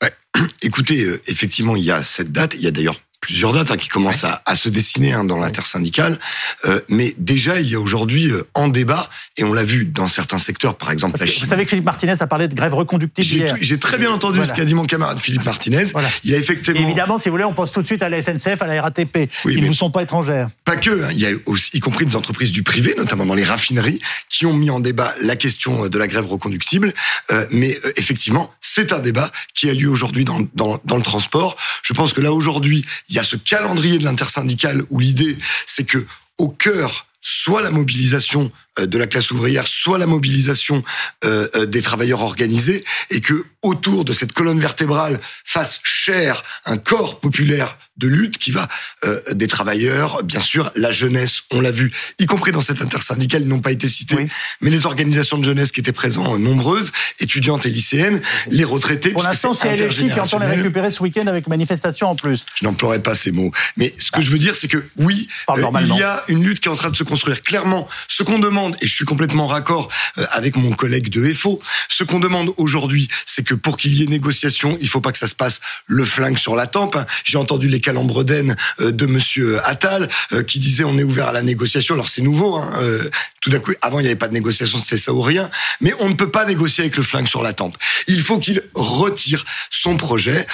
Écoutez, 0.62 1.06
effectivement, 1.26 1.76
il 1.76 1.84
y 1.84 1.90
a 1.90 2.02
cette 2.02 2.32
date. 2.32 2.54
Il 2.54 2.62
y 2.62 2.66
a 2.66 2.70
d'ailleurs 2.70 3.00
plusieurs 3.20 3.52
dates 3.52 3.70
hein, 3.70 3.76
qui 3.76 3.88
commencent 3.88 4.24
à, 4.24 4.42
à, 4.46 4.54
se 4.54 4.68
dessiner 4.68 5.12
hein, 5.12 5.24
dans 5.24 5.38
l'intersyndicale. 5.38 6.18
Euh, 6.64 6.80
mais 6.88 7.14
déjà, 7.18 7.60
il 7.60 7.68
y 7.68 7.74
a 7.74 7.80
aujourd'hui 7.80 8.30
euh, 8.30 8.46
en 8.54 8.68
débat, 8.68 9.10
et 9.36 9.44
on 9.44 9.52
l'a 9.52 9.64
vu 9.64 9.84
dans 9.84 10.08
certains 10.08 10.38
secteurs, 10.38 10.76
par 10.76 10.90
exemple 10.90 11.18
la 11.18 11.26
Chine. 11.26 11.44
Vous 11.44 11.50
savez 11.50 11.64
que 11.64 11.70
Philippe 11.70 11.84
Martinez 11.84 12.14
a 12.20 12.26
parlé 12.26 12.48
de 12.48 12.54
grève 12.54 12.74
reconductible 12.74 13.54
J'ai 13.60 13.78
très 13.78 13.98
bien 13.98 14.10
entendu 14.10 14.44
ce 14.44 14.52
qu'a 14.52 14.64
dit 14.64 14.74
mon 14.74 14.84
camarade 14.84 15.18
Philippe 15.18 15.44
Martinez. 15.44 15.84
Il 16.24 16.34
a 16.34 16.38
effectivement... 16.38 16.80
évidemment, 16.80 17.18
si 17.18 17.28
vous 17.28 17.34
voulez, 17.34 17.44
on 17.44 17.54
pense 17.54 17.72
tout 17.72 17.82
de 17.82 17.86
suite 17.86 18.02
à 18.02 18.08
la 18.08 18.22
SNCF, 18.22 18.62
à 18.62 18.66
la 18.66 18.82
RATP, 18.82 19.28
qui 19.42 19.60
ne 19.60 19.66
vous 19.66 19.74
sont 19.74 19.90
pas 19.90 20.02
étrangères. 20.02 20.50
Pas 20.64 20.76
que, 20.76 21.04
hein, 21.04 21.08
il 21.12 21.18
y 21.18 21.26
a 21.26 21.30
aussi, 21.46 21.70
y 21.74 21.80
compris 21.80 22.06
des 22.06 22.16
entreprises 22.16 22.52
du 22.52 22.62
privé, 22.62 22.94
notamment 22.96 23.26
dans 23.26 23.34
les 23.34 23.44
raffineries, 23.44 24.00
qui 24.28 24.46
ont 24.46 24.54
mis 24.54 24.70
en 24.70 24.80
débat 24.80 25.14
la 25.22 25.36
question 25.36 25.84
euh, 25.84 25.88
de 25.88 25.98
la 25.98 26.06
grève 26.06 26.26
reconductible. 26.26 26.92
Euh, 27.30 27.46
mais 27.50 27.78
euh, 27.84 27.92
effectivement, 27.96 28.52
c'est 28.60 28.92
un 28.92 28.98
débat 28.98 29.30
qui 29.54 29.68
a 29.68 29.74
lieu 29.74 29.88
aujourd'hui 29.88 30.24
dans, 30.24 30.40
dans, 30.54 30.80
dans 30.84 30.96
le 30.96 31.02
transport. 31.02 31.56
Je 31.82 31.92
pense 31.92 32.12
que 32.12 32.20
là, 32.20 32.32
aujourd'hui, 32.32 32.84
il 33.08 33.16
y 33.16 33.18
a 33.18 33.24
ce 33.24 33.36
calendrier 33.36 33.98
de 33.98 34.04
l'intersyndicale 34.04 34.82
où 34.90 34.98
l'idée, 34.98 35.38
c'est 35.66 35.84
que 35.84 36.06
au 36.38 36.48
cœur 36.48 37.06
soit 37.20 37.62
la 37.62 37.70
mobilisation 37.70 38.50
euh, 38.78 38.86
de 38.86 38.98
la 38.98 39.06
classe 39.06 39.30
ouvrière, 39.30 39.66
soit 39.66 39.98
la 39.98 40.06
mobilisation 40.06 40.84
euh, 41.24 41.48
euh, 41.54 41.66
des 41.66 41.82
travailleurs 41.82 42.22
organisés, 42.22 42.84
et 43.10 43.20
que 43.20 43.44
autour 43.62 44.04
de 44.04 44.12
cette 44.12 44.32
colonne 44.32 44.60
vertébrale 44.60 45.20
fasse 45.44 45.80
chair 45.82 46.42
un 46.64 46.78
corps 46.78 47.20
populaire 47.20 47.76
de 47.98 48.08
lutte 48.08 48.38
qui 48.38 48.50
va 48.50 48.68
euh, 49.04 49.20
des 49.32 49.46
travailleurs, 49.46 50.22
bien 50.22 50.40
sûr, 50.40 50.70
la 50.74 50.92
jeunesse, 50.92 51.42
on 51.50 51.60
l'a 51.60 51.70
vu, 51.70 51.92
y 52.18 52.26
compris 52.26 52.52
dans 52.52 52.60
cette 52.60 52.80
intersyndicale, 52.80 53.42
ils 53.42 53.48
n'ont 53.48 53.60
pas 53.60 53.72
été 53.72 53.88
cités, 53.88 54.28
mais 54.60 54.70
les 54.70 54.86
organisations 54.86 55.38
de 55.38 55.44
jeunesse 55.44 55.72
qui 55.72 55.80
étaient 55.80 55.92
présentes, 55.92 56.34
euh, 56.34 56.38
nombreuses, 56.38 56.92
étudiantes 57.20 57.66
et 57.66 57.70
lycéennes, 57.70 58.20
les 58.48 58.64
retraités. 58.64 59.10
Pour 59.10 59.22
l'instant, 59.22 59.54
c'est 59.54 59.76
LFI 59.76 60.10
qui 60.10 60.20
entend 60.20 60.38
les 60.38 60.46
récupérer 60.46 60.90
ce 60.90 61.02
week-end 61.02 61.26
avec 61.26 61.48
manifestation 61.48 62.08
en 62.08 62.16
plus. 62.16 62.46
Je 62.54 62.64
n'emploierai 62.64 63.02
pas 63.02 63.14
ces 63.14 63.32
mots. 63.32 63.52
Mais 63.76 63.94
ce 63.98 64.10
que 64.10 64.20
je 64.20 64.30
veux 64.30 64.38
dire, 64.38 64.56
c'est 64.56 64.68
que 64.68 64.84
oui, 64.96 65.28
euh, 65.50 65.70
il 65.80 65.96
y 65.96 66.02
a 66.02 66.24
une 66.28 66.44
lutte 66.44 66.60
qui 66.60 66.68
est 66.68 66.70
en 66.70 66.76
train 66.76 66.90
de 66.90 66.96
se 66.96 67.04
construire. 67.04 67.42
Clairement, 67.42 67.88
ce 68.08 68.22
qu'on 68.22 68.38
demande, 68.38 68.76
et 68.80 68.86
je 68.86 68.94
suis 68.94 69.04
complètement 69.04 69.46
raccord 69.46 69.88
euh, 70.18 70.26
avec 70.30 70.56
mon 70.56 70.72
collègue 70.72 71.08
de 71.08 71.32
FO, 71.32 71.60
ce 71.88 72.04
qu'on 72.04 72.20
demande 72.20 72.52
aujourd'hui, 72.56 73.08
c'est 73.26 73.44
que 73.44 73.54
pour 73.54 73.76
qu'il 73.76 73.94
y 73.94 74.02
ait 74.02 74.06
négociation, 74.06 74.78
il 74.80 74.88
faut 74.88 75.00
pas 75.00 75.12
que 75.12 75.18
ça 75.18 75.26
se 75.26 75.34
passe 75.34 75.60
le 75.86 76.04
flingue 76.04 76.38
sur 76.38 76.56
la 76.56 76.66
tempe. 76.66 76.96
J'ai 77.24 77.38
entendu 77.38 77.68
les 77.68 77.80
euh, 77.88 78.90
de 78.90 79.06
Monsieur 79.06 79.66
Attal 79.66 80.08
qui 80.46 80.58
disait 80.58 80.84
on 80.84 80.98
est 80.98 81.02
ouvert 81.02 81.28
à 81.28 81.32
la 81.32 81.42
négociation. 81.42 81.94
Alors 81.94 82.08
c'est 82.08 82.22
nouveau. 82.22 82.56
Hein, 82.56 82.70
tout 83.40 83.50
d'un 83.50 83.60
coup, 83.60 83.72
avant 83.80 84.00
il 84.00 84.02
n'y 84.02 84.08
avait 84.08 84.16
pas 84.16 84.28
de 84.28 84.34
négociation, 84.34 84.78
c'était 84.78 84.98
ça 84.98 85.12
ou 85.12 85.20
rien. 85.20 85.50
Mais 85.80 85.92
on 86.00 86.08
ne 86.08 86.14
peut 86.14 86.30
pas 86.30 86.44
négocier 86.44 86.82
avec 86.84 86.96
le 86.96 87.02
flingue 87.02 87.26
sur 87.26 87.42
la 87.42 87.52
tempe. 87.52 87.76
Il 88.06 88.20
faut 88.20 88.38
qu'il 88.38 88.62
retire 88.74 89.44
son 89.70 89.96
projet 89.96 90.46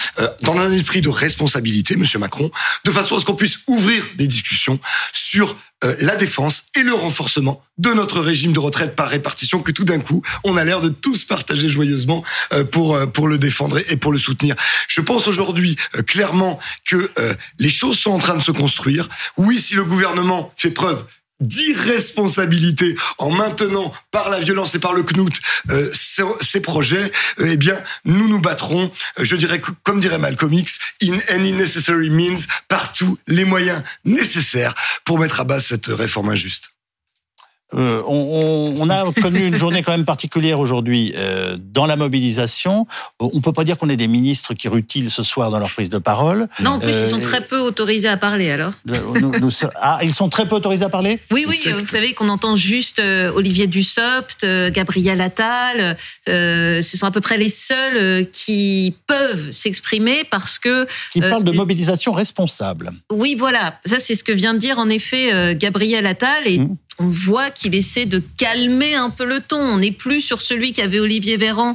dans 0.43 0.57
un 0.59 0.73
esprit 0.73 1.01
de 1.01 1.09
responsabilité, 1.09 1.97
Monsieur 1.97 2.19
Macron, 2.19 2.51
de 2.85 2.91
façon 2.91 3.17
à 3.17 3.21
ce 3.21 3.25
qu'on 3.25 3.35
puisse 3.35 3.59
ouvrir 3.67 4.05
des 4.17 4.27
discussions 4.27 4.79
sur 5.13 5.57
euh, 5.85 5.95
la 6.01 6.17
défense 6.17 6.65
et 6.75 6.83
le 6.83 6.95
renforcement 6.95 7.63
de 7.79 7.93
notre 7.93 8.21
régime 8.21 8.53
de 8.53 8.59
retraite 8.59 8.97
par 8.97 9.09
répartition 9.09 9.61
que 9.61 9.73
tout 9.73 9.85
d'un 9.85 10.01
coup, 10.01 10.23
on 10.45 10.57
a 10.57 10.65
l'air 10.65 10.81
de 10.81 10.89
tous 10.89 11.25
partager 11.25 11.69
joyeusement 11.69 12.25
euh, 12.53 12.65
pour 12.65 12.95
euh, 12.95 13.07
pour 13.07 13.29
le 13.29 13.39
défendre 13.39 13.79
et 13.91 13.97
pour 13.97 14.13
le 14.13 14.19
soutenir. 14.19 14.57
Je 14.89 15.01
pense 15.01 15.27
aujourd'hui 15.27 15.77
clairement 16.07 16.59
que 16.85 17.11
les 17.59 17.69
choses 17.69 17.99
sont 17.99 18.11
en 18.11 18.19
train 18.19 18.37
de 18.37 18.43
se 18.43 18.51
construire. 18.51 19.09
Oui, 19.37 19.61
si 19.61 19.75
le 19.75 19.85
gouvernement 19.85 20.53
fait 20.57 20.71
preuve 20.71 21.05
d'irresponsabilité 21.41 22.97
en 23.19 23.31
maintenant 23.31 23.93
par 24.11 24.31
la 24.31 24.41
violence 24.41 24.75
et 24.75 24.79
par 24.79 24.93
le 24.93 25.03
knout 25.03 25.33
euh, 25.71 25.91
ces, 25.93 26.61
projets, 26.61 27.13
euh, 27.39 27.49
eh 27.51 27.57
bien, 27.57 27.83
nous 28.05 28.29
nous 28.29 28.41
battrons, 28.41 28.91
euh, 29.19 29.25
je 29.25 29.37
dirais, 29.37 29.61
comme 29.83 30.01
dirait 30.01 30.19
Malcolm 30.19 30.53
X, 30.53 30.79
in 31.03 31.19
any 31.29 31.53
necessary 31.53 32.11
means, 32.11 32.39
partout 32.69 33.19
les 33.27 33.45
moyens 33.45 33.83
nécessaires 34.05 34.75
pour 35.05 35.19
mettre 35.19 35.41
à 35.41 35.45
bas 35.45 35.61
cette 35.61 35.87
réforme 35.87 36.31
injuste. 36.31 36.74
Euh, 37.77 38.03
on, 38.07 38.77
on, 38.79 38.91
a 38.91 39.13
connu 39.13 39.47
une 39.47 39.57
journée 39.57 39.83
quand 39.83 39.93
même 39.93 40.05
particulière 40.05 40.61
aujourd'hui 40.61 41.13
euh, 41.17 41.57
dans 41.59 41.87
la 41.87 41.97
mobilisation. 41.97 42.87
On 43.19 43.41
peut 43.41 43.53
pas 43.53 43.65
dire 43.65 43.77
qu'on 43.77 43.89
est 43.89 43.97
des 43.97 44.09
ministres 44.09 44.55
qui 44.55 44.69
rutilent 44.69 45.11
ce 45.11 45.23
soir 45.23 45.51
dans 45.51 45.59
leur 45.59 45.71
prise 45.71 45.91
de 45.91 45.99
parole. 45.99 46.49
Non, 46.61 46.73
en 46.73 46.79
plus, 46.79 46.93
ils 46.93 47.07
sont 47.07 47.19
euh, 47.19 47.23
très 47.23 47.41
peu 47.41 47.59
autorisés 47.59 48.09
à 48.09 48.17
parler 48.17 48.51
alors. 48.51 48.73
ah, 49.77 49.99
ils 50.03 50.15
sont 50.15 50.29
très 50.29 50.47
peu 50.47 50.57
autorisés 50.57 50.85
à 50.85 50.89
parler? 50.89 51.19
Oui, 51.31 51.47
oui, 51.49 51.61
vous 51.79 51.87
savez 51.87 52.13
qu'on 52.13 52.29
entend 52.29 52.57
juste 52.57 53.01
Olivier 53.01 53.67
Dussopt, 53.67 54.47
Gabriel 54.71 55.21
Attal. 55.21 55.97
ce 56.27 56.83
sont 56.83 57.07
à 57.07 57.11
peu 57.11 57.21
près 57.21 57.39
les 57.39 57.49
seuls 57.49 58.29
qui 58.31 58.97
peuvent 59.07 59.51
s'exprimer 59.51 60.25
parce 60.25 60.59
que... 60.59 60.87
Qui 61.13 61.21
parlent 61.21 61.45
de 61.45 61.53
mobilisation 61.53 62.13
responsable. 62.13 62.93
Oui, 63.13 63.35
voilà. 63.35 63.79
Ça, 63.85 63.99
c'est 63.99 64.15
ce 64.15 64.25
que 64.25 64.33
vient 64.33 64.55
de 64.55 64.59
dire 64.59 64.79
en 64.79 64.89
effet 64.89 65.55
Gabriel 65.57 66.07
Attal. 66.07 66.47
Et 66.47 66.59
mmh 66.59 66.77
on 66.99 67.09
voit 67.09 67.51
qu'il 67.51 67.75
essaie 67.75 68.07
de 68.07 68.23
calmer 68.37 68.95
un 68.95 69.11
peu 69.11 69.25
le 69.25 69.41
ton. 69.41 69.59
On 69.59 69.79
n'est 69.79 69.93
plus 69.93 70.21
sur 70.21 70.43
celui 70.43 70.73
qu'avait 70.73 71.01
Olivier 71.01 71.37
Véran. 71.37 71.75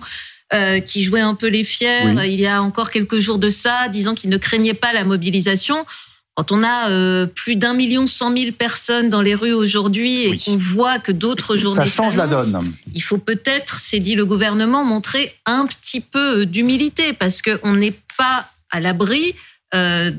Euh, 0.52 0.80
qui 0.80 1.04
jouait 1.04 1.22
un 1.22 1.36
peu 1.36 1.46
les 1.46 1.64
fiers 1.64 2.02
il 2.26 2.40
y 2.40 2.48
a 2.48 2.64
encore 2.64 2.90
quelques 2.90 3.20
jours 3.20 3.38
de 3.38 3.52
ça, 3.52 3.88
disant 3.88 4.16
qu'il 4.16 4.32
ne 4.32 4.38
craignait 4.38 4.74
pas 4.74 4.94
la 4.94 5.04
mobilisation. 5.04 5.86
Quand 6.34 6.52
on 6.52 6.64
a 6.64 6.90
euh, 6.90 7.28
plus 7.28 7.56
d'un 7.56 7.76
million 7.76 8.08
cent 8.08 8.32
mille 8.32 8.54
personnes 8.54 9.10
dans 9.10 9.22
les 9.22 9.36
rues 9.36 9.54
aujourd'hui 9.54 10.24
et 10.24 10.38
qu'on 10.40 10.58
voit 10.58 10.98
que 10.98 11.12
d'autres 11.12 11.56
journées 11.56 11.76
ça 11.76 11.86
change 11.86 12.16
la 12.16 12.26
donne. 12.26 12.74
Il 12.96 13.04
faut 13.04 13.20
peut-être, 13.20 13.80
c'est 13.80 14.00
dit 14.00 14.16
le 14.16 14.26
gouvernement, 14.26 14.84
montrer 14.84 15.36
un 15.46 15.68
petit 15.68 16.02
peu 16.02 16.48
d'humilité 16.48 17.14
parce 17.14 17.44
qu'on 17.44 17.74
n'est 17.74 18.00
pas 18.18 18.50
à 18.72 18.80
l'abri 18.80 19.36
euh, 19.76 20.10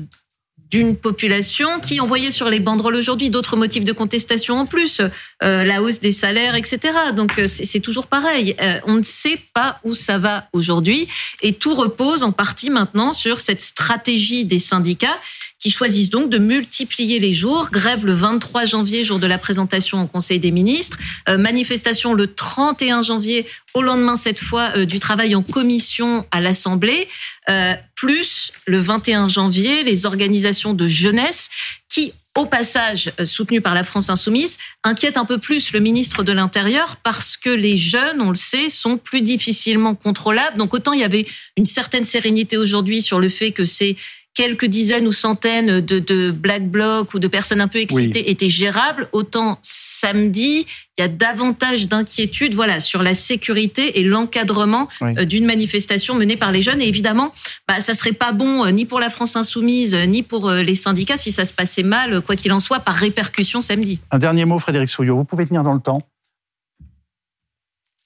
d'une 0.71 0.95
population 0.95 1.81
qui 1.81 1.99
envoyait 1.99 2.31
sur 2.31 2.49
les 2.49 2.61
banderoles 2.61 2.95
aujourd'hui 2.95 3.29
d'autres 3.29 3.57
motifs 3.57 3.83
de 3.83 3.91
contestation 3.91 4.55
en 4.55 4.65
plus, 4.65 5.01
euh, 5.43 5.63
la 5.65 5.81
hausse 5.81 5.99
des 5.99 6.13
salaires, 6.13 6.55
etc. 6.55 6.79
Donc 7.13 7.37
euh, 7.37 7.47
c'est 7.47 7.81
toujours 7.81 8.07
pareil. 8.07 8.55
Euh, 8.61 8.79
on 8.85 8.95
ne 8.95 9.03
sait 9.03 9.39
pas 9.53 9.79
où 9.83 9.93
ça 9.93 10.17
va 10.17 10.47
aujourd'hui 10.53 11.09
et 11.41 11.53
tout 11.53 11.75
repose 11.75 12.23
en 12.23 12.31
partie 12.31 12.69
maintenant 12.69 13.11
sur 13.11 13.41
cette 13.41 13.61
stratégie 13.61 14.45
des 14.45 14.59
syndicats 14.59 15.19
qui 15.61 15.69
choisissent 15.69 16.09
donc 16.09 16.29
de 16.29 16.39
multiplier 16.39 17.19
les 17.19 17.33
jours. 17.33 17.69
Grève 17.71 18.05
le 18.05 18.13
23 18.13 18.65
janvier, 18.65 19.03
jour 19.03 19.19
de 19.19 19.27
la 19.27 19.37
présentation 19.37 20.01
au 20.01 20.07
Conseil 20.07 20.39
des 20.39 20.51
ministres. 20.51 20.97
Euh, 21.29 21.37
manifestation 21.37 22.13
le 22.13 22.33
31 22.33 23.03
janvier, 23.03 23.45
au 23.75 23.83
lendemain 23.83 24.15
cette 24.15 24.39
fois 24.39 24.71
euh, 24.75 24.85
du 24.85 24.99
travail 24.99 25.35
en 25.35 25.43
commission 25.43 26.25
à 26.31 26.41
l'Assemblée. 26.41 27.07
Euh, 27.47 27.75
plus 27.95 28.51
le 28.65 28.79
21 28.79 29.29
janvier, 29.29 29.83
les 29.83 30.07
organisations 30.07 30.73
de 30.73 30.87
jeunesse 30.87 31.49
qui 31.87 32.13
au 32.37 32.45
passage 32.45 33.11
soutenues 33.25 33.59
par 33.59 33.73
la 33.73 33.83
France 33.83 34.09
insoumise, 34.09 34.57
inquiètent 34.85 35.17
un 35.17 35.25
peu 35.25 35.37
plus 35.37 35.73
le 35.73 35.81
ministre 35.81 36.23
de 36.23 36.31
l'Intérieur 36.31 36.95
parce 37.03 37.35
que 37.35 37.49
les 37.49 37.75
jeunes, 37.75 38.21
on 38.21 38.29
le 38.29 38.35
sait, 38.35 38.69
sont 38.69 38.97
plus 38.97 39.21
difficilement 39.21 39.95
contrôlables. 39.95 40.57
Donc 40.57 40.73
autant 40.73 40.93
il 40.93 41.01
y 41.01 41.03
avait 41.03 41.25
une 41.57 41.65
certaine 41.65 42.05
sérénité 42.05 42.55
aujourd'hui 42.55 43.01
sur 43.01 43.19
le 43.19 43.27
fait 43.27 43.51
que 43.51 43.65
c'est 43.65 43.97
quelques 44.33 44.65
dizaines 44.65 45.07
ou 45.07 45.11
centaines 45.11 45.81
de, 45.81 45.99
de 45.99 46.31
black 46.31 46.69
blocs 46.69 47.13
ou 47.13 47.19
de 47.19 47.27
personnes 47.27 47.61
un 47.61 47.67
peu 47.67 47.79
excitées 47.79 48.29
étaient 48.31 48.49
gérables, 48.49 49.09
autant 49.11 49.59
samedi, 49.61 50.65
il 50.97 51.01
y 51.01 51.03
a 51.03 51.07
davantage 51.07 51.87
d'inquiétudes 51.87 52.53
voilà, 52.53 52.79
sur 52.79 53.03
la 53.03 53.13
sécurité 53.13 53.99
et 53.99 54.03
l'encadrement 54.03 54.87
euh, 55.01 55.25
d'une 55.25 55.45
manifestation 55.45 56.15
menée 56.15 56.37
par 56.37 56.51
les 56.51 56.61
jeunes. 56.61 56.81
Et 56.81 56.87
évidemment, 56.87 57.31
bah, 57.67 57.79
ça 57.79 57.93
serait 57.93 58.13
pas 58.13 58.31
bon 58.31 58.65
euh, 58.65 58.71
ni 58.71 58.85
pour 58.85 58.99
la 58.99 59.09
France 59.09 59.35
insoumise, 59.35 59.93
euh, 59.93 60.05
ni 60.05 60.23
pour 60.23 60.49
les 60.51 60.75
syndicats 60.75 61.17
si 61.17 61.31
ça 61.31 61.45
se 61.45 61.53
passait 61.53 61.83
mal, 61.83 62.21
quoi 62.21 62.35
qu'il 62.35 62.51
en 62.51 62.59
soit, 62.59 62.79
par 62.79 62.95
répercussion 62.95 63.61
samedi. 63.61 63.99
Un 64.11 64.19
dernier 64.19 64.45
mot, 64.45 64.59
Frédéric 64.59 64.89
Souillot. 64.89 65.15
Vous 65.17 65.23
pouvez 65.25 65.45
tenir 65.45 65.63
dans 65.63 65.73
le 65.73 65.79
temps 65.79 66.01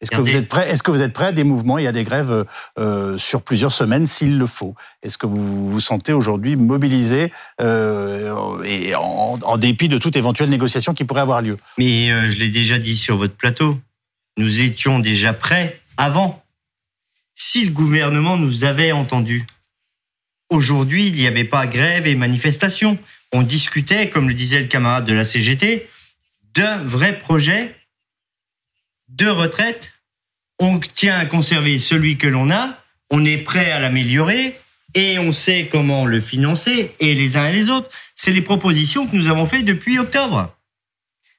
est-ce 0.05 0.11
que, 0.11 0.21
vous 0.21 0.35
êtes 0.35 0.47
prêt, 0.47 0.69
est-ce 0.69 0.83
que 0.83 0.91
vous 0.91 1.01
êtes 1.01 1.13
prêt 1.13 1.25
à 1.25 1.31
des 1.31 1.43
mouvements 1.43 1.79
et 1.79 1.87
à 1.87 1.91
des 1.91 2.03
grèves 2.03 2.45
euh, 2.77 3.17
sur 3.17 3.41
plusieurs 3.41 3.71
semaines 3.71 4.05
s'il 4.05 4.37
le 4.37 4.45
faut? 4.45 4.75
Est-ce 5.01 5.17
que 5.17 5.25
vous 5.25 5.71
vous 5.71 5.79
sentez 5.79 6.13
aujourd'hui 6.13 6.55
mobilisé 6.55 7.31
euh, 7.59 8.61
et 8.63 8.93
en, 8.93 9.57
dépit 9.57 9.87
de 9.87 9.97
toute 9.97 10.15
éventuelle 10.15 10.49
négociation 10.49 10.93
qui 10.93 11.05
pourrait 11.05 11.21
avoir 11.21 11.41
lieu? 11.41 11.57
Mais 11.79 12.11
euh, 12.11 12.29
je 12.29 12.37
l'ai 12.37 12.49
déjà 12.49 12.77
dit 12.77 12.95
sur 12.95 13.17
votre 13.17 13.35
plateau, 13.35 13.79
nous 14.37 14.61
étions 14.61 14.99
déjà 14.99 15.33
prêts 15.33 15.81
avant. 15.97 16.43
Si 17.33 17.65
le 17.65 17.71
gouvernement 17.71 18.37
nous 18.37 18.63
avait 18.63 18.91
entendus, 18.91 19.47
aujourd'hui 20.51 21.07
il 21.07 21.15
n'y 21.15 21.25
avait 21.25 21.45
pas 21.45 21.65
grève 21.65 22.05
et 22.05 22.13
manifestation. 22.13 22.99
On 23.33 23.41
discutait, 23.41 24.11
comme 24.11 24.27
le 24.29 24.35
disait 24.35 24.59
le 24.59 24.67
camarade 24.67 25.05
de 25.05 25.13
la 25.13 25.25
CGT, 25.25 25.89
d'un 26.53 26.77
vrai 26.77 27.19
projet 27.19 27.75
de 29.09 29.27
retraite 29.27 29.94
on 30.59 30.79
tient 30.79 31.17
à 31.17 31.25
conserver 31.25 31.77
celui 31.77 32.17
que 32.17 32.27
l'on 32.27 32.49
a, 32.49 32.77
on 33.09 33.25
est 33.25 33.37
prêt 33.37 33.71
à 33.71 33.79
l'améliorer 33.79 34.59
et 34.93 35.19
on 35.19 35.33
sait 35.33 35.67
comment 35.71 36.05
le 36.05 36.21
financer 36.21 36.95
et 36.99 37.13
les 37.13 37.37
uns 37.37 37.49
et 37.49 37.53
les 37.53 37.69
autres. 37.69 37.89
C'est 38.15 38.31
les 38.31 38.41
propositions 38.41 39.07
que 39.07 39.15
nous 39.15 39.27
avons 39.27 39.45
faites 39.45 39.65
depuis 39.65 39.99
octobre. 39.99 40.55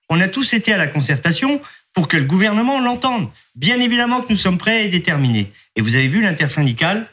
On 0.08 0.20
a 0.20 0.28
tous 0.28 0.52
été 0.52 0.72
à 0.72 0.76
la 0.76 0.86
concertation 0.86 1.60
pour 1.94 2.08
que 2.08 2.16
le 2.16 2.24
gouvernement 2.24 2.80
l'entende. 2.80 3.30
Bien 3.54 3.80
évidemment 3.80 4.20
que 4.20 4.30
nous 4.30 4.38
sommes 4.38 4.58
prêts 4.58 4.84
et 4.84 4.88
déterminés. 4.88 5.50
Et 5.74 5.80
vous 5.80 5.96
avez 5.96 6.08
vu 6.08 6.22
l'intersyndicale 6.22 7.08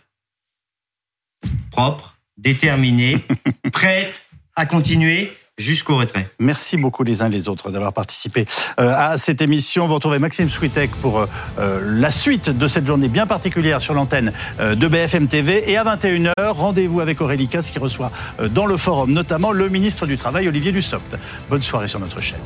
propre, 1.71 2.17
déterminée, 2.37 3.17
prête 3.73 4.23
à 4.55 4.65
continuer 4.65 5.33
jusqu'au 5.57 5.97
retrait. 5.97 6.29
Merci 6.39 6.77
beaucoup 6.77 7.03
les 7.03 7.21
uns 7.21 7.27
et 7.27 7.33
les 7.33 7.47
autres 7.47 7.71
d'avoir 7.71 7.93
participé 7.93 8.45
euh, 8.79 8.93
à 8.95 9.17
cette 9.17 9.41
émission. 9.41 9.85
Vous 9.87 9.93
retrouvez 9.93 10.19
Maxime 10.19 10.49
Switek 10.49 10.91
pour 11.01 11.19
euh, 11.19 11.25
euh, 11.59 11.81
la 11.83 12.11
suite 12.11 12.49
de 12.49 12.67
cette 12.67 12.87
journée 12.87 13.07
bien 13.07 13.27
particulière 13.27 13.81
sur 13.81 13.93
l'antenne 13.93 14.33
de 14.59 14.87
BFM 14.87 15.27
TV. 15.27 15.69
Et 15.71 15.77
à 15.77 15.83
21h, 15.83 16.33
rendez-vous 16.49 17.01
avec 17.01 17.21
Aurélie 17.21 17.47
Casse 17.47 17.69
qui 17.69 17.79
reçoit 17.79 18.11
dans 18.51 18.65
le 18.65 18.77
forum 18.77 19.11
notamment 19.11 19.51
le 19.51 19.69
ministre 19.69 20.05
du 20.05 20.17
Travail 20.17 20.47
Olivier 20.47 20.71
Dussopt. 20.71 21.17
Bonne 21.49 21.61
soirée 21.61 21.87
sur 21.87 21.99
notre 21.99 22.21
chaîne. 22.21 22.39